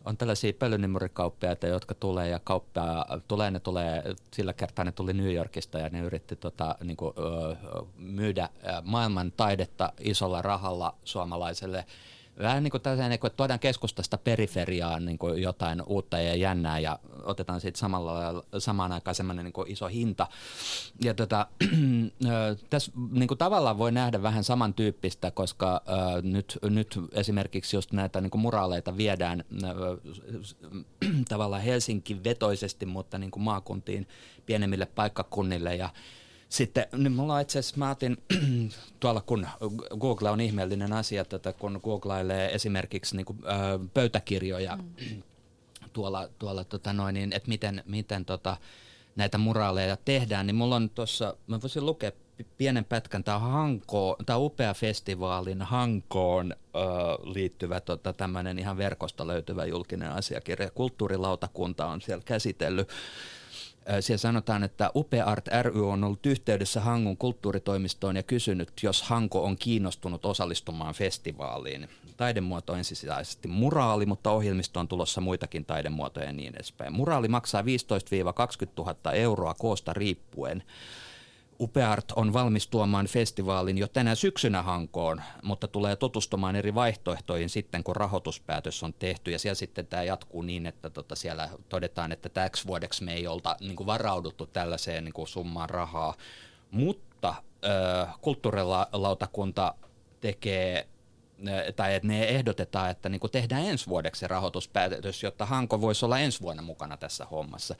On 0.05 0.17
tällaisia 0.17 0.53
pölynimurikauppiaita, 0.53 1.67
jotka 1.67 1.95
tulee 1.95 2.29
ja 2.29 2.41
kauppaa, 2.45 3.21
tulee, 3.29 3.51
ne 3.51 3.61
tulee, 3.61 4.03
sillä 4.33 4.53
kertaa 4.53 4.85
ne 4.85 4.93
tuli 4.93 5.13
New 5.13 5.35
Yorkista 5.35 5.79
ja 5.79 5.89
ne 5.89 6.01
yritti 6.01 6.37
tota, 6.37 6.77
niin 6.85 6.97
kuin, 6.97 7.15
ö, 7.19 7.57
myydä 7.97 8.49
maailman 8.83 9.33
taidetta 9.37 9.93
isolla 10.01 10.43
rahalla 10.43 10.95
suomalaiselle 11.05 11.85
vähän 12.43 12.63
niin 12.63 12.71
kuin 12.71 12.81
tällainen, 12.83 13.11
niin 13.11 13.21
kuin, 13.21 13.29
että 13.29 13.37
tuodaan 13.37 13.61
keskustasta 13.61 14.19
periferiaan 14.19 15.05
niin 15.05 15.19
kuin 15.19 15.43
jotain 15.43 15.83
uutta 15.87 16.19
ja 16.19 16.35
jännää 16.35 16.79
ja 16.79 16.99
otetaan 17.23 17.61
siitä 17.61 17.79
samalla, 17.79 18.45
samaan 18.59 18.93
aikaan 18.93 19.15
semmoinen 19.15 19.45
niin 19.45 19.67
iso 19.67 19.89
hinta. 19.89 20.27
Ja 21.05 21.15
tota, 21.15 21.47
tässä 22.71 22.93
niin 23.11 23.29
kuin 23.29 23.39
tavallaan 23.39 23.79
voi 23.79 23.93
nähdä 23.93 24.23
vähän 24.23 24.45
samantyyppistä, 24.45 25.31
koska 25.31 25.83
äh, 25.89 26.23
nyt, 26.23 26.59
nyt 26.63 26.99
esimerkiksi 27.13 27.77
just 27.77 27.93
näitä 27.93 28.21
niin 28.21 28.31
kuin 28.31 28.43
muraaleita 28.43 28.97
viedään 28.97 29.45
äh, 29.65 29.71
tavallaan 31.29 31.63
Helsinki 31.63 32.25
vetoisesti, 32.25 32.87
mutta 32.87 33.19
niin 33.19 33.31
kuin 33.31 33.43
maakuntiin 33.43 34.09
pienemmille 34.47 34.87
paikkakunnille 34.87 35.77
ja 35.77 35.91
sitten 36.53 36.87
niin 36.97 37.13
mulla 37.13 37.41
itse 37.41 37.59
asiassa, 37.59 37.79
mä 37.79 37.91
otin 37.91 38.17
tuolla, 39.01 39.21
kun 39.21 39.47
Google 40.01 40.31
on 40.31 40.41
ihmeellinen 40.41 40.93
asia, 40.93 41.23
että 41.23 41.53
kun 41.53 41.81
googlailee 41.85 42.55
esimerkiksi 42.55 43.17
niin 43.17 43.27
kuin, 43.27 43.39
ö, 43.45 43.79
pöytäkirjoja 43.95 44.77
mm. 44.77 45.23
tuolla, 45.93 46.29
tuolla 46.39 46.65
tota 46.65 46.93
noin, 46.93 47.15
niin, 47.15 47.33
että 47.33 47.49
miten, 47.49 47.83
miten 47.87 48.25
tota, 48.25 48.57
näitä 49.17 49.39
muraaleja 49.39 49.97
tehdään, 49.97 50.47
niin 50.47 50.55
mulla 50.55 50.77
on 50.77 50.91
tuossa, 50.91 51.37
mä 51.47 51.61
voisin 51.63 51.87
lukea 51.87 52.13
pienen 52.59 52.85
pätkän, 52.85 53.25
tämä 53.25 53.39
Hanko, 53.39 54.17
tämä 54.27 54.37
upea 54.37 54.75
festivaalin 54.75 55.63
Hankoon 55.63 56.53
ö, 56.53 56.79
liittyvä 57.23 57.81
tota, 57.81 58.13
tämmöinen 58.13 58.59
ihan 58.59 58.77
verkosta 58.77 59.27
löytyvä 59.27 59.65
julkinen 59.65 60.11
asiakirja. 60.11 60.71
Kulttuurilautakunta 60.71 61.87
on 61.87 62.01
siellä 62.01 62.23
käsitellyt 62.25 62.89
siellä 64.01 64.19
sanotaan, 64.19 64.63
että 64.63 64.91
UpeArt 64.97 65.49
ry 65.63 65.89
on 65.89 66.05
ollut 66.05 66.27
yhteydessä 66.27 66.81
Hangon 66.81 67.17
kulttuuritoimistoon 67.17 68.17
ja 68.17 68.23
kysynyt, 68.23 68.73
jos 68.83 69.03
Hanko 69.03 69.45
on 69.45 69.57
kiinnostunut 69.57 70.27
osallistumaan 70.27 70.95
festivaaliin. 70.95 71.89
Taidemuoto 72.17 72.75
ensisijaisesti 72.75 73.49
muraali, 73.49 74.07
mutta 74.07 74.31
ohjelmisto 74.31 74.81
on 74.81 74.89
tulossa 74.89 75.21
muitakin 75.21 75.65
taidemuotoja 75.65 76.27
ja 76.27 76.33
niin 76.33 76.55
edespäin. 76.55 76.93
Muraali 76.93 77.29
maksaa 77.29 77.63
15-20 77.63 77.65
000 78.79 79.13
euroa 79.13 79.55
koosta 79.55 79.93
riippuen. 79.93 80.63
Upeart 81.63 82.13
on 82.17 82.33
valmis 82.33 82.69
tuomaan 82.69 83.07
festivaalin 83.07 83.79
jo 83.79 83.89
tänä 83.89 84.15
syksynä 84.15 84.63
Hankoon, 84.63 85.23
mutta 85.43 85.69
tulee 85.69 85.97
tutustumaan 85.97 86.57
eri 86.57 86.75
vaihtoehtoihin 86.75 87.49
sitten, 87.49 87.85
kun 87.85 87.97
rahoituspäätös 87.97 88.83
on 88.83 88.95
tehty. 88.95 89.31
Ja 89.31 89.39
siellä 89.39 89.55
sitten 89.55 89.87
tämä 89.87 90.03
jatkuu 90.03 90.43
niin, 90.43 90.67
että 90.67 90.91
tota 90.91 91.17
siellä 91.17 91.49
todetaan, 91.69 92.13
että 92.13 92.29
täksi 92.29 92.67
vuodeksi 92.67 93.05
me 93.05 93.15
ei 93.15 93.27
olta 93.27 93.57
niin 93.61 93.87
varauduttu 93.87 94.47
tällaiseen 94.47 95.05
niin 95.05 95.29
summaan 95.29 95.71
rahaa. 95.71 96.15
Mutta 96.71 97.29
äh, 97.29 98.15
kulttuurilautakunta 98.21 99.75
tekee 100.21 100.89
tai 101.77 101.95
että 101.95 102.09
ne 102.09 102.25
ehdotetaan, 102.25 102.91
että 102.91 103.09
niin 103.09 103.21
tehdään 103.33 103.65
ensi 103.65 103.87
vuodeksi 103.87 104.21
se 104.21 104.27
rahoituspäätös, 104.27 105.23
jotta 105.23 105.47
Hanko 105.47 105.81
voisi 105.81 106.05
olla 106.05 106.19
ensi 106.19 106.41
vuonna 106.41 106.63
mukana 106.63 106.97
tässä 106.97 107.25
hommassa. 107.25 107.75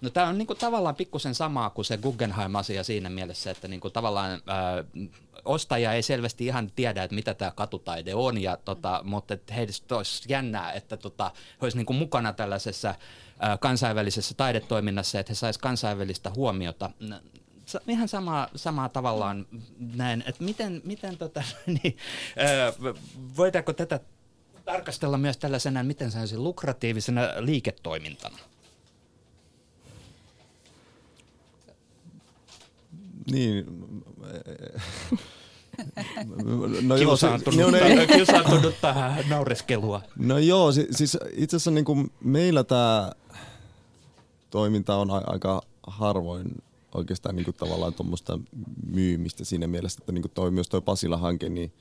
No 0.00 0.10
tämä 0.10 0.26
on 0.26 0.38
niin 0.38 0.46
kuin 0.46 0.58
tavallaan 0.58 0.94
pikkusen 0.94 1.34
samaa 1.34 1.70
kuin 1.70 1.84
se 1.84 1.96
Guggenheim-asia 1.96 2.84
siinä 2.84 3.10
mielessä, 3.10 3.50
että 3.50 3.68
niin 3.68 3.80
kuin 3.80 3.92
tavallaan 3.92 4.42
ää, 4.46 4.84
ostaja 5.44 5.92
ei 5.92 6.02
selvästi 6.02 6.46
ihan 6.46 6.70
tiedä, 6.76 7.02
että 7.02 7.14
mitä 7.14 7.34
tämä 7.34 7.50
katutaide 7.50 8.14
on, 8.14 8.42
ja, 8.42 8.56
tota, 8.56 9.00
mutta 9.04 9.38
heistä 9.54 9.96
olisi 9.96 10.22
jännää, 10.28 10.72
että 10.72 10.96
tota, 10.96 11.30
he 11.34 11.58
olisi 11.60 11.76
niin 11.76 11.86
kuin 11.86 11.96
mukana 11.96 12.32
tällaisessa 12.32 12.94
ää, 13.38 13.58
kansainvälisessä 13.58 14.34
taidetoiminnassa, 14.34 15.20
että 15.20 15.30
he 15.30 15.34
saisivat 15.34 15.62
kansainvälistä 15.62 16.30
huomiota 16.36 16.90
ihan 17.88 18.08
samaa, 18.08 18.48
samaa 18.56 18.88
tavallaan 18.88 19.46
näin, 19.78 20.24
että 20.26 20.44
miten, 20.44 20.80
miten 20.84 21.16
tota, 21.18 21.42
niin, 21.82 21.96
ö, 22.38 22.94
voidaanko 23.36 23.72
tätä 23.72 24.00
tarkastella 24.64 25.18
myös 25.18 25.36
tällaisena, 25.36 25.82
miten 25.82 26.10
se 26.10 26.36
lukratiivisena 26.36 27.20
liiketoimintana? 27.38 28.38
Niin. 33.30 33.66
No 36.82 36.96
joo, 36.96 37.10
no, 37.96 38.06
kiusaantunut 38.16 38.74
tähän 38.80 39.24
naureskelua. 39.28 40.02
No 40.16 40.38
joo, 40.38 40.72
siis, 40.72 40.86
siis 40.90 41.18
itse 41.32 41.56
asiassa 41.56 41.70
niin 41.70 41.84
kuin 41.84 42.12
meillä 42.20 42.64
tämä 42.64 43.12
toiminta 44.50 44.96
on 44.96 45.10
aika 45.10 45.62
harvoin 45.86 46.62
oikeastaan 46.94 47.36
niin 47.36 47.44
kuin 47.44 47.54
tavallaan 47.54 47.94
tuommoista 47.94 48.38
myymistä 48.86 49.44
siinä 49.44 49.66
mielessä, 49.66 49.98
että 50.00 50.12
niin 50.12 50.22
kuin 50.22 50.32
toi, 50.32 50.50
myös 50.50 50.68
tuo 50.68 50.80
Pasila-hanke, 50.80 51.48
niin, 51.48 51.72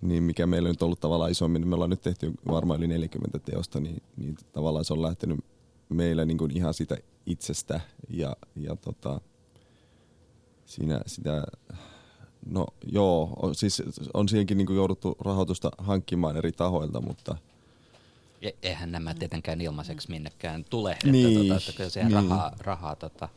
niin 0.00 0.22
mikä 0.22 0.46
meillä 0.46 0.66
on 0.66 0.72
nyt 0.72 0.82
ollut 0.82 1.00
tavallaan 1.00 1.30
isommin, 1.30 1.60
niin 1.60 1.68
me 1.68 1.74
ollaan 1.74 1.90
nyt 1.90 2.02
tehty 2.02 2.32
varmaan 2.48 2.78
yli 2.78 2.88
40 2.88 3.38
teosta, 3.38 3.80
niin, 3.80 4.02
niin 4.16 4.36
tavallaan 4.52 4.84
se 4.84 4.92
on 4.92 5.02
lähtenyt 5.02 5.40
meillä 5.88 6.24
niin 6.24 6.38
kuin 6.38 6.56
ihan 6.56 6.74
sitä 6.74 6.96
itsestä 7.26 7.80
ja, 8.08 8.36
ja 8.56 8.76
tota, 8.76 9.20
siinä 10.64 11.00
sitä, 11.06 11.42
no 12.46 12.66
joo, 12.86 13.50
siis 13.52 13.82
on 14.14 14.28
siihenkin 14.28 14.58
niin 14.58 14.66
kuin 14.66 14.76
jouduttu 14.76 15.16
rahoitusta 15.20 15.70
hankkimaan 15.78 16.36
eri 16.36 16.52
tahoilta, 16.52 17.00
mutta– 17.00 17.36
e, 18.44 18.50
Eihän 18.62 18.92
nämä 18.92 19.14
tietenkään 19.14 19.60
ilmaiseksi 19.60 20.10
minnekään 20.10 20.64
tule, 20.70 20.96
niin, 21.04 21.26
että, 21.26 21.54
tota, 21.54 21.70
että 21.70 21.88
siihen 21.88 22.12
niin. 22.12 22.30
rahaa, 22.30 22.52
rahaa 22.58 22.96
tota, 22.96 23.28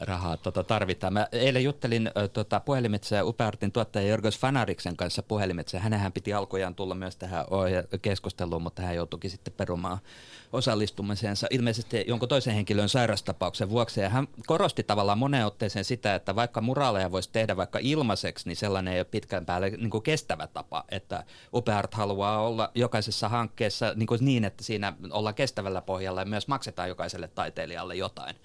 rahaa 0.00 0.36
tota, 0.36 0.64
tarvitaan. 0.64 1.12
Mä 1.12 1.26
eilen 1.32 1.64
juttelin 1.64 2.10
ö, 2.16 2.28
tota, 2.28 2.60
puhelimitse 2.60 3.22
Upeartin 3.22 3.72
tuottaja 3.72 4.08
Jorgos 4.08 4.38
Fanariksen 4.38 4.96
kanssa 4.96 5.22
puhelimitse. 5.22 5.78
Hänenhän 5.78 6.12
piti 6.12 6.34
alkujaan 6.34 6.74
tulla 6.74 6.94
myös 6.94 7.16
tähän 7.16 7.44
keskusteluun, 8.02 8.62
mutta 8.62 8.82
hän 8.82 8.96
joutuikin 8.96 9.30
sitten 9.30 9.54
perumaan 9.56 9.98
osallistumisensa 10.52 11.46
ilmeisesti 11.50 12.04
jonkun 12.08 12.28
toisen 12.28 12.54
henkilön 12.54 12.88
sairastapauksen 12.88 13.70
vuoksi. 13.70 14.00
Ja 14.00 14.08
hän 14.08 14.28
korosti 14.46 14.82
tavallaan 14.82 15.18
moneen 15.18 15.46
otteeseen 15.46 15.84
sitä, 15.84 16.14
että 16.14 16.36
vaikka 16.36 16.60
muraaleja 16.60 17.12
voisi 17.12 17.30
tehdä 17.32 17.56
vaikka 17.56 17.78
ilmaiseksi, 17.82 18.48
niin 18.48 18.56
sellainen 18.56 18.94
ei 18.94 19.00
ole 19.00 19.04
pitkän 19.04 19.46
päälle 19.46 19.70
niin 19.70 19.90
kuin 19.90 20.02
kestävä 20.02 20.46
tapa. 20.46 20.84
Että 20.88 21.24
Upeart 21.54 21.94
haluaa 21.94 22.40
olla 22.46 22.70
jokaisessa 22.74 23.28
hankkeessa 23.28 23.92
niin, 23.96 24.06
kuin 24.06 24.24
niin, 24.24 24.44
että 24.44 24.64
siinä 24.64 24.92
ollaan 25.10 25.34
kestävällä 25.34 25.80
pohjalla 25.80 26.20
ja 26.20 26.26
myös 26.26 26.48
maksetaan 26.48 26.88
jokaiselle 26.88 27.28
taiteilijalle 27.28 27.94
jotain. 27.94 28.36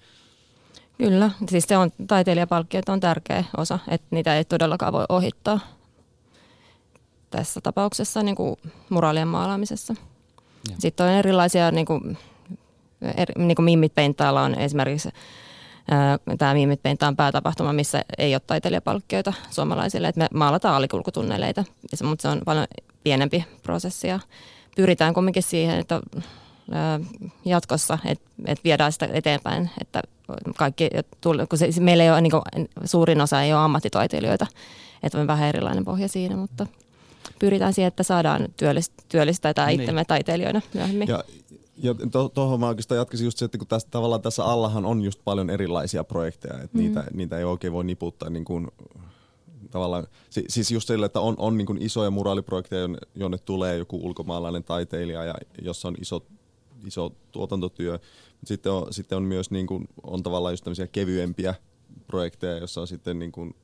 Kyllä, 0.98 1.30
siis 1.48 1.64
se 1.64 1.76
on, 1.76 1.90
taiteilijapalkkiot 2.06 2.88
on 2.88 3.00
tärkeä 3.00 3.44
osa, 3.56 3.78
että 3.88 4.06
niitä 4.10 4.36
ei 4.36 4.44
todellakaan 4.44 4.92
voi 4.92 5.04
ohittaa 5.08 5.60
tässä 7.30 7.60
tapauksessa 7.60 8.22
niin 8.22 8.36
kuin 8.36 8.56
muraalien 8.88 9.28
maalaamisessa. 9.28 9.94
Ja. 10.70 10.76
Sitten 10.78 11.06
on 11.06 11.12
erilaisia, 11.12 11.70
niin 11.70 11.86
kuin, 11.86 12.18
eri, 13.16 13.34
niin 13.36 13.56
kuin 13.56 13.64
Mimmit 13.64 13.94
Peintaalla 13.94 14.42
on 14.42 14.54
esimerkiksi 14.54 15.08
tämä 16.38 16.54
Mimmit 16.54 16.82
Peintaan 16.82 17.16
päätapahtuma, 17.16 17.72
missä 17.72 18.04
ei 18.18 18.34
ole 18.34 18.42
taiteilijapalkkioita 18.46 19.32
suomalaisille, 19.50 20.08
että 20.08 20.18
me 20.18 20.28
maalataan 20.34 20.74
alikulkutunneleita, 20.74 21.64
mutta 22.02 22.22
se 22.22 22.28
on 22.28 22.40
paljon 22.44 22.66
pienempi 23.04 23.44
prosessi 23.62 24.08
ja 24.08 24.20
pyritään 24.76 25.14
kumminkin 25.14 25.42
siihen, 25.42 25.78
että 25.78 26.00
jatkossa, 27.44 27.98
että 28.04 28.30
et 28.46 28.64
viedään 28.64 28.92
sitä 28.92 29.08
eteenpäin, 29.12 29.70
että 29.80 30.02
kaikki, 30.56 30.90
kun 31.48 31.58
se, 31.58 31.80
meillä 31.80 32.04
ei 32.04 32.10
ole, 32.10 32.20
niin 32.20 32.30
kuin, 32.30 32.42
suurin 32.84 33.20
osa 33.20 33.42
ei 33.42 33.52
ole 33.52 33.60
ammattitaiteilijoita, 33.60 34.46
että 35.02 35.20
on 35.20 35.26
vähän 35.26 35.48
erilainen 35.48 35.84
pohja 35.84 36.08
siinä, 36.08 36.36
mutta 36.36 36.66
pyritään 37.38 37.72
siihen, 37.72 37.88
että 37.88 38.02
saadaan 38.02 38.48
työllistää 39.08 39.54
tai 39.54 39.66
niin. 39.66 39.80
itsemme 39.80 40.04
taiteilijoina 40.04 40.60
myöhemmin. 40.74 41.08
Ja, 41.08 41.24
ja 41.76 41.94
tuohon 42.12 42.30
to, 42.30 42.58
mä 42.58 42.68
oikeastaan 42.68 42.98
jatkaisin 42.98 43.24
just 43.24 43.38
se, 43.38 43.44
että 43.44 43.58
kun 43.58 43.66
tässä, 43.66 43.88
tavallaan 43.90 44.22
tässä 44.22 44.44
allahan 44.44 44.84
on 44.84 45.02
just 45.02 45.20
paljon 45.24 45.50
erilaisia 45.50 46.04
projekteja, 46.04 46.54
että 46.54 46.78
mm. 46.78 46.82
niitä, 46.82 47.04
niitä 47.14 47.38
ei 47.38 47.44
oikein 47.44 47.72
voi 47.72 47.84
niputtaa 47.84 48.30
niin 48.30 48.44
kuin, 48.44 48.68
tavallaan, 49.70 50.06
siis 50.48 50.70
just 50.70 50.88
sille, 50.88 51.06
että 51.06 51.20
on, 51.20 51.34
on 51.38 51.56
niin 51.56 51.66
kuin 51.66 51.82
isoja 51.82 52.10
muraaliprojekteja, 52.10 52.80
jonne, 52.80 52.98
jonne 53.14 53.38
tulee 53.38 53.76
joku 53.76 54.00
ulkomaalainen 54.02 54.64
taiteilija 54.64 55.24
ja 55.24 55.34
jossa 55.62 55.88
on 55.88 55.94
iso 56.00 56.22
iso 56.86 57.12
tuotantotyö. 57.32 57.98
Sitten 58.44 58.72
on, 58.72 58.92
sitten 58.92 59.16
on 59.16 59.24
myös 59.24 59.50
niin 59.50 59.66
kuin, 59.66 59.88
on 60.02 60.22
tavallaan 60.22 60.52
just 60.52 60.64
tämmöisiä 60.64 60.86
kevyempiä 60.86 61.54
projekteja, 62.06 62.58
joissa 62.58 62.80
on 62.80 62.88
sitten 62.88 63.18
niin 63.18 63.32
kuin, 63.32 63.54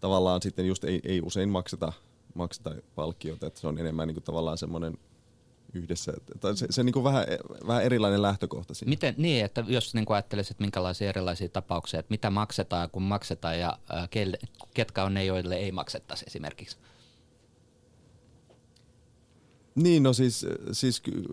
tavallaan 0.00 0.42
sitten 0.42 0.66
just 0.66 0.84
ei, 0.84 1.00
ei 1.04 1.20
usein 1.20 1.48
makseta, 1.48 1.92
makseta 2.34 2.74
palkkiota, 2.94 3.46
että 3.46 3.60
se 3.60 3.66
on 3.66 3.78
enemmän 3.78 4.08
niin 4.08 4.14
kuin 4.14 4.24
tavallaan 4.24 4.58
semmoinen 4.58 4.98
yhdessä. 5.74 6.12
Tai 6.40 6.56
se, 6.56 6.66
se 6.70 6.82
niin 6.82 6.92
kuin 6.92 7.04
vähän, 7.04 7.26
vähän 7.66 7.84
erilainen 7.84 8.22
lähtökohta 8.22 8.74
siinä. 8.74 8.90
Miten, 8.90 9.14
niin, 9.18 9.44
että 9.44 9.64
jos 9.66 9.94
niin 9.94 10.06
kuin 10.06 10.14
ajattelisit, 10.14 10.60
minkälaisia 10.60 11.08
erilaisia 11.08 11.48
tapauksia, 11.48 12.00
että 12.00 12.10
mitä 12.10 12.30
maksetaan, 12.30 12.90
kun 12.90 13.02
maksetaan 13.02 13.58
ja 13.58 13.78
äh, 13.94 14.08
ketkä 14.74 15.04
on 15.04 15.14
ne, 15.14 15.24
joille 15.24 15.56
ei 15.56 15.72
maksettaisi 15.72 16.24
esimerkiksi? 16.28 16.76
Niin, 19.76 20.02
no 20.02 20.12
siis, 20.12 20.46
siis 20.72 21.00
ky- 21.00 21.24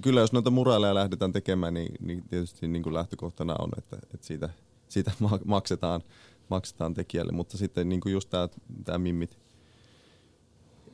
kyllä 0.00 0.20
jos 0.20 0.32
noita 0.32 0.50
muraaleja 0.50 0.94
lähdetään 0.94 1.32
tekemään, 1.32 1.74
niin, 1.74 1.94
niin 2.00 2.22
tietysti 2.30 2.68
niin 2.68 2.82
kuin 2.82 2.94
lähtökohtana 2.94 3.56
on, 3.58 3.70
että, 3.78 3.96
että 4.14 4.26
siitä, 4.26 4.48
siitä 4.88 5.12
maksetaan, 5.44 6.00
maksetaan 6.48 6.94
tekijälle. 6.94 7.32
Mutta 7.32 7.58
sitten 7.58 7.88
niin 7.88 8.00
kuin 8.00 8.12
just 8.12 8.30
tämä, 8.30 8.48
tämä 8.84 8.98
mimmit, 8.98 9.38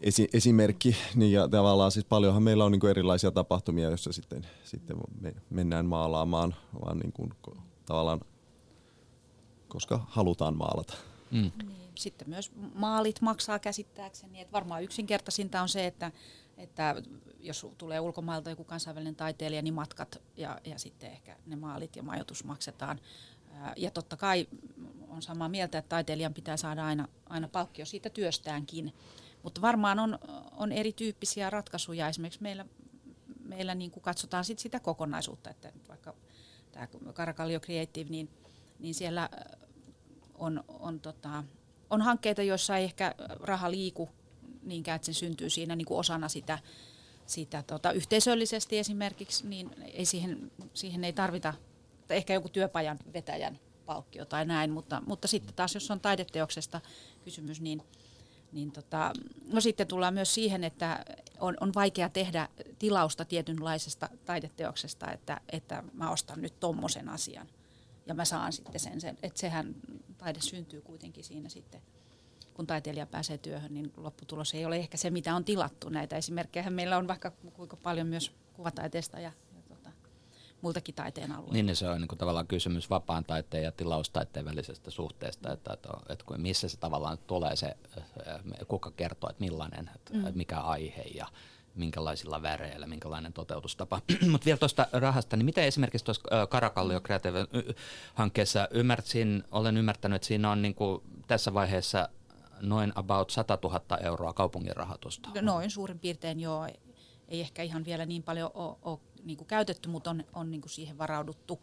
esi- 0.01 0.29
esimerkki. 0.33 0.97
Niin 1.15 1.33
ja 1.33 1.49
tavallaan 1.49 1.93
siis 1.93 2.05
paljonhan 2.05 2.43
meillä 2.43 2.65
on 2.65 2.73
niin 2.73 2.81
kuin 2.81 2.91
erilaisia 2.91 3.31
tapahtumia, 3.31 3.89
joissa 3.89 4.13
sitten, 4.13 4.47
sitten 4.65 4.97
me 5.21 5.35
mennään 5.51 5.87
maalaamaan, 5.87 6.55
vaan 6.85 6.99
niin 6.99 7.13
kuin, 7.13 7.31
tavallaan 7.87 8.21
koska 9.69 10.07
halutaan 10.09 10.57
maalata. 10.57 10.95
Mm. 11.31 11.51
Niin, 11.67 11.91
sitten 11.95 12.29
myös 12.29 12.53
maalit 12.75 13.21
maksaa 13.21 13.59
käsittääkseni. 13.59 14.41
Että 14.41 14.53
varmaan 14.53 14.83
yksinkertaisinta 14.83 15.63
on 15.63 15.69
se, 15.69 15.87
että, 15.87 16.13
että 16.59 16.95
jos 17.41 17.67
tulee 17.79 18.01
ulkomailta 18.01 18.51
joku 18.51 18.65
kansainvälinen 18.65 19.17
taiteilija, 19.17 19.63
niin 19.63 19.75
matkat 19.75 20.23
ja, 20.37 20.61
ja 20.65 20.79
sitten 20.79 21.11
ehkä 21.11 21.37
ne 21.47 21.57
maalit 21.57 21.97
ja 21.97 22.03
majoitus 22.03 22.45
maksetaan. 22.45 23.01
Ja 23.77 23.91
totta 23.91 24.17
kai 24.17 24.49
on 25.09 25.23
samaa 25.23 25.49
mieltä, 25.49 25.79
että 25.79 25.89
taiteilijan 25.89 26.35
pitää 26.35 26.57
saada 26.57 26.87
aina, 26.87 27.09
aina 27.29 27.49
palkkio 27.49 27.87
siitä 27.87 28.11
työstäänkin. 28.11 28.95
Mutta 29.43 29.61
varmaan 29.61 29.99
on, 29.99 30.19
on 30.53 30.73
erityyppisiä 30.73 31.51
ratkaisuja. 31.51 32.09
Esimerkiksi 32.09 32.43
meillä, 32.43 32.67
meillä 33.45 33.75
niin 33.75 33.91
kuin 33.91 34.03
katsotaan 34.03 34.45
sit 34.45 34.59
sitä 34.59 34.81
kokonaisuutta, 34.81 35.51
että 35.51 35.73
vaikka 35.89 36.15
tämä 36.73 36.89
Karakallio 37.13 37.61
Creative, 37.61 38.11
niin, 38.11 38.31
niin 38.79 38.95
siellä 38.95 39.29
on, 40.35 40.65
on, 40.69 41.01
tota, 41.01 41.45
on 41.91 42.03
hankkeita, 42.03 42.43
joissa 42.43 42.77
ei 42.77 42.85
ehkä 42.85 43.15
raha 43.41 43.71
liiku 43.71 44.09
niinkään, 44.69 44.97
että 44.97 45.07
se 45.07 45.13
syntyy 45.13 45.51
siinä 45.51 45.77
niin 45.77 45.87
kuin 45.87 45.99
osana 45.99 46.29
sitä, 46.29 46.59
sitä 47.27 47.63
tota, 47.63 47.93
yhteisöllisesti 47.93 48.79
esimerkiksi, 48.79 49.47
niin 49.47 49.71
ei 49.83 50.05
siihen, 50.05 50.51
siihen 50.75 51.05
ei 51.05 51.13
tarvita 51.13 51.55
ehkä 52.11 52.35
joku 52.35 52.49
työpajan 52.49 52.99
vetäjän 53.13 53.59
palkkio 53.87 54.25
tai 54.25 54.45
näin, 54.45 54.71
mutta, 54.71 55.03
mutta 55.07 55.29
sitten 55.29 55.55
taas 55.55 55.75
jos 55.75 55.91
on 55.91 56.01
taideteoksesta 56.01 56.81
kysymys, 57.25 57.61
niin, 57.61 57.83
niin 58.53 58.73
tota, 58.73 59.13
no 59.53 59.61
sitten 59.61 59.87
tullaan 59.87 60.15
myös 60.15 60.35
siihen, 60.35 60.65
että 60.65 61.05
on, 61.41 61.57
on 61.61 61.75
vaikea 61.75 62.09
tehdä 62.09 62.49
tilausta 62.79 63.25
tietynlaisesta 63.25 64.09
taideteoksesta, 64.25 65.13
että, 65.13 65.41
että 65.53 65.83
mä 65.93 66.11
ostan 66.11 66.43
nyt 66.43 66.61
tommosen 66.61 67.09
asian 67.09 67.49
ja 68.07 68.15
mä 68.15 68.25
saan 68.25 68.53
sitten 68.53 68.81
sen, 68.81 69.01
sen 69.01 69.19
että 69.23 69.41
sehän 69.41 69.75
taide 70.19 70.41
syntyy 70.41 70.81
kuitenkin 70.81 71.25
siinä 71.25 71.49
sitten 71.49 71.83
kun 72.59 72.67
taiteilija 72.67 73.07
pääsee 73.07 73.39
työhön, 73.39 73.75
niin 73.75 73.93
lopputulos 73.97 74.55
ei 74.55 74.67
ole 74.67 74.77
ehkä 74.77 74.97
se, 74.97 75.11
mitä 75.11 75.35
on 75.35 75.45
tilattu. 75.45 75.89
Näitä 75.89 76.17
esimerkkejä 76.17 76.71
meillä 76.71 76.97
on 76.97 77.09
vaikka 77.09 77.31
kuinka 77.31 77.77
paljon 77.77 78.07
myös 78.07 78.33
kuvataiteesta 78.53 79.21
ja, 79.21 79.33
ja 79.57 79.63
tota, 79.69 79.91
muiltakin 80.61 80.95
taiteen 80.95 81.33
alueilta. 81.33 81.53
Niin, 81.53 81.67
niin 81.67 81.77
se 81.77 81.89
on 81.89 82.01
niin 82.01 82.09
kuin 82.09 82.19
tavallaan 82.19 82.47
kysymys 82.47 82.91
vapaan 82.91 83.25
taiteen 83.25 83.65
ja 83.65 83.73
tilaustaiteen 83.73 84.45
välisestä 84.45 84.91
suhteesta, 84.91 85.53
että, 85.53 85.73
että, 85.73 85.89
että 86.09 86.25
missä 86.37 86.69
se 86.69 86.77
tavallaan 86.77 87.19
tulee 87.19 87.57
se, 87.57 87.77
kuka 88.69 88.91
kertoo, 88.91 89.31
että 89.31 89.45
millainen, 89.45 89.91
että, 89.95 90.15
mm. 90.15 90.33
mikä 90.35 90.61
aihe 90.61 91.03
ja 91.03 91.27
minkälaisilla 91.75 92.43
väreillä, 92.43 92.87
minkälainen 92.87 93.33
toteutustapa. 93.33 94.01
Mutta 94.31 94.45
vielä 94.45 94.59
tuosta 94.59 94.87
rahasta, 94.93 95.37
niin 95.37 95.47
miten 95.47 95.65
esimerkiksi 95.65 96.05
tuossa 96.05 96.47
Karakallio 96.47 97.01
Creative-hankkeessa 97.01 98.69
ymmärsin, 98.71 99.45
olen 99.51 99.77
ymmärtänyt, 99.77 100.17
että 100.17 100.29
siinä 100.29 100.51
on 100.51 100.63
niin 100.63 100.75
kuin 100.75 101.03
tässä 101.27 101.55
vaiheessa 101.55 102.09
noin 102.63 102.93
about 102.95 103.31
100 103.31 103.59
000 103.63 103.99
euroa 103.99 104.33
kaupungin 104.33 104.77
rahoitusta. 104.77 105.29
Noin 105.43 105.71
suurin 105.71 105.99
piirtein 105.99 106.41
joo. 106.41 106.67
Ei 107.29 107.41
ehkä 107.41 107.63
ihan 107.63 107.85
vielä 107.85 108.07
niin 108.07 108.23
paljon 108.23 108.51
ole, 108.55 108.77
ole 108.83 108.99
niin 109.25 109.37
kuin 109.37 109.49
käytetty, 109.49 109.89
mutta 109.89 110.11
on, 110.11 110.25
on 110.33 110.51
niin 110.51 110.61
kuin 110.61 110.71
siihen 110.71 110.99
varauduttu. 110.99 111.61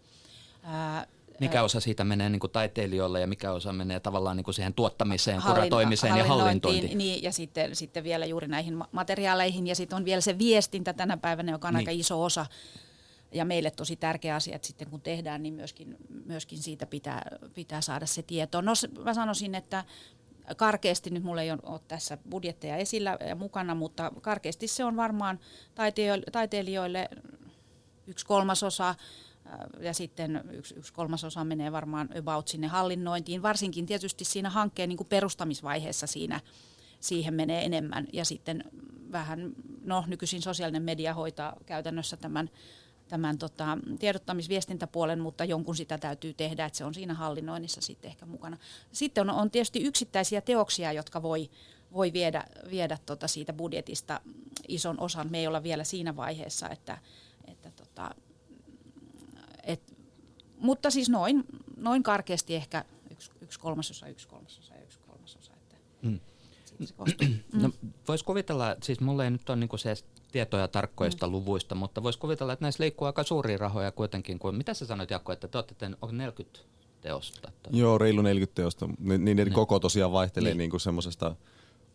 Ää, 0.64 1.08
mikä 1.40 1.64
osa 1.64 1.80
siitä 1.80 2.04
menee 2.04 2.30
niin 2.30 2.40
kuin 2.40 2.52
taiteilijoille 2.52 3.22
ja 3.22 3.28
mikä 3.28 3.52
osa 3.52 3.74
menee 3.74 4.00
tavallaan 4.00 4.38
niin 4.38 4.44
kuin 4.44 4.56
siihen 4.56 4.74
tuottamiseen, 4.74 5.40
Hallin, 5.40 5.56
kuratoimiseen 5.56 6.18
ja 6.18 6.24
hallintointiin. 6.24 6.98
Niin, 6.98 7.24
ja 7.24 7.32
sitten, 7.32 7.76
sitten 7.76 8.04
vielä 8.04 8.26
juuri 8.26 8.48
näihin 8.48 8.84
materiaaleihin 8.92 9.68
ja 9.68 9.76
sitten 9.76 9.96
on 9.96 10.06
vielä 10.06 10.22
se 10.22 10.38
viestintä 10.38 10.94
tänä 10.94 11.18
päivänä, 11.18 11.52
joka 11.52 11.68
on 11.68 11.74
niin. 11.74 11.80
aika 11.80 11.92
iso 11.92 12.24
osa 12.24 12.46
ja 13.32 13.46
meille 13.46 13.72
tosi 13.72 13.96
tärkeä 13.96 14.36
asia, 14.36 14.56
että 14.56 14.68
sitten 14.68 14.90
kun 14.90 15.02
tehdään, 15.02 15.44
niin 15.44 15.54
myöskin, 15.54 15.98
myöskin 16.26 16.58
siitä 16.58 16.86
pitää, 16.86 17.22
pitää 17.54 17.82
saada 17.82 18.06
se 18.06 18.22
tieto. 18.22 18.62
No 18.62 18.74
mä 19.04 19.14
sanoisin, 19.14 19.56
että 19.56 19.84
karkeasti, 20.58 21.10
nyt 21.10 21.24
mulla 21.24 21.42
ei 21.42 21.52
ole 21.52 21.82
tässä 21.88 22.18
budjetteja 22.30 22.78
esillä 22.78 23.18
ja 23.28 23.36
mukana, 23.36 23.76
mutta 23.76 24.12
karkeasti 24.22 24.68
se 24.68 24.86
on 24.86 24.96
varmaan 24.96 25.40
taiteilijoille 26.32 27.10
yksi 28.08 28.26
kolmasosa, 28.26 28.96
ja 29.80 29.94
sitten 29.94 30.44
yksi, 30.52 30.76
yksi 30.76 30.94
kolmasosa 30.94 31.44
menee 31.44 31.72
varmaan 31.72 32.10
about 32.18 32.48
sinne 32.48 32.68
hallinnointiin, 32.68 33.42
varsinkin 33.42 33.86
tietysti 33.86 34.26
siinä 34.26 34.50
hankkeen 34.50 34.90
niin 34.90 34.98
kuin 34.98 35.08
perustamisvaiheessa 35.08 36.08
siinä 36.08 36.40
siihen 37.00 37.34
menee 37.34 37.66
enemmän. 37.66 38.08
Ja 38.14 38.26
sitten 38.26 38.64
vähän, 39.12 39.52
no 39.84 40.04
nykyisin 40.08 40.42
sosiaalinen 40.42 40.84
media 40.84 41.14
hoitaa 41.14 41.56
käytännössä 41.66 42.18
tämän, 42.18 42.50
tämän 43.08 43.38
tota, 43.38 43.78
tiedottamisviestintäpuolen, 44.00 45.20
mutta 45.20 45.46
jonkun 45.46 45.76
sitä 45.76 45.98
täytyy 45.98 46.34
tehdä, 46.34 46.66
että 46.66 46.78
se 46.78 46.86
on 46.86 46.94
siinä 46.94 47.14
hallinnoinnissa 47.14 47.82
sitten 47.82 48.10
ehkä 48.10 48.26
mukana. 48.26 48.58
Sitten 48.92 49.30
on, 49.30 49.36
on 49.36 49.52
tietysti 49.52 49.84
yksittäisiä 49.84 50.42
teoksia, 50.42 50.92
jotka 50.92 51.22
voi, 51.22 51.50
voi 51.94 52.14
viedä, 52.14 52.44
viedä 52.70 52.98
tota 53.06 53.28
siitä 53.28 53.54
budjetista 53.54 54.22
ison 54.68 55.00
osan. 55.00 55.32
Me 55.32 55.40
ei 55.40 55.48
olla 55.48 55.64
vielä 55.64 55.84
siinä 55.84 56.16
vaiheessa, 56.16 56.70
että, 56.70 56.98
että 57.48 57.72
tota, 57.72 58.16
et, 59.64 59.98
mutta 60.58 60.90
siis 60.90 61.10
noin, 61.10 61.44
noin 61.78 62.04
karkeasti 62.04 62.56
ehkä 62.56 62.86
yksi, 63.12 63.32
yksi 63.42 63.60
kolmasosa, 63.60 64.08
yksi 64.08 64.28
kolmasosa. 64.28 64.75
Että 67.08 67.26
mm. 67.26 67.62
No, 67.62 67.70
Voisi 68.08 68.26
kuvitella, 68.26 68.76
siis 68.84 69.00
mulla 69.00 69.24
ei 69.24 69.32
nyt 69.32 69.50
ole 69.50 69.58
niinku 69.58 69.78
se 69.78 69.94
tietoja 70.32 70.68
tarkkoista 70.68 71.28
mm. 71.28 71.32
luvuista, 71.32 71.76
mutta 71.76 72.04
voisi 72.04 72.20
kuvitella, 72.20 72.54
että 72.54 72.66
näissä 72.66 72.84
liikkuu 72.84 73.06
aika 73.06 73.24
suuria 73.24 73.58
rahoja 73.58 73.92
kuitenkin. 73.92 74.40
Kuin, 74.40 74.56
mitä 74.56 74.74
sä 74.74 74.86
sanoit 74.86 75.12
Jakko, 75.12 75.32
että 75.32 75.48
te 75.48 75.58
olette 75.58 75.76
tehneet, 75.76 76.02
40 76.12 76.60
teosta? 77.02 77.52
Tai? 77.64 77.80
Joo, 77.80 77.98
reilu 77.98 78.22
40 78.22 78.56
teosta. 78.56 78.90
Niin, 79.00 79.26
niin. 79.26 79.54
koko 79.54 79.80
tosiaan 79.80 80.12
vaihtelee 80.12 80.54
niin. 80.54 80.70
niin 80.72 80.80
semmoisesta 80.80 81.36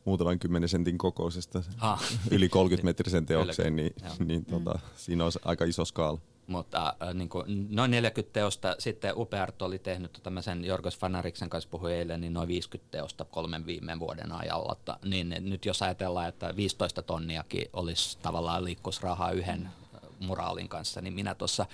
muutaman 0.05 0.39
kymmenen 0.39 0.69
sentin 0.69 0.99
kokoisesta 0.99 1.63
ah. 1.79 2.03
yli 2.31 2.49
30 2.49 2.85
metrisen 2.85 3.27
teokseen, 3.27 3.77
niin, 3.77 3.95
niin 4.19 4.45
tota, 4.45 4.71
mm. 4.71 4.81
siinä 4.97 5.25
on 5.25 5.33
aika 5.45 5.65
iso 5.65 5.85
skaala. 5.85 6.19
Mutta 6.51 6.97
äh, 7.03 7.15
niin 7.15 7.29
kuin 7.29 7.67
noin 7.71 7.91
40 7.91 8.33
teosta, 8.33 8.77
sitten 8.79 9.17
Upeart 9.17 9.63
oli 9.63 9.79
tehnyt, 9.79 10.13
tota 10.13 10.31
mä 10.31 10.43
sen 10.43 10.65
Jorgos 10.65 10.99
Fanariksen 10.99 11.51
kanssa 11.51 11.71
puhuin 11.71 11.95
eilen, 11.95 12.21
niin 12.21 12.33
noin 12.33 12.49
50 12.49 12.91
teosta 12.91 13.25
kolmen 13.25 13.67
viime 13.67 13.99
vuoden 13.99 14.33
ajalla. 14.33 14.73
Että, 14.73 14.99
niin 15.05 15.37
nyt 15.41 15.65
jos 15.65 15.83
ajatellaan, 15.83 16.29
että 16.29 16.57
15 16.57 17.03
tonniakin 17.03 17.69
olisi 17.73 18.19
tavallaan 18.23 18.65
liikkusrahaa 18.65 19.31
yhden 19.31 19.69
muraalin 20.21 20.69
kanssa, 20.69 21.01
niin 21.01 21.13
minä 21.13 21.35
tuossa 21.35 21.67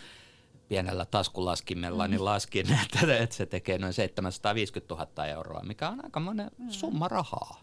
pienellä 0.69 1.07
taskulaskimella 1.07 2.09
niin 2.09 2.25
laskin, 2.25 2.67
että, 2.83 3.17
että 3.17 3.37
se 3.37 3.47
tekee 3.47 3.79
noin 3.79 3.93
750 3.93 4.95
000 4.95 5.27
euroa, 5.27 5.63
mikä 5.63 5.89
on 5.89 6.05
aika 6.05 6.21
monen 6.21 6.51
mm. 6.59 6.71
summa 6.71 7.09
rahaa. 7.09 7.61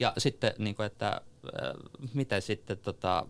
Ja 0.00 0.12
sitten, 0.18 0.52
niin 0.58 0.74
kuin, 0.74 0.86
että 0.86 1.08
äh, 1.08 1.74
miten 2.14 2.42
sitten 2.42 2.78
tota, 2.78 3.26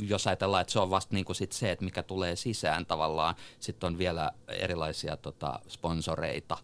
jos 0.00 0.26
ajatellaan, 0.26 0.60
että 0.60 0.72
se 0.72 0.80
on 0.80 0.90
vasta 0.90 1.14
niin 1.14 1.24
kuin 1.24 1.36
sit 1.36 1.52
se, 1.52 1.70
että 1.70 1.84
mikä 1.84 2.02
tulee 2.02 2.36
sisään 2.36 2.86
tavallaan, 2.86 3.34
sitten 3.60 3.86
on 3.86 3.98
vielä 3.98 4.32
erilaisia 4.48 5.16
tota, 5.16 5.60
sponsoreita, 5.68 6.58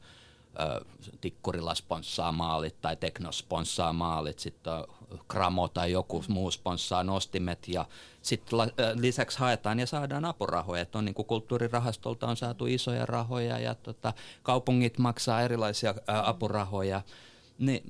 Tikkurilla 1.21 1.75
sponssaa 1.75 2.33
maalit 2.33 2.81
tai 2.81 2.97
Tekno 2.97 3.33
sponssaa 3.33 3.93
maalit, 3.93 4.39
sitten 4.39 4.73
Kramo 5.29 5.69
tai 5.69 5.93
joku 5.93 6.25
muu 6.29 6.51
sponssaa 6.51 7.05
nostimet. 7.05 7.69
Ja 7.69 7.85
sitten 8.23 8.59
lisäksi 8.95 9.39
haetaan 9.39 9.81
ja 9.81 9.87
saadaan 9.87 10.25
apurahoja, 10.25 10.83
että 10.83 10.99
on 10.99 11.05
niin 11.05 11.15
kuin 11.15 11.27
kulttuurirahastolta 11.27 12.27
on 12.27 12.37
saatu 12.37 12.67
isoja 12.67 13.07
rahoja 13.07 13.59
ja 13.59 13.75
tota, 13.75 14.13
kaupungit 14.43 14.99
maksaa 14.99 15.43
erilaisia 15.43 15.95
apurahoja, 16.07 17.03
niin 17.59 17.83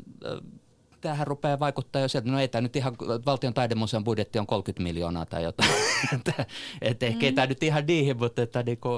tämähän 1.00 1.26
rupeaa 1.26 1.58
vaikuttaa 1.58 2.02
jo 2.02 2.08
sieltä, 2.08 2.30
no 2.30 2.40
ei 2.40 2.48
tämä 2.48 2.62
nyt 2.62 2.76
ihan, 2.76 2.96
valtion 3.26 3.54
taidemuseon 3.54 4.04
budjetti 4.04 4.38
on 4.38 4.46
30 4.46 4.82
miljoonaa 4.82 5.26
tai 5.26 5.42
jotain, 5.42 5.70
että 6.82 7.06
ehkä 7.06 7.28
mm. 7.28 7.34
tämä 7.34 7.46
nyt 7.46 7.62
ihan 7.62 7.86
niihin, 7.86 8.16
mutta 8.16 8.42
että 8.42 8.62
niinku, 8.62 8.88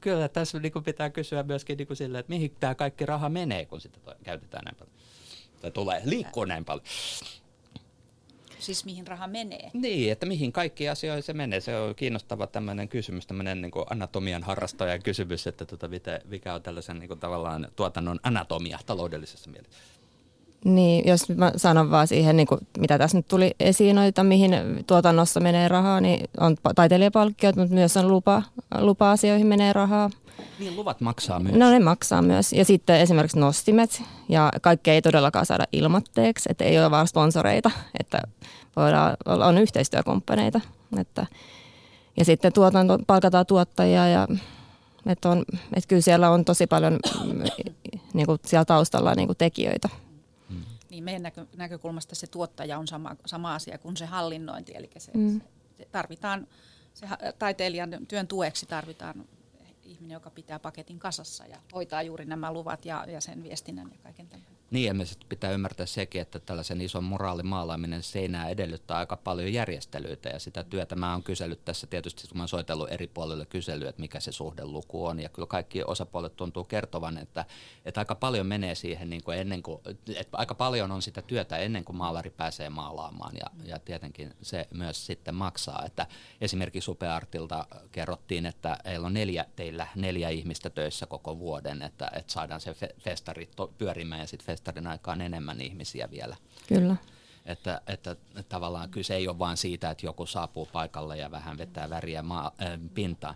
kyllä 0.00 0.28
tässä 0.28 0.58
niinku 0.58 0.80
pitää 0.80 1.10
kysyä 1.10 1.42
myöskin 1.42 1.78
niinku 1.78 1.94
sille, 1.94 2.18
että 2.18 2.32
mihin 2.32 2.56
tämä 2.60 2.74
kaikki 2.74 3.06
raha 3.06 3.28
menee, 3.28 3.64
kun 3.64 3.80
sitä 3.80 3.98
käytetään 4.24 4.64
näin 4.64 4.76
paljon. 4.76 4.96
Tai 5.60 5.70
tulee, 5.70 6.02
liikkuu 6.04 6.44
näin 6.44 6.64
paljon. 6.64 6.86
Siis 8.58 8.84
mihin 8.84 9.06
raha 9.06 9.26
menee? 9.26 9.70
Niin, 9.72 10.12
että 10.12 10.26
mihin 10.26 10.52
kaikki 10.52 10.88
asioihin 10.88 11.22
se 11.22 11.32
menee. 11.32 11.60
Se 11.60 11.76
on 11.76 11.94
kiinnostava 11.94 12.46
tämmöinen 12.46 12.88
kysymys, 12.88 13.26
tämmöinen 13.26 13.62
niin 13.62 13.72
anatomian 13.90 14.42
harrastajan 14.42 15.02
kysymys, 15.02 15.46
että 15.46 15.64
tota, 15.64 15.88
mikä 16.24 16.54
on 16.54 16.62
tällaisen 16.62 16.98
niin 16.98 17.08
kuin, 17.08 17.20
tavallaan 17.20 17.68
tuotannon 17.76 18.20
anatomia 18.22 18.78
taloudellisessa 18.86 19.50
mielessä. 19.50 19.78
Niin, 20.64 21.08
jos 21.08 21.28
mä 21.28 21.52
sanon 21.56 21.90
vaan 21.90 22.08
siihen, 22.08 22.36
niin 22.36 22.46
kuin, 22.46 22.60
mitä 22.78 22.98
tässä 22.98 23.18
nyt 23.18 23.28
tuli 23.28 23.54
esiin, 23.60 23.96
noita, 23.96 24.24
mihin 24.24 24.52
tuotannossa 24.86 25.40
menee 25.40 25.68
rahaa, 25.68 26.00
niin 26.00 26.30
on 26.40 26.56
taiteilijapalkkiot, 26.74 27.56
mutta 27.56 27.74
myös 27.74 27.96
on 27.96 28.08
lupa, 28.08 28.42
lupa-asioihin 28.78 29.46
menee 29.46 29.72
rahaa. 29.72 30.10
Niin, 30.58 30.76
luvat 30.76 31.00
maksaa 31.00 31.40
myös. 31.40 31.54
No 31.56 31.70
ne 31.70 31.78
maksaa 31.78 32.22
myös. 32.22 32.52
Ja 32.52 32.64
sitten 32.64 33.00
esimerkiksi 33.00 33.38
nostimet, 33.38 34.02
ja 34.28 34.50
kaikkea 34.62 34.94
ei 34.94 35.02
todellakaan 35.02 35.46
saada 35.46 35.64
ilmatteeksi, 35.72 36.48
että 36.52 36.64
ei 36.64 36.78
ole 36.78 36.90
vaan 36.90 37.08
sponsoreita, 37.08 37.70
että 38.00 38.22
voidaan, 38.76 39.16
on 39.26 39.58
yhteistyökumppaneita. 39.58 40.60
Että, 40.98 41.26
ja 42.16 42.24
sitten 42.24 42.52
tuotanto, 42.52 42.98
palkataan 43.06 43.46
tuottajia 43.46 44.08
ja 44.08 44.28
että, 45.06 45.28
on, 45.28 45.44
että 45.72 45.88
kyllä 45.88 46.02
siellä 46.02 46.30
on 46.30 46.44
tosi 46.44 46.66
paljon 46.66 46.98
niin 48.14 48.26
kuin 48.26 48.38
siellä 48.44 48.64
taustalla 48.64 49.14
niin 49.14 49.28
kuin 49.28 49.38
tekijöitä. 49.38 49.88
Niin 50.94 51.04
meidän 51.04 51.22
näkö, 51.22 51.46
näkökulmasta 51.56 52.14
se 52.14 52.26
tuottaja 52.26 52.78
on 52.78 52.88
sama, 52.88 53.16
sama 53.26 53.54
asia 53.54 53.78
kuin 53.78 53.96
se 53.96 54.06
hallinnointi, 54.06 54.72
eli 54.76 54.90
se, 54.98 55.12
mm. 55.14 55.40
se 55.78 55.88
tarvitaan, 55.92 56.46
se 56.94 57.06
taiteilijan 57.38 57.90
työn 58.08 58.28
tueksi 58.28 58.66
tarvitaan 58.66 59.24
ihminen, 59.82 60.14
joka 60.14 60.30
pitää 60.30 60.58
paketin 60.58 60.98
kasassa 60.98 61.46
ja 61.46 61.58
hoitaa 61.74 62.02
juuri 62.02 62.24
nämä 62.24 62.52
luvat 62.52 62.84
ja, 62.84 63.04
ja 63.08 63.20
sen 63.20 63.42
viestinnän 63.42 63.90
ja 63.92 63.98
kaiken 64.02 64.28
tämän. 64.28 64.53
Niin, 64.74 64.86
ja 64.86 64.94
me 64.94 65.04
pitää 65.28 65.50
ymmärtää 65.50 65.86
sekin, 65.86 66.20
että 66.20 66.38
tällaisen 66.38 66.80
ison 66.80 67.04
moraalimaalaaminen 67.04 68.02
seinää 68.02 68.48
edellyttää 68.48 68.96
aika 68.96 69.16
paljon 69.16 69.52
järjestelyitä. 69.52 70.28
Ja 70.28 70.38
sitä 70.38 70.64
työtä 70.64 70.96
mä 70.96 71.12
oon 71.12 71.22
kysellyt 71.22 71.64
tässä 71.64 71.86
tietysti, 71.86 72.28
kun 72.28 72.36
mä 72.36 72.42
oon 72.42 72.48
soitellut 72.48 72.92
eri 72.92 73.06
puolille 73.06 73.46
kyselyä, 73.46 73.88
että 73.88 74.00
mikä 74.00 74.20
se 74.20 74.32
suhdeluku 74.32 75.06
on. 75.06 75.20
Ja 75.20 75.28
kyllä 75.28 75.46
kaikki 75.46 75.82
osapuolet 75.84 76.36
tuntuu 76.36 76.64
kertovan, 76.64 77.18
että, 77.18 77.44
että 77.84 78.00
aika 78.00 78.14
paljon 78.14 78.46
menee 78.46 78.74
siihen 78.74 79.10
niin 79.10 79.24
kuin 79.24 79.38
ennen 79.38 79.62
kuin, 79.62 79.80
että 80.16 80.36
aika 80.36 80.54
paljon 80.54 80.92
on 80.92 81.02
sitä 81.02 81.22
työtä 81.22 81.56
ennen 81.56 81.84
kuin 81.84 81.96
maalari 81.96 82.30
pääsee 82.30 82.70
maalaamaan. 82.70 83.34
Ja, 83.36 83.50
ja 83.64 83.78
tietenkin 83.78 84.34
se 84.42 84.68
myös 84.74 85.06
sitten 85.06 85.34
maksaa, 85.34 85.84
että 85.86 86.06
esimerkiksi 86.40 86.84
Superartilta 86.84 87.66
kerrottiin, 87.92 88.46
että 88.46 88.78
heillä 88.84 89.06
on 89.06 89.14
neljä, 89.14 89.46
teillä 89.56 89.86
neljä 89.94 90.28
ihmistä 90.28 90.70
töissä 90.70 91.06
koko 91.06 91.38
vuoden, 91.38 91.82
että, 91.82 92.10
että 92.14 92.32
saadaan 92.32 92.60
se 92.60 92.74
festari 92.98 93.48
pyörimään 93.78 94.20
ja 94.20 94.26
sitten 94.26 94.46
festarin 94.64 94.86
aikaan 94.86 95.20
enemmän 95.20 95.60
ihmisiä 95.60 96.10
vielä. 96.10 96.36
Kyllä. 96.68 96.96
Että, 97.46 97.80
että, 97.86 98.16
tavallaan 98.48 98.90
kyse 98.90 99.14
ei 99.14 99.28
ole 99.28 99.38
vain 99.38 99.56
siitä, 99.56 99.90
että 99.90 100.06
joku 100.06 100.26
saapuu 100.26 100.68
paikalle 100.72 101.16
ja 101.16 101.30
vähän 101.30 101.58
vetää 101.58 101.90
väriä 101.90 102.22
maa, 102.22 102.52
äh, 102.62 102.78
pintaan. 102.94 103.34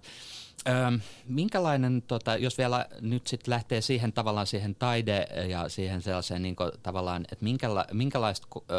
Öö, 0.68 0.98
minkälainen, 1.26 2.02
tota, 2.02 2.36
jos 2.36 2.58
vielä 2.58 2.86
nyt 3.00 3.26
sitten 3.26 3.52
lähtee 3.52 3.80
siihen 3.80 4.12
tavallaan 4.12 4.46
siihen 4.46 4.74
taide 4.74 5.28
ja 5.48 5.68
siihen 5.68 6.02
sellaiseen 6.02 6.42
niin 6.42 6.56
kuin, 6.56 6.70
tavallaan, 6.82 7.24
että 7.32 7.44
minkäla, 7.44 7.84
minkälaista 7.92 8.46
öö, 8.70 8.78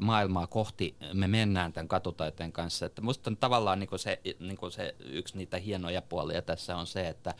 maailmaa 0.00 0.46
kohti 0.46 0.94
me 1.12 1.28
mennään 1.28 1.72
tämän 1.72 1.88
katutaiteen 1.88 2.52
kanssa. 2.52 2.86
Että 2.86 3.02
musta 3.02 3.30
on 3.30 3.36
tavallaan 3.36 3.78
niin 3.78 3.88
kuin 3.88 3.98
se, 3.98 4.20
niin 4.40 4.56
kuin 4.56 4.72
se 4.72 4.94
yksi 5.00 5.36
niitä 5.36 5.56
hienoja 5.56 6.02
puolia 6.02 6.42
tässä 6.42 6.76
on 6.76 6.86
se, 6.86 7.08
että, 7.08 7.34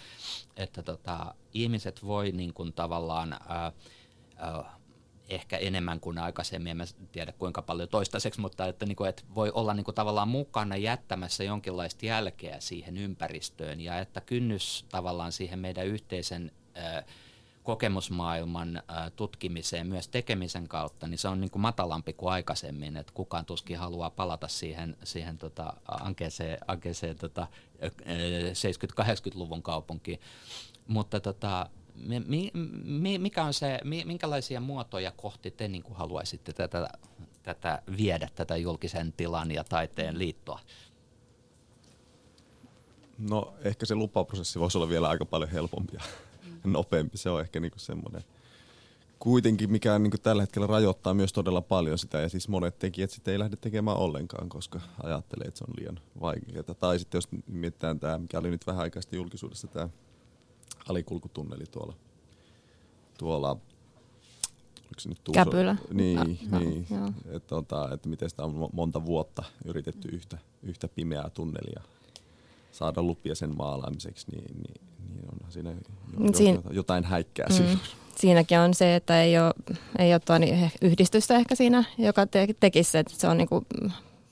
että 0.57 0.83
tota, 0.83 1.35
ihmiset 1.55 2.05
voi 2.05 2.33
niin 2.33 2.55
kuin, 2.55 2.73
tavallaan 2.73 3.33
öö, 3.33 3.71
ehkä 5.31 5.57
enemmän 5.57 6.01
kuin 6.01 6.19
aikaisemmin, 6.19 6.81
en 6.81 6.87
tiedä 7.13 7.33
kuinka 7.33 7.63
paljon 7.63 7.89
toistaiseksi, 7.89 8.41
mutta 8.41 8.67
että, 8.67 8.87
niin 8.87 8.97
kuin, 8.97 9.09
että 9.09 9.23
voi 9.35 9.51
olla 9.55 9.75
niin 9.75 9.85
kuin, 9.85 9.95
tavallaan 9.95 10.29
mukana 10.29 10.77
jättämässä 10.77 11.45
jonkinlaista 11.45 12.07
jälkeä 12.07 12.61
siihen 12.61 12.97
ympäristöön 12.97 13.81
ja 13.81 13.99
että 13.99 14.21
kynnys 14.21 14.85
tavallaan 14.89 15.33
siihen 15.33 15.59
meidän 15.59 15.87
yhteisen 15.87 16.53
äh, 16.79 17.05
kokemusmaailman 17.63 18.77
äh, 18.77 19.13
tutkimiseen 19.17 19.87
myös 19.87 20.09
tekemisen 20.09 20.69
kautta, 20.69 21.07
niin 21.07 21.19
se 21.19 21.29
on 21.29 21.41
niin 21.41 21.51
kuin 21.51 21.63
matalampi 21.63 22.13
kuin 22.13 22.33
aikaisemmin, 22.33 22.97
että 22.97 23.13
kukaan 23.13 23.45
tuskin 23.45 23.79
haluaa 23.79 24.11
palata 24.11 24.49
siihen, 24.49 24.97
siihen 25.05 25.39
tota, 25.39 25.73
ankeeseen, 25.87 26.59
ankeeseen 26.67 27.17
tota, 27.17 27.43
äh, 27.83 27.91
70-80-luvun 29.03 29.63
kaupunkiin. 29.63 30.21
Mutta 30.87 31.21
tota, 31.21 31.71
mi, 32.07 32.51
mi, 32.85 33.19
mikä 33.19 33.45
on 33.45 33.55
se, 33.55 33.79
minkälaisia 33.85 34.61
muotoja 34.61 35.13
kohti 35.17 35.51
te 35.51 35.69
niin 35.69 35.83
kuin 35.83 35.97
haluaisitte 35.97 36.53
tätä, 36.53 36.89
tätä 37.43 37.83
viedä, 37.97 38.29
tätä 38.35 38.57
julkisen 38.57 39.13
tilan 39.13 39.51
ja 39.51 39.65
taiteen 39.65 40.19
liittoa? 40.19 40.61
No 43.19 43.55
ehkä 43.65 43.87
se 43.87 43.95
lupaprosessi 43.95 44.61
voisi 44.61 44.79
olla 44.79 44.89
vielä 44.89 45.09
aika 45.09 45.25
paljon 45.25 45.51
helpompi 45.51 45.97
ja 45.97 46.01
mm. 46.65 46.73
nopeampi. 46.73 47.19
Se 47.19 47.31
on 47.31 47.41
ehkä 47.41 47.61
niinku 47.61 47.79
semmoinen 47.79 48.23
kuitenkin, 49.19 49.73
mikä 49.73 49.99
niinku 49.99 50.19
tällä 50.19 50.43
hetkellä 50.43 50.67
rajoittaa 50.67 51.15
myös 51.15 51.33
todella 51.33 51.61
paljon 51.61 51.99
sitä. 51.99 52.21
Ja 52.21 52.29
siis 52.29 52.49
monet 52.49 52.79
tekijät 52.79 53.11
sitten 53.11 53.33
ei 53.33 53.39
lähde 53.39 53.57
tekemään 53.57 53.97
ollenkaan, 53.97 54.49
koska 54.49 54.81
ajattelee, 55.03 55.49
että 55.49 55.59
se 55.59 55.65
on 55.69 55.75
liian 55.79 56.01
vaikeaa. 56.21 56.63
Tai 56.63 56.99
sitten 56.99 57.19
jos 57.19 57.29
mietitään 57.47 58.01
tämä, 58.01 58.19
mikä 58.19 58.39
oli 58.39 58.51
nyt 58.51 58.67
vähän 58.67 58.83
aikaisesti 58.83 59.17
julkisuudessa, 59.17 59.67
tämä 59.67 59.89
alikulkutunneli 60.89 61.65
tuolla, 61.71 61.95
tuolla 63.19 63.57
oliko 64.91 65.01
se 65.01 65.09
nyt 65.09 65.19
Tuuso? 65.25 65.45
Käpylä. 65.45 65.77
Niin, 65.93 66.39
no, 66.51 66.59
niin 66.59 66.87
no, 66.91 67.13
että, 67.31 67.49
tota, 67.49 67.91
että 67.95 68.09
miten 68.09 68.31
sitä 68.31 68.45
on 68.45 68.69
monta 68.73 69.07
vuotta 69.07 69.43
yritetty 69.65 70.09
yhtä, 70.09 70.39
yhtä 70.63 70.89
pimeää 70.89 71.31
tunnelia 71.31 71.83
saada 72.73 73.03
lupia 73.03 73.35
sen 73.35 73.57
maalaamiseksi, 73.57 74.27
niin, 74.31 74.45
niin, 74.45 74.81
niin 75.15 75.25
onhan 75.33 75.53
siinä 75.53 75.71
jo, 75.71 76.33
Siin, 76.35 76.61
jotain 76.71 77.05
häikkää 77.05 77.47
mm, 77.49 77.55
siinä. 77.55 77.79
Siinäkin 78.17 78.59
on 78.59 78.75
se, 78.75 78.97
että 78.97 79.23
ei 79.23 79.39
ole, 79.39 79.55
ei 79.99 80.15
ole 80.15 80.39
niin 80.39 80.71
yhdistystä 80.83 81.37
ehkä 81.37 81.55
siinä, 81.55 81.85
joka 81.99 82.27
te, 82.27 82.49
tekisi 82.61 82.99
että 82.99 83.15
se 83.17 83.29
on 83.29 83.39
niin 83.39 83.49
kuin 83.49 83.67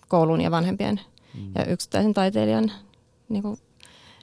koulun 0.09 0.41
ja 0.41 0.51
vanhempien 0.51 1.01
mm. 1.35 1.53
ja 1.55 1.65
yksittäisen 1.65 2.15
taiteilijan 2.15 2.73
niin 3.29 3.43
kuin 3.43 3.57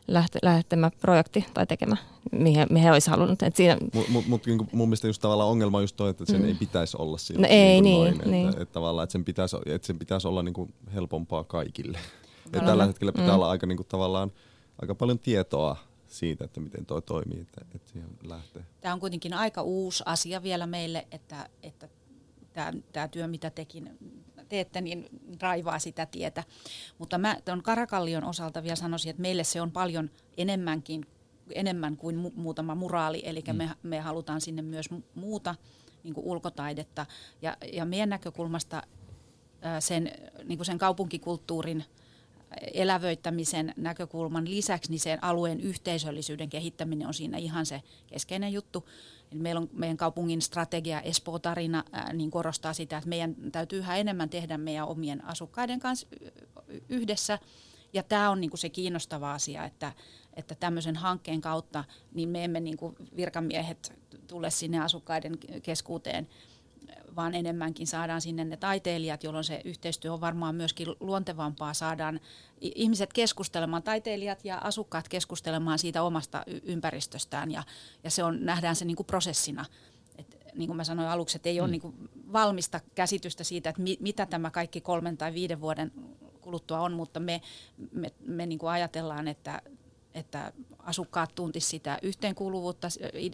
lähte, 0.08 0.40
lähtemä 0.44 0.92
projekti 1.02 1.46
tai 1.54 1.68
tekemä, 1.68 1.98
mihin, 2.32 2.68
mihin 2.70 2.84
he 2.84 2.92
olisi 2.92 3.10
halunnut. 3.10 3.44
Et 3.44 3.56
siinä... 3.56 3.78
Mutta 3.94 4.12
mut, 4.12 4.28
mut, 4.28 4.46
niin 4.46 4.68
mun 4.72 4.90
mielestä 4.90 5.08
just 5.08 5.22
tavallaan 5.22 5.50
ongelma 5.50 5.78
on 5.78 5.84
just 5.84 5.96
toi, 5.96 6.10
että 6.10 6.26
sen 6.26 6.42
mm. 6.42 6.48
ei 6.48 6.54
pitäisi 6.54 6.98
olla 7.00 7.18
siinä. 7.18 7.42
No 7.42 7.48
ei 7.50 7.82
niin, 7.82 7.98
noin, 7.98 8.32
niin. 8.32 8.50
Että, 8.50 8.62
että, 8.62 8.74
tavallaan, 8.74 9.04
että 9.04 9.12
sen 9.12 9.26
pitäisi, 9.26 9.58
että 9.66 9.88
sen 9.88 10.00
pitäisi 10.00 10.28
olla 10.28 10.44
niin 10.44 10.54
kuin 10.54 10.74
helpompaa 10.94 11.44
kaikille. 11.44 12.00
Ja 12.54 12.62
tällä 12.62 12.86
hetkellä 12.86 13.12
pitää 13.12 13.28
mm. 13.28 13.36
olla 13.36 13.50
aika, 13.50 13.68
niin 13.68 13.78
kuin, 13.78 13.88
tavallaan, 13.88 14.32
aika 14.82 14.96
paljon 14.96 15.20
tietoa 15.20 15.76
siitä, 16.08 16.46
että 16.46 16.60
miten 16.60 16.86
toi 16.86 17.02
toimii, 17.02 17.40
että, 17.42 17.62
että 17.76 17.92
siihen 17.92 18.10
lähtee. 18.24 18.66
Tämä 18.82 18.94
on 18.94 19.00
kuitenkin 19.00 19.34
aika 19.34 19.62
uusi 19.62 20.04
asia 20.06 20.44
vielä 20.44 20.68
meille, 20.68 21.08
että, 21.12 21.50
että 21.64 21.88
tämä, 22.54 22.74
tämä 22.94 23.08
työ, 23.08 23.28
mitä 23.28 23.50
tekin 23.50 23.98
teette, 24.50 24.82
niin 24.82 25.10
raivaa 25.42 25.80
sitä 25.80 26.06
tietä. 26.06 26.44
Mutta 26.98 27.18
mä 27.18 27.38
tuon 27.46 27.64
Karakallion 27.64 28.24
osalta 28.24 28.64
vielä 28.64 28.76
sanoisin, 28.76 29.10
että 29.10 29.22
meille 29.22 29.44
se 29.44 29.62
on 29.62 29.72
paljon 29.72 30.10
enemmänkin 30.38 31.06
enemmän 31.56 31.98
kuin 31.98 32.16
mu- 32.16 32.34
muutama 32.36 32.76
muraali, 32.76 33.22
eli 33.26 33.44
mm. 33.48 33.56
me, 33.56 33.70
me 33.84 34.00
halutaan 34.00 34.42
sinne 34.42 34.62
myös 34.62 34.86
muuta 35.16 35.56
niin 36.04 36.14
kuin 36.14 36.26
ulkotaidetta. 36.26 37.06
Ja, 37.42 37.58
ja 37.74 37.86
meidän 37.86 38.10
näkökulmasta 38.10 38.84
sen, 39.80 40.12
niin 40.44 40.58
kuin 40.58 40.66
sen 40.66 40.78
kaupunkikulttuurin 40.78 41.86
elävöittämisen 42.74 43.74
näkökulman 43.78 44.50
lisäksi, 44.50 44.92
niin 44.92 45.00
sen 45.00 45.24
alueen 45.24 45.60
yhteisöllisyyden 45.60 46.50
kehittäminen 46.50 47.08
on 47.08 47.14
siinä 47.14 47.38
ihan 47.38 47.66
se 47.66 47.82
keskeinen 48.08 48.54
juttu. 48.54 48.86
Meillä 49.34 49.60
on 49.62 49.70
meidän 49.74 49.98
kaupungin 49.98 50.42
strategia 50.42 51.02
Espoo-tarina 51.02 51.84
niin 52.14 52.32
korostaa 52.32 52.74
sitä, 52.74 52.98
että 52.98 53.10
meidän 53.10 53.36
täytyy 53.52 53.80
yhä 53.80 53.98
enemmän 53.98 54.30
tehdä 54.30 54.58
meidän 54.58 54.88
omien 54.88 55.26
asukkaiden 55.26 55.80
kanssa 55.80 56.08
yhdessä. 56.90 57.40
Ja 57.94 58.04
tämä 58.04 58.30
on 58.30 58.42
niin 58.42 58.50
kuin 58.50 58.60
se 58.60 58.70
kiinnostava 58.70 59.34
asia, 59.34 59.66
että, 59.66 59.92
että 60.34 60.56
tämmöisen 60.56 60.96
hankkeen 60.96 61.42
kautta 61.42 61.84
niin 62.14 62.30
me 62.30 62.44
emme 62.44 62.60
niin 62.60 62.78
kuin 62.78 62.96
virkamiehet 63.16 63.94
tule 64.28 64.50
sinne 64.50 64.80
asukkaiden 64.80 65.38
keskuuteen– 65.64 66.28
vaan 67.16 67.36
enemmänkin 67.36 67.88
saadaan 67.88 68.22
sinne 68.22 68.46
ne 68.46 68.58
taiteilijat, 68.58 69.24
jolloin 69.24 69.44
se 69.44 69.62
yhteistyö 69.66 70.14
on 70.14 70.22
varmaan 70.22 70.56
myöskin 70.56 70.88
luontevampaa. 71.00 71.74
Saadaan 71.74 72.20
ihmiset 72.62 73.14
keskustelemaan, 73.14 73.84
taiteilijat 73.84 74.46
ja 74.46 74.58
asukkaat 74.58 75.10
keskustelemaan 75.10 75.80
siitä 75.80 76.04
omasta 76.04 76.44
ympäristöstään 76.64 77.52
ja, 77.52 77.64
ja 78.04 78.12
se 78.12 78.24
on, 78.24 78.46
nähdään 78.46 78.76
se 78.76 78.86
niin 78.86 78.98
kuin 78.98 79.08
prosessina. 79.08 79.66
Et, 80.18 80.38
niin 80.56 80.68
kuin 80.68 80.78
mä 80.78 80.84
sanoin 80.84 81.10
aluksi, 81.10 81.38
että 81.38 81.50
ei 81.50 81.58
mm. 81.60 81.64
ole 81.64 81.72
niin 81.72 81.82
kuin 81.82 82.10
valmista 82.34 82.80
käsitystä 82.96 83.44
siitä, 83.44 83.70
että 83.70 83.82
mi, 83.82 83.98
mitä 84.00 84.26
tämä 84.26 84.52
kaikki 84.52 84.82
kolmen 84.82 85.18
tai 85.18 85.34
viiden 85.34 85.62
vuoden 85.62 85.92
kuluttua 86.42 86.80
on, 86.80 86.94
mutta 86.94 87.20
me, 87.20 87.42
me, 87.92 88.14
me 88.28 88.46
niin 88.46 88.60
kuin 88.60 88.70
ajatellaan, 88.70 89.28
että 89.28 89.62
että 90.16 90.52
asukkaat 90.80 91.36
tuntis 91.36 91.70
sitä 91.70 92.00
yhteenkuuluvuutta, 92.02 92.88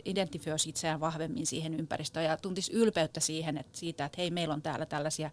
identifioisi 0.05 0.69
itseään 0.69 0.99
vahvemmin 0.99 1.45
siihen 1.45 1.73
ympäristöön 1.73 2.25
ja 2.25 2.37
tuntis 2.37 2.69
ylpeyttä 2.69 3.19
siihen, 3.19 3.57
että 3.57 3.77
siitä, 3.77 4.05
että 4.05 4.21
hei, 4.21 4.31
meillä 4.31 4.53
on 4.53 4.61
täällä 4.61 4.85
tällaisia 4.85 5.31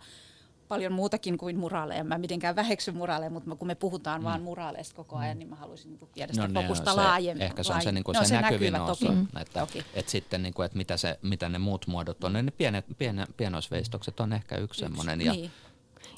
paljon 0.68 0.92
muutakin 0.92 1.38
kuin 1.38 1.58
muraaleja. 1.58 2.04
Mä 2.04 2.18
mitenkään 2.18 2.56
väheksy 2.56 2.92
muraaleja, 2.92 3.30
mutta 3.30 3.56
kun 3.56 3.68
me 3.68 3.74
puhutaan 3.74 4.20
mm. 4.20 4.24
vaan 4.24 4.42
muraaleista 4.42 4.96
koko 4.96 5.16
ajan, 5.16 5.38
niin 5.38 5.48
mä 5.48 5.56
haluaisin 5.56 5.90
niin 5.90 6.10
viedä 6.16 6.32
sitä 6.32 6.48
no, 6.48 6.62
fokusta 6.62 6.96
laajemmin. 6.96 7.42
Ehkä 7.42 7.62
se 7.62 7.72
on 7.72 7.82
se, 7.82 7.92
niin 7.92 8.04
kuin 8.04 8.14
no, 8.14 8.22
se, 8.22 8.28
se 8.28 8.40
näkyvin 8.40 8.80
osa. 8.80 9.06
Toki. 9.06 9.18
Että, 9.40 9.60
toki. 9.60 9.84
että 9.94 10.10
sitten, 10.10 10.42
niin 10.42 10.54
kuin, 10.54 10.66
että 10.66 10.78
mitä, 10.78 10.96
se, 10.96 11.18
mitä 11.22 11.48
ne 11.48 11.58
muut 11.58 11.86
muodot 11.86 12.24
on, 12.24 12.32
ne 12.32 12.50
pienet, 12.50 12.84
pienet, 12.98 13.36
pienoisveistokset 13.36 14.20
on 14.20 14.32
ehkä 14.32 14.56
yksi, 14.56 14.64
yksi 14.64 14.80
semmoinen. 14.80 15.20
Ja, 15.20 15.32
niin. 15.32 15.50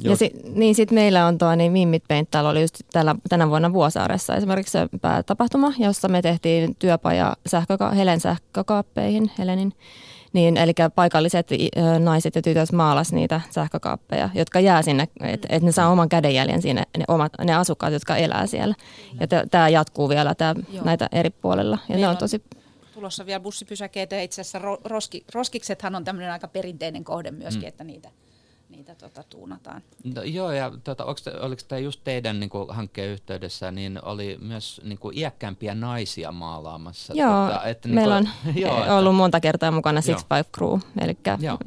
Ja 0.03 0.17
si, 0.17 0.33
niin 0.55 0.75
sitten 0.75 0.95
meillä 0.95 1.27
on 1.27 1.39
tuo 1.39 1.55
niin 1.55 1.73
Mimmit 1.73 2.05
Paint 2.09 2.35
oli 2.35 2.61
just 2.61 2.81
tällä, 2.93 3.15
tänä 3.29 3.49
vuonna 3.49 3.73
Vuosaaressa 3.73 4.37
esimerkiksi 4.37 4.73
se 4.73 4.89
päätapahtuma, 5.01 5.73
jossa 5.79 6.09
me 6.09 6.23
tehtiin 6.23 6.77
työpaja 6.79 7.37
sähköka- 7.49 7.95
Helen 7.95 8.21
sähkökaappeihin, 8.21 9.31
Helenin. 9.39 9.73
Niin, 10.33 10.57
eli 10.57 10.73
paikalliset 10.95 11.49
naiset 11.99 12.35
ja 12.35 12.43
tytöt 12.43 12.73
maalas 12.73 13.13
niitä 13.13 13.41
sähkökaappeja, 13.51 14.31
jotka 14.35 14.61
jää 14.61 14.83
sinne, 14.83 15.09
että 15.21 15.49
et 15.51 15.63
ne 15.63 15.73
saa 15.73 15.89
oman 15.89 16.09
kädenjäljen 16.09 16.63
sinne, 16.63 16.83
ne, 16.99 17.05
omat, 17.09 17.33
ne 17.45 17.55
asukkaat, 17.55 17.93
jotka 17.93 18.17
elää 18.17 18.47
siellä. 18.47 18.75
Ja 19.21 19.27
tämä 19.51 19.69
jatkuu 19.69 20.09
vielä 20.09 20.35
tää, 20.35 20.55
näitä 20.85 21.09
eri 21.13 21.31
puolilla. 21.31 21.79
Ja 21.89 21.97
ne 21.97 22.09
on 22.09 22.17
tosi 22.17 22.43
tulossa 22.95 23.27
vielä 23.27 23.41
bussipysäkeitä. 23.41 24.21
Itse 24.21 24.41
asiassa 24.41 24.61
roski, 24.85 25.25
roskiksethan 25.35 25.95
on 25.95 26.05
tämmöinen 26.05 26.33
aika 26.33 26.49
perinteinen 26.49 27.05
kohde 27.05 27.31
myöskin, 27.31 27.63
mm. 27.63 27.69
että 27.69 27.85
niitä 27.85 28.11
niitä 28.71 28.95
tota, 28.95 29.23
tuunataan. 29.23 29.83
No, 30.15 30.23
joo, 30.23 30.53
ja 30.53 30.73
tota, 30.85 31.05
te, 31.25 31.33
oliko 31.41 31.63
tämä 31.69 31.79
just 31.79 32.01
teidän 32.05 32.41
niin 32.41 32.51
kuin, 32.51 32.69
hankkeen 32.69 33.13
yhteydessä, 33.13 33.71
niin 33.71 34.05
oli 34.05 34.39
myös 34.41 34.81
niin 34.85 34.99
kuin, 34.99 35.19
iäkkäämpiä 35.19 35.75
naisia 35.75 36.33
maalaamassa? 36.33 37.13
Joo, 37.17 37.47
tota, 37.47 37.65
että, 37.65 37.89
niin 37.89 37.95
meillä 37.95 38.23
kuin, 38.23 38.31
on 38.47 38.57
joo, 38.63 38.79
että, 38.79 38.97
ollut 38.97 39.17
monta 39.17 39.41
kertaa 39.41 39.71
mukana 39.71 40.01
Six 40.01 40.27
Five 40.29 40.45
Crew, 40.57 40.79
eli 41.01 41.17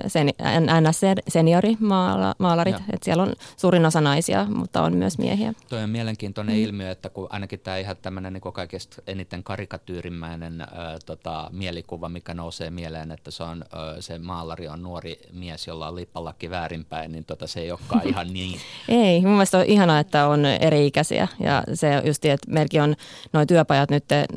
sen, 0.07 0.29
NS-seniorimaalarit, 0.59 2.75
että 2.75 3.05
siellä 3.05 3.23
on 3.23 3.33
suurin 3.57 3.85
osa 3.85 4.01
naisia, 4.01 4.45
mutta 4.45 4.81
on 4.81 4.95
myös 4.95 5.17
miehiä. 5.17 5.53
Tuo 5.69 5.79
on 5.79 5.89
mielenkiintoinen 5.89 6.55
mm. 6.55 6.61
ilmiö, 6.61 6.91
että 6.91 7.09
kun 7.09 7.27
ainakin 7.29 7.59
tämä 7.59 7.77
ihan 7.77 7.95
tämmöinen 8.01 8.33
niin 8.33 8.53
kaikista 8.53 9.01
eniten 9.07 9.43
karikatyyrimäinen 9.43 10.61
äh, 10.61 10.67
tota, 11.05 11.49
mielikuva, 11.51 12.09
mikä 12.09 12.33
nousee 12.33 12.69
mieleen, 12.69 13.11
että 13.11 13.31
se, 13.31 13.43
on, 13.43 13.63
äh, 13.63 13.95
se 13.99 14.19
maalari 14.19 14.67
on 14.67 14.83
nuori 14.83 15.19
mies, 15.31 15.67
jolla 15.67 15.87
on 15.87 15.95
lippalakki 15.95 16.49
väärinpäin, 16.49 16.92
päin, 16.93 17.11
niin 17.11 17.25
tota, 17.25 17.47
se 17.47 17.59
ei 17.59 17.71
olekaan 17.71 18.07
ihan 18.07 18.33
niin. 18.33 18.59
Ei, 18.87 19.21
mun 19.21 19.31
mielestä 19.31 19.57
on 19.57 19.65
ihanaa, 19.65 19.99
että 19.99 20.27
on 20.27 20.45
eri-ikäisiä 20.45 21.27
ja 21.39 21.63
se 21.73 22.01
just, 22.05 22.25
että 22.25 22.51
meilläkin 22.51 22.81
on 22.81 22.95
noin 23.33 23.47
työpajat 23.47 23.89
nyt, 23.89 24.11
äh, 24.11 24.27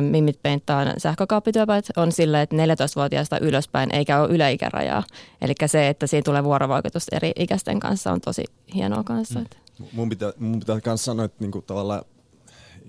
Mimmit 0.00 0.42
Peinttaan 0.42 0.92
sähkökaappityöpajat 0.98 1.84
on 1.96 2.12
silleen, 2.12 2.42
että 2.42 2.56
14-vuotiaasta 2.56 3.38
ylöspäin 3.38 3.94
eikä 3.94 4.20
ole 4.20 4.28
yläikärajaa. 4.28 5.02
Eli 5.42 5.54
se, 5.66 5.88
että 5.88 6.06
siinä 6.06 6.22
tulee 6.22 6.44
vuorovaikutus 6.44 7.08
eri 7.12 7.32
ikäisten 7.36 7.80
kanssa 7.80 8.12
on 8.12 8.20
tosi 8.20 8.44
hienoa 8.74 9.04
kanssa. 9.04 9.40
Mm. 9.40 9.86
Mun 9.92 10.08
pitää, 10.08 10.32
mun 10.38 10.60
pitää 10.60 10.80
myös 10.86 11.04
sanoa, 11.04 11.24
että 11.24 11.36
niinku 11.40 11.62
tavallaan 11.62 12.02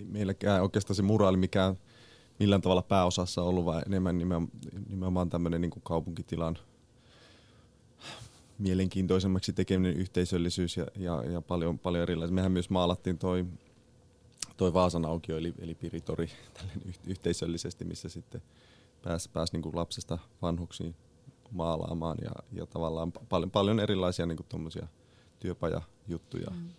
meilläkään 0.09 0.61
oikeastaan 0.61 0.95
se 0.95 1.01
muraali 1.01 1.37
mikään 1.37 1.75
millään 2.39 2.61
tavalla 2.61 2.81
pääosassa 2.81 3.41
ollut, 3.41 3.65
vaan 3.65 3.83
enemmän 3.85 4.17
nimenomaan, 4.17 5.29
tämmöinen 5.29 5.61
niin 5.61 5.71
kaupunkitilan– 5.83 6.57
mielenkiintoisemmaksi 8.61 9.53
tekeminen 9.53 9.93
yhteisöllisyys 9.93 10.77
ja, 10.77 10.87
ja, 10.95 11.23
ja 11.31 11.41
paljon, 11.41 11.79
paljon 11.79 12.03
erilaisia. 12.03 12.35
Mehän 12.35 12.51
myös 12.51 12.69
maalattiin 12.69 13.17
toi, 13.17 13.45
toi 14.57 14.73
Vaasan 14.73 15.05
aukio 15.05 15.37
eli, 15.37 15.53
eli 15.59 15.75
Piritori 15.75 16.29
yhteisöllisesti, 17.07 17.85
missä 17.85 18.09
sitten 18.09 18.41
pääsi 19.03 19.29
pääs 19.29 19.53
niin 19.53 19.63
lapsesta 19.73 20.17
vanhuksiin 20.41 20.95
maalaamaan 21.51 22.17
ja, 22.21 22.31
ja 22.51 22.65
tavallaan 22.65 23.11
paljon, 23.11 23.51
paljon 23.51 23.79
erilaisia 23.79 24.25
niin 24.25 24.37
työpajajuttuja. 25.39 26.49
Mm. 26.51 26.69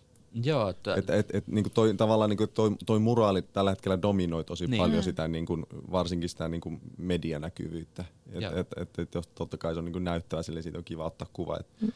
Joo, 0.43 0.69
että... 0.69 0.95
Et, 0.95 1.09
et, 1.09 1.35
et, 1.35 1.47
niin 1.47 1.71
toi, 1.71 1.93
tavallaan 1.93 2.29
niin 2.29 2.49
toi, 2.53 2.71
toi 2.85 2.99
muraali 2.99 3.41
tällä 3.41 3.69
hetkellä 3.69 4.01
dominoi 4.01 4.43
tosi 4.43 4.67
niin. 4.67 4.77
paljon 4.77 4.99
mm. 4.99 5.03
sitä, 5.03 5.27
niin 5.27 5.45
kuin, 5.45 5.65
varsinkin 5.91 6.29
sitä 6.29 6.47
niin 6.47 6.61
kuin 6.61 6.81
medianäkyvyyttä. 6.97 8.05
Et, 8.31 8.43
et, 8.43 8.67
et, 8.77 8.99
et, 8.99 9.15
jos 9.15 9.27
totta 9.27 9.57
kai 9.57 9.73
se 9.73 9.79
on 9.79 9.85
niin 9.85 9.93
kuin 9.93 10.03
näyttävä, 10.03 10.43
sille 10.43 10.61
siitä 10.61 10.77
on 10.77 10.83
kiva 10.83 11.05
ottaa 11.05 11.27
kuva 11.33 11.57
et, 11.59 11.67
mm. 11.81 11.91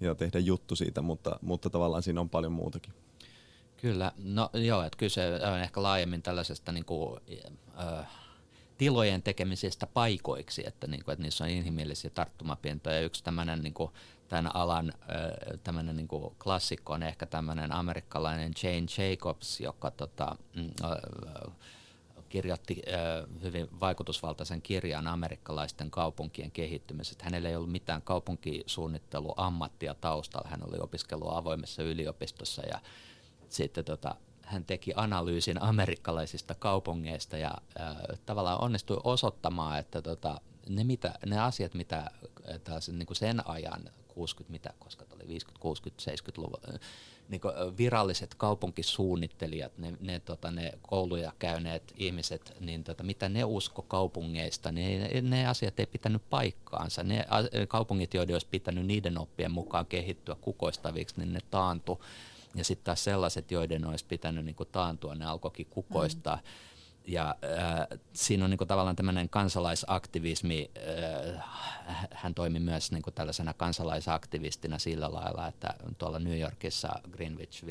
ja 0.00 0.14
tehdä 0.14 0.38
juttu 0.38 0.76
siitä, 0.76 1.02
mutta, 1.02 1.38
mutta 1.42 1.70
tavallaan 1.70 2.02
siinä 2.02 2.20
on 2.20 2.28
paljon 2.28 2.52
muutakin. 2.52 2.92
Kyllä, 3.76 4.12
no 4.24 4.50
joo, 4.54 4.82
että 4.82 4.98
kyse 4.98 5.40
on 5.52 5.60
ehkä 5.60 5.82
laajemmin 5.82 6.22
tällaisesta 6.22 6.72
niin 6.72 6.84
kuin, 6.84 7.20
äh, 7.80 8.06
tilojen 8.78 9.22
tekemisestä 9.22 9.86
paikoiksi, 9.86 10.62
että, 10.66 10.86
niin 10.86 11.04
kuin, 11.04 11.12
että 11.12 11.22
niissä 11.22 11.44
on 11.44 11.50
inhimillisiä 11.50 12.10
tarttumapintoja. 12.10 13.00
Yksi 13.00 13.24
tämmöinen 13.24 13.62
niin 13.62 13.74
kuin, 13.74 13.90
tämän 14.28 14.56
alan 14.56 14.92
tämmöinen 15.64 15.96
niin 15.96 16.08
kuin 16.08 16.34
klassikko 16.42 16.92
on 16.92 17.02
ehkä 17.02 17.26
tämmöinen 17.26 17.72
amerikkalainen 17.72 18.52
Jane 18.62 18.86
Jacobs, 18.98 19.60
joka 19.60 19.90
tota, 19.90 20.36
mm, 20.56 20.70
kirjoitti 22.28 22.82
hyvin 23.42 23.68
vaikutusvaltaisen 23.80 24.62
kirjan 24.62 25.06
amerikkalaisten 25.06 25.90
kaupunkien 25.90 26.50
kehittymisestä. 26.50 27.24
Hänellä 27.24 27.48
ei 27.48 27.56
ollut 27.56 27.72
mitään 27.72 28.02
kaupunkisuunnitteluammattia 28.02 29.94
taustalla. 29.94 30.48
Hän 30.48 30.68
oli 30.68 30.78
opiskellut 30.80 31.28
avoimessa 31.32 31.82
yliopistossa 31.82 32.62
ja 32.62 32.80
sitten 33.48 33.84
tota, 33.84 34.14
hän 34.44 34.64
teki 34.64 34.92
analyysin 34.96 35.62
amerikkalaisista 35.62 36.54
kaupungeista 36.54 37.36
ja 37.36 37.54
äh, 37.80 37.96
tavallaan 38.26 38.60
onnistui 38.60 39.00
osoittamaan, 39.04 39.78
että 39.78 40.02
tota, 40.02 40.40
ne, 40.68 40.84
mitä, 40.84 41.14
ne 41.26 41.40
asiat, 41.40 41.74
mitä 41.74 42.10
taas, 42.64 42.88
niin 42.88 43.06
kuin 43.06 43.16
sen 43.16 43.48
ajan 43.48 43.90
60, 44.08 44.52
mitä, 44.52 44.72
koska 44.78 45.04
oli 45.14 45.28
50, 45.28 45.62
60, 45.62 46.10
70-luvun, 46.10 46.78
niin 47.28 47.40
viralliset 47.78 48.34
kaupunkisuunnittelijat, 48.34 49.78
ne, 49.78 49.94
ne, 50.00 50.20
tota, 50.20 50.50
ne 50.50 50.72
kouluja 50.82 51.32
käyneet 51.38 51.92
ihmiset, 51.96 52.56
niin 52.60 52.84
tota, 52.84 53.02
mitä 53.02 53.28
ne 53.28 53.44
usko 53.44 53.82
kaupungeista, 53.82 54.72
niin 54.72 55.00
ne, 55.00 55.20
ne 55.20 55.46
asiat 55.46 55.80
ei 55.80 55.86
pitänyt 55.86 56.22
paikkaansa. 56.30 57.02
Ne 57.02 57.26
kaupungit, 57.68 58.14
joiden 58.14 58.34
olisi 58.34 58.46
pitänyt 58.50 58.86
niiden 58.86 59.18
oppien 59.18 59.50
mukaan 59.50 59.86
kehittyä 59.86 60.36
kukoistaviksi, 60.40 61.14
niin 61.18 61.32
ne 61.32 61.40
taantu. 61.50 62.04
Ja 62.54 62.64
sitten 62.64 62.84
taas 62.84 63.04
sellaiset, 63.04 63.50
joiden 63.50 63.84
olisi 63.84 64.04
pitänyt 64.08 64.44
niin 64.44 64.54
kuin 64.54 64.68
taantua, 64.72 65.14
ne 65.14 65.24
alkoikin 65.24 65.66
kukoistaa. 65.66 66.36
Mm 66.36 66.71
ja 67.06 67.34
äh, 67.44 67.98
siinä 68.12 68.44
on 68.44 68.50
niin 68.50 68.58
kuin, 68.58 68.68
tavallaan 68.68 68.96
tämmöinen 68.96 69.28
kansalaisaktivismi, 69.28 70.70
äh, 71.36 71.44
hän 72.10 72.34
toimi 72.34 72.60
myös 72.60 72.92
niin 72.92 73.02
kuin, 73.02 73.14
tällaisena 73.14 73.54
kansalaisaktivistina 73.54 74.78
sillä 74.78 75.12
lailla, 75.12 75.48
että 75.48 75.74
tuolla 75.98 76.18
New 76.18 76.40
Yorkissa 76.40 76.88
Greenwich 77.12 77.66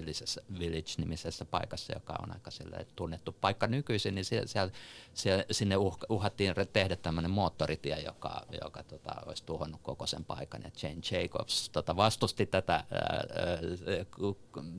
Village-nimisessä 0.60 1.46
paikassa, 1.46 1.94
joka 1.94 2.14
on 2.24 2.32
aika 2.32 2.52
tunnettu 2.96 3.36
paikka 3.42 3.68
nykyisin, 3.68 4.16
niin 4.16 4.26
siellä, 4.26 4.48
siellä, 4.48 4.72
siellä, 5.14 5.44
sinne 5.52 5.78
uh, 5.78 5.98
uhattiin 6.10 6.54
tehdä 6.74 6.96
tämmöinen 6.96 7.32
moottoritie, 7.32 8.00
joka, 8.00 8.46
joka 8.62 8.84
tota, 8.84 9.16
olisi 9.26 9.44
tuhonnut 9.46 9.82
koko 9.84 10.08
sen 10.08 10.26
paikan, 10.26 10.62
ja 10.64 10.72
Jane 10.84 11.02
Jacobs 11.12 11.70
tota, 11.70 11.96
vastusti 11.96 12.46
tätä 12.46 12.74
ää, 12.74 12.84
ää, 12.92 13.24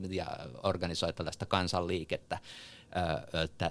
ja 0.09 0.27
organisoi 0.63 1.13
tällaista 1.13 1.45
kansanliikettä, 1.45 2.39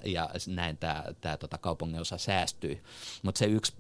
ja 0.05 0.31
näin 0.47 0.77
tämä, 0.77 1.05
tämä 1.21 1.37
tota 1.37 1.59
kaupunginosa 1.59 2.19
säästyi. 2.19 2.83
Mutta 3.23 3.39
se 3.39 3.45
yksi 3.45 3.73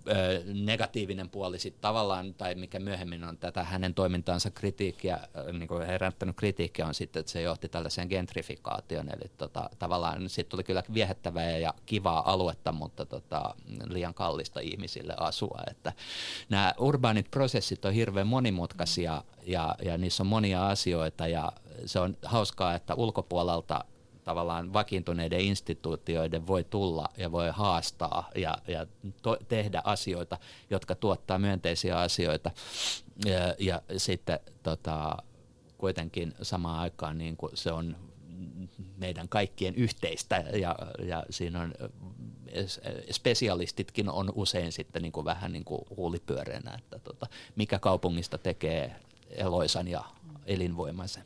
negatiivinen 0.54 1.30
puoli 1.30 1.58
sitten 1.58 1.82
tavallaan, 1.82 2.34
tai 2.34 2.54
mikä 2.54 2.78
myöhemmin 2.78 3.24
on 3.24 3.38
tätä 3.38 3.64
hänen 3.64 3.94
toimintaansa 3.94 4.50
kritiikkiä, 4.50 5.18
niin 5.52 5.68
kuin 5.68 5.86
herättänyt 5.86 6.36
kritiikkiä 6.36 6.86
on 6.86 6.94
sitten, 6.94 7.20
että 7.20 7.32
se 7.32 7.42
johti 7.42 7.68
tällaiseen 7.68 8.08
gentrifikaation, 8.08 9.08
eli 9.08 9.30
tota, 9.38 9.70
tavallaan 9.78 10.28
sitten 10.28 10.50
tuli 10.50 10.64
kyllä 10.64 10.82
viehättävää 10.94 11.58
ja 11.58 11.74
kivaa 11.86 12.32
aluetta, 12.32 12.72
mutta 12.72 13.06
tota, 13.06 13.54
liian 13.84 14.14
kallista 14.14 14.60
ihmisille 14.60 15.14
asua, 15.16 15.60
että 15.70 15.92
nämä 16.48 16.74
urbaanit 16.78 17.30
prosessit 17.30 17.84
on 17.84 17.92
hirveän 17.92 18.26
monimutkaisia 18.26 19.24
ja, 19.46 19.74
ja 19.84 19.98
niissä 19.98 20.22
on 20.22 20.26
monia 20.26 20.68
asioita 20.68 21.26
ja 21.26 21.52
se 21.86 21.98
on 21.98 22.16
hauskaa, 22.24 22.74
että 22.74 22.94
ulkopuolelta 22.94 23.84
tavallaan 24.24 24.72
vakiintuneiden 24.72 25.40
instituutioiden 25.40 26.46
voi 26.46 26.64
tulla 26.64 27.08
ja 27.16 27.32
voi 27.32 27.50
haastaa 27.52 28.30
ja, 28.34 28.58
ja 28.68 28.86
to, 29.22 29.36
tehdä 29.48 29.82
asioita, 29.84 30.38
jotka 30.70 30.94
tuottaa 30.94 31.38
myönteisiä 31.38 31.98
asioita. 31.98 32.50
Ja, 33.24 33.54
ja 33.58 33.82
sitten 33.96 34.40
tota, 34.62 35.16
kuitenkin 35.78 36.34
samaan 36.42 36.80
aikaan 36.80 37.18
niin 37.18 37.36
kuin 37.36 37.56
se 37.56 37.72
on 37.72 37.96
meidän 38.96 39.28
kaikkien 39.28 39.74
yhteistä 39.74 40.36
ja, 40.36 40.76
ja 41.04 41.24
siinä 41.30 41.60
on 41.60 41.74
spesialistitkin 43.10 44.10
on 44.10 44.32
usein 44.34 44.72
sitten 44.72 45.02
niin 45.02 45.12
kuin 45.12 45.24
vähän 45.24 45.52
niin 45.52 45.64
kuin 45.64 45.80
huulipyöreänä, 45.96 46.74
että 46.78 46.98
tota, 46.98 47.26
mikä 47.56 47.78
kaupungista 47.78 48.38
tekee 48.38 48.96
eloisan 49.30 49.88
ja 49.88 50.04
elinvoimaisen. 50.46 51.24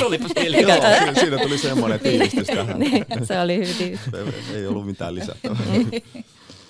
Tulipas 0.00 0.30
Joo, 0.68 1.14
siinä 1.14 1.38
tuli 1.38 1.58
semmoinen 1.58 2.00
tiivistys 2.00 2.46
tähän. 2.46 2.78
Niin, 2.78 3.06
se 3.22 3.40
oli 3.40 3.56
hyvin 3.56 3.98
Ei 4.54 4.66
ollut 4.66 4.86
mitään 4.86 5.14
lisättävää. 5.14 5.66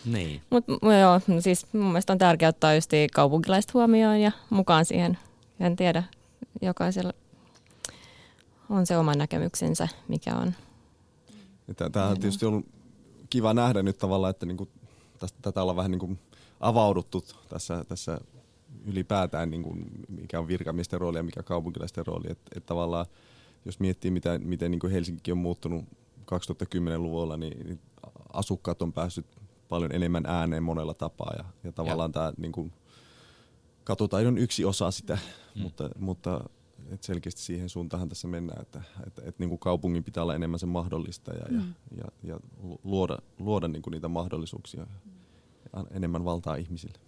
Niin. 0.05 0.43
Mutta 0.51 0.73
joo, 1.01 1.21
no 1.27 1.41
siis 1.41 1.67
mun 1.73 1.85
mielestä 1.85 2.13
on 2.13 2.19
tärkeää 2.19 2.49
ottaa 2.49 2.75
just 2.75 2.91
kaupunkilaiset 3.13 3.75
huomioon 3.75 4.21
ja 4.21 4.33
mukaan 4.51 4.85
siihen. 4.85 5.19
En 5.61 5.77
tiedä, 5.77 6.03
jokaisella 6.63 7.13
on 8.69 8.87
se 8.87 8.97
oma 8.97 9.15
näkemyksensä, 9.15 9.89
mikä 10.09 10.37
on. 10.37 10.55
Tämä 11.93 12.07
on 12.07 12.21
tietysti 12.21 12.47
ollut 12.47 12.67
kiva 13.31 13.55
nähdä 13.55 13.83
nyt 13.83 13.99
tavallaan, 13.99 14.31
että 14.31 14.47
niinku 14.47 14.69
tästä, 15.19 15.39
tätä 15.43 15.63
ollaan 15.63 15.77
vähän 15.77 15.91
niinku 15.91 16.19
avauduttu 16.61 17.25
tässä, 17.49 17.85
tässä 17.89 18.19
ylipäätään, 18.85 19.51
niinku, 19.51 19.77
mikä 20.09 20.39
on 20.39 20.49
virkamiesten 20.49 21.01
rooli 21.01 21.19
ja 21.19 21.23
mikä 21.23 21.43
kaupunkilaisten 21.43 22.07
rooli. 22.07 22.27
Että 22.31 22.51
et 22.57 22.67
tavallaan, 22.67 23.07
jos 23.65 23.81
miettii, 23.81 24.11
mitä, 24.11 24.39
miten 24.39 24.71
niinku 24.71 24.89
Helsinki 24.89 25.33
on 25.33 25.39
muuttunut 25.39 25.85
2010-luvulla, 26.21 27.37
niin, 27.37 27.67
niin 27.67 27.81
asukkaat 28.33 28.83
on 28.83 28.93
päässyt 28.93 29.27
paljon 29.69 29.93
enemmän 29.93 30.27
ääneen 30.27 30.63
monella 30.63 30.95
tapaa. 30.95 31.35
Ja, 31.39 31.45
ja 31.65 31.73
tavallaan 31.73 32.13
tämä 32.13 32.33
niinku, 32.37 32.71
katutaidon 33.85 34.39
yksi 34.39 34.65
osa 34.65 34.91
sitä, 34.91 35.19
mm. 35.55 35.63
mutta, 35.63 35.91
mutta 35.99 36.45
et 36.91 37.03
selkeästi 37.03 37.41
siihen 37.41 37.69
suuntaan 37.69 38.09
tässä 38.09 38.29
mennään, 38.29 38.63
että, 38.63 38.83
että, 39.07 39.23
että 39.23 39.35
niin 39.39 39.49
kuin 39.49 39.59
kaupungin 39.59 40.05
pitää 40.05 40.23
olla 40.23 40.35
enemmän 40.35 40.59
se 40.59 40.67
mahdollista 40.67 41.33
ja, 41.33 41.47
mm. 41.51 41.75
ja, 41.97 42.05
ja, 42.05 42.05
ja 42.23 42.41
luoda, 42.85 43.19
luoda 43.39 43.69
niin 43.69 43.83
kuin 43.83 43.93
niitä 43.93 44.09
mahdollisuuksia 44.09 44.85
mm. 44.85 45.11
ja 45.73 45.85
enemmän 45.91 46.25
valtaa 46.25 46.57
ihmisille. 46.57 46.99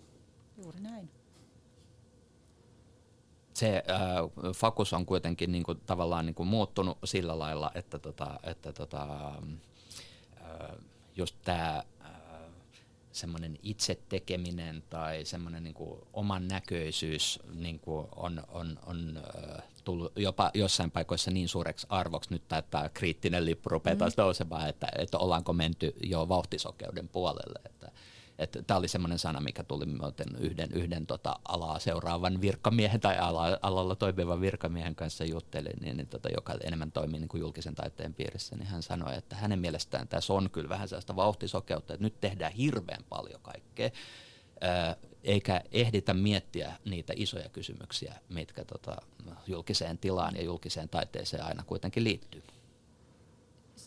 Juuri 0.62 0.80
näin. 0.80 1.10
Se 3.62 3.76
äh, 3.90 4.52
fokus 4.54 4.92
on 4.92 5.06
kuitenkin 5.06 5.52
niin 5.52 5.62
kuin, 5.62 5.80
tavallaan 5.86 6.26
niin 6.26 6.34
kuin 6.34 6.48
muuttunut 6.48 6.98
sillä 7.04 7.38
lailla, 7.38 7.70
että, 7.74 7.98
tota, 7.98 8.40
että 8.42 8.72
tota, 8.72 9.32
äh, 10.40 10.76
just 11.16 11.36
tämä 11.44 11.82
semmoinen 13.12 13.58
itse 13.62 13.98
tekeminen 14.08 14.82
tai 14.90 15.24
semmoinen 15.24 15.64
niin 15.64 15.74
oman 16.12 16.48
näköisyys 16.48 17.40
niin 17.54 17.78
kuin 17.78 18.06
on, 18.16 18.42
on, 18.48 18.78
on 18.86 19.16
äh, 19.16 19.62
tullut 19.84 20.12
jopa 20.16 20.50
jossain 20.54 20.90
paikoissa 20.90 21.30
niin 21.30 21.48
suureksi 21.48 21.86
arvoksi 21.90 22.30
nyt, 22.30 22.52
että 22.52 22.90
kriittinen 22.94 23.44
lippu 23.44 23.68
rupeaa 23.68 23.96
taas 23.96 24.16
mm. 24.16 24.22
nousemaan, 24.22 24.68
että, 24.68 24.86
että 24.98 25.18
ollaanko 25.18 25.52
menty 25.52 25.94
jo 26.02 26.28
vauhtisokeuden 26.28 27.08
puolelle. 27.08 27.60
Että 27.64 27.91
tämä 28.46 28.78
oli 28.78 28.88
semmoinen 28.88 29.18
sana, 29.18 29.40
mikä 29.40 29.62
tuli 29.64 29.84
yhden, 30.38 30.68
yhden 30.72 31.06
tota 31.06 31.38
alaa 31.44 31.78
seuraavan 31.78 32.40
virkamiehen 32.40 33.00
tai 33.00 33.18
ala, 33.18 33.58
alalla 33.62 33.96
toimivan 33.96 34.40
virkamiehen 34.40 34.94
kanssa 34.94 35.24
juttelin, 35.24 35.76
niin, 35.80 35.96
niin 35.96 36.06
tota, 36.06 36.28
joka 36.28 36.54
enemmän 36.64 36.92
toimii 36.92 37.20
niin 37.20 37.28
kuin 37.28 37.40
julkisen 37.40 37.74
taiteen 37.74 38.14
piirissä, 38.14 38.56
niin 38.56 38.66
hän 38.66 38.82
sanoi, 38.82 39.16
että 39.16 39.36
hänen 39.36 39.58
mielestään 39.58 40.08
tässä 40.08 40.32
on 40.32 40.50
kyllä 40.50 40.68
vähän 40.68 40.88
sellaista 40.88 41.16
vauhtisokeutta, 41.16 41.94
että 41.94 42.04
nyt 42.04 42.20
tehdään 42.20 42.52
hirveän 42.52 43.04
paljon 43.08 43.40
kaikkea, 43.42 43.90
eikä 45.24 45.60
ehditä 45.72 46.14
miettiä 46.14 46.72
niitä 46.84 47.12
isoja 47.16 47.48
kysymyksiä, 47.48 48.14
mitkä 48.28 48.64
tota, 48.64 48.96
julkiseen 49.46 49.98
tilaan 49.98 50.36
ja 50.36 50.42
julkiseen 50.42 50.88
taiteeseen 50.88 51.44
aina 51.44 51.62
kuitenkin 51.66 52.04
liittyy 52.04 52.42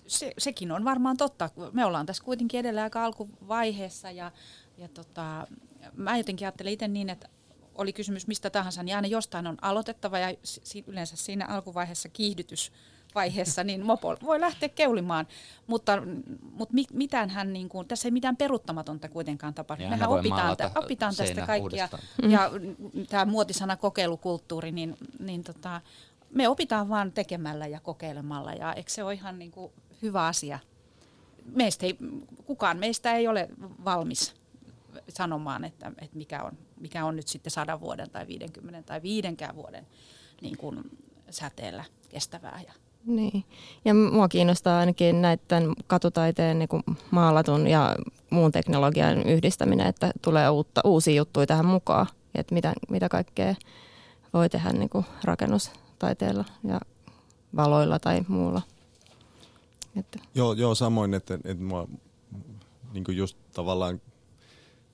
se, 0.07 0.31
sekin 0.37 0.71
on 0.71 0.85
varmaan 0.85 1.17
totta. 1.17 1.49
Me 1.71 1.85
ollaan 1.85 2.05
tässä 2.05 2.23
kuitenkin 2.23 2.59
edelleen 2.59 2.83
aika 2.83 3.05
alkuvaiheessa 3.05 4.11
ja, 4.11 4.31
ja 4.77 4.87
tota, 4.87 5.47
mä 5.93 6.17
jotenkin 6.17 6.47
ajattelen 6.47 6.73
itse 6.73 6.87
niin, 6.87 7.09
että 7.09 7.29
oli 7.75 7.93
kysymys 7.93 8.27
mistä 8.27 8.49
tahansa, 8.49 8.83
niin 8.83 8.95
aina 8.95 9.07
jostain 9.07 9.47
on 9.47 9.57
aloitettava 9.61 10.19
ja 10.19 10.35
yleensä 10.87 11.15
siinä 11.15 11.45
alkuvaiheessa 11.47 12.09
kiihdytys 12.09 12.71
vaiheessa, 13.15 13.63
niin 13.63 13.85
mopo 13.85 14.17
voi 14.23 14.39
lähteä 14.39 14.69
keulimaan, 14.69 15.27
mutta, 15.67 16.01
mutta 16.51 16.75
mitään 16.93 17.29
hän, 17.29 17.53
niin 17.53 17.69
kuin, 17.69 17.87
tässä 17.87 18.07
ei 18.07 18.11
mitään 18.11 18.37
peruuttamatonta 18.37 19.09
kuitenkaan 19.09 19.53
tapahdu. 19.53 19.83
Ja 19.83 19.89
Mehän 19.89 20.09
opitaan, 20.09 20.57
tä, 20.57 20.71
opitaan 20.75 21.15
tästä 21.15 21.45
kaikkia, 21.45 21.61
uudestaan. 21.61 22.31
ja 22.31 22.51
tämä 23.09 23.25
muotisana 23.25 23.77
kokeilukulttuuri, 23.77 24.71
niin, 24.71 24.97
niin 25.19 25.43
tota, 25.43 25.81
me 26.29 26.47
opitaan 26.47 26.89
vaan 26.89 27.11
tekemällä 27.11 27.67
ja 27.67 27.79
kokeilemalla, 27.79 28.53
ja 28.53 28.73
eikö 28.73 28.91
se 28.91 29.03
ole 29.03 29.13
ihan 29.13 29.39
niin 29.39 29.51
kuin 29.51 29.71
hyvä 30.01 30.27
asia. 30.27 30.59
Meistä 31.45 31.85
ei, 31.85 31.97
kukaan 32.45 32.77
meistä 32.77 33.13
ei 33.13 33.27
ole 33.27 33.49
valmis 33.85 34.35
sanomaan, 35.09 35.65
että, 35.65 35.91
että 36.01 36.17
mikä, 36.17 36.43
on, 36.43 36.51
mikä 36.79 37.05
on 37.05 37.15
nyt 37.15 37.27
sitten 37.27 37.51
sadan 37.51 37.79
vuoden 37.79 38.09
tai 38.09 38.27
50 38.27 38.83
tai 38.83 39.01
viidenkään 39.01 39.55
vuoden 39.55 39.87
niin 40.41 40.57
kuin 40.57 40.97
säteellä 41.29 41.83
kestävää. 42.09 42.61
Ja 42.67 42.73
niin. 43.05 43.43
Ja 43.85 43.93
mua 43.93 44.27
kiinnostaa 44.27 44.79
ainakin 44.79 45.21
näiden 45.21 45.73
katutaiteen 45.87 46.59
niin 46.59 46.97
maalatun 47.11 47.67
ja 47.67 47.95
muun 48.29 48.51
teknologian 48.51 49.23
yhdistäminen, 49.23 49.87
että 49.87 50.11
tulee 50.21 50.49
uutta, 50.49 50.81
uusia 50.83 51.15
juttuja 51.15 51.47
tähän 51.47 51.65
mukaan. 51.65 52.07
Että 52.35 52.53
mitä, 52.55 52.73
mitä 52.89 53.09
kaikkea 53.09 53.55
voi 54.33 54.49
tehdä 54.49 54.73
niin 54.73 54.89
kuin 54.89 55.05
rakennustaiteella 55.23 56.45
ja 56.63 56.79
valoilla 57.55 57.99
tai 57.99 58.21
muulla. 58.27 58.61
Että. 59.95 60.19
Joo, 60.35 60.53
joo, 60.53 60.75
samoin, 60.75 61.13
että, 61.13 61.33
että 61.33 61.63
mua 61.63 61.87
niin 62.93 63.03
kuin 63.03 63.17
just 63.17 63.37
tavallaan 63.53 64.01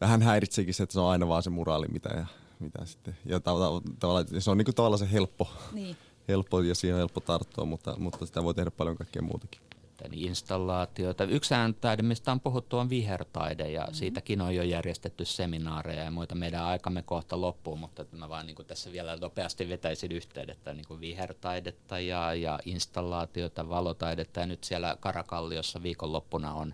vähän 0.01 0.21
häiritseekin 0.21 0.73
se, 0.73 0.83
että 0.83 0.93
se 0.93 0.99
on 0.99 1.09
aina 1.09 1.27
vaan 1.27 1.43
se 1.43 1.49
muraali, 1.49 1.87
mitä, 1.87 2.09
ja, 2.09 2.25
mitä 2.59 2.85
sitten. 2.85 3.17
Ja 3.25 3.39
tavallaan, 3.39 4.25
se 4.39 4.51
on 4.51 4.57
niin 4.57 4.65
kuin 4.65 4.75
tavallaan 4.75 4.99
se 4.99 5.11
helppo, 5.11 5.49
niin. 5.71 5.97
helppo 6.27 6.61
ja 6.61 6.75
siihen 6.75 6.95
on 6.95 6.99
helppo 6.99 7.19
tarttua, 7.19 7.65
mutta, 7.65 7.95
mutta 7.97 8.25
sitä 8.25 8.43
voi 8.43 8.53
tehdä 8.53 8.71
paljon 8.71 8.97
kaikkea 8.97 9.21
muutakin 9.21 9.61
niin 10.09 10.27
installaatioita. 10.27 11.23
Yksi 11.23 11.53
taide, 11.81 12.03
mistä 12.03 12.31
on 12.31 12.39
puhuttu, 12.39 12.77
on 12.77 12.89
vihertaide 12.89 13.71
ja 13.71 13.81
mm-hmm. 13.81 13.93
siitäkin 13.93 14.41
on 14.41 14.55
jo 14.55 14.63
järjestetty 14.63 15.25
seminaareja 15.25 16.03
ja 16.03 16.11
muita. 16.11 16.35
Meidän 16.35 16.63
aikamme 16.63 17.01
kohta 17.01 17.41
loppuu, 17.41 17.75
mutta 17.75 18.05
mä 18.11 18.29
vaan 18.29 18.45
niin 18.45 18.55
tässä 18.67 18.91
vielä 18.91 19.15
nopeasti 19.15 19.69
vetäisin 19.69 20.11
yhteydet, 20.11 20.59
niin 20.73 20.87
kuin 20.87 20.99
vihertaidetta 20.99 21.99
ja, 21.99 22.33
ja 22.33 22.59
installaatiota, 22.65 23.69
valotaidetta 23.69 24.39
ja 24.39 24.45
nyt 24.45 24.63
siellä 24.63 24.97
Karakalliossa 24.99 25.83
viikonloppuna 25.83 26.53
on 26.53 26.73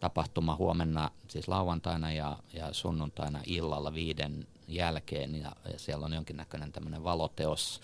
tapahtuma 0.00 0.56
huomenna, 0.56 1.10
siis 1.28 1.48
lauantaina 1.48 2.12
ja, 2.12 2.38
ja 2.52 2.72
sunnuntaina 2.72 3.40
illalla 3.46 3.94
viiden 3.94 4.46
jälkeen 4.68 5.34
ja, 5.34 5.52
ja 5.72 5.78
siellä 5.78 6.06
on 6.06 6.12
jonkinnäköinen 6.12 6.72
tämmöinen 6.72 7.04
valoteos. 7.04 7.80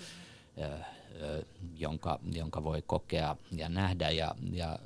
Mm-hmm 0.57 1.01
jonka, 1.79 2.19
jonka 2.33 2.65
voi 2.65 2.83
kokea 2.87 3.37
ja 3.57 3.69
nähdä 3.69 4.11
ja, 4.11 4.35
ja 4.53 4.79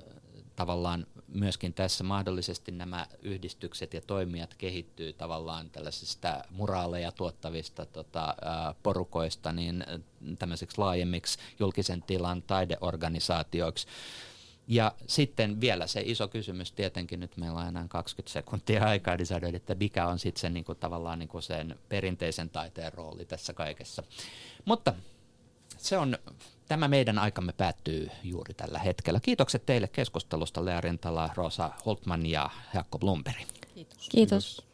tavallaan 0.57 1.07
myöskin 1.29 1.74
tässä 1.74 2.05
mahdollisesti 2.05 2.72
nämä 2.72 3.07
yhdistykset 3.22 3.95
ja 3.95 4.01
toimijat 4.01 4.55
kehittyy 4.55 5.12
tavallaan 5.12 5.70
tällaisista 5.70 6.45
muraaleja 6.51 7.12
tuottavista 7.12 7.87
tota, 7.87 8.35
porukoista 8.83 9.53
niin 9.53 9.85
tämmöiseksi 10.39 10.79
laajemmiksi 10.79 11.39
julkisen 11.59 12.03
tilan 12.03 12.43
taideorganisaatioiksi. 12.43 13.87
Ja 14.68 14.95
sitten 15.07 15.61
vielä 15.61 15.87
se 15.87 16.03
iso 16.05 16.29
kysymys, 16.29 16.72
tietenkin 16.72 17.20
nyt 17.20 17.37
meillä 17.37 17.61
on 17.61 17.68
enää 17.68 17.87
20 17.89 18.33
sekuntia 18.33 18.85
aikaa, 18.85 19.16
niin 19.16 19.27
saada, 19.27 19.49
että 19.53 19.74
mikä 19.74 20.07
on 20.07 20.18
sitten 20.18 20.41
se 20.41 20.51
niin 20.51 20.64
kuin, 20.64 20.79
tavallaan 20.79 21.18
niin 21.18 21.29
kuin 21.29 21.43
sen 21.43 21.79
perinteisen 21.89 22.51
taiteen 22.51 22.93
rooli 22.93 23.24
tässä 23.24 23.53
kaikessa. 23.53 24.03
Mutta 24.64 24.95
se 25.87 25.99
on, 25.99 26.18
tämä 26.68 26.89
meidän 26.89 27.18
aikamme 27.18 27.53
päättyy 27.53 28.11
juuri 28.24 28.55
tällä 28.55 28.78
hetkellä. 28.78 29.20
Kiitokset 29.20 29.66
teille 29.66 29.89
keskustelusta 29.89 30.64
Lea 30.64 30.80
Rintala, 30.80 31.30
Rosa 31.34 31.70
Holtman 31.87 32.26
ja 32.26 32.51
Jaakko 32.74 32.99
Blumberg. 32.99 33.47
Kiitos. 33.74 34.09
Kiitos. 34.09 34.65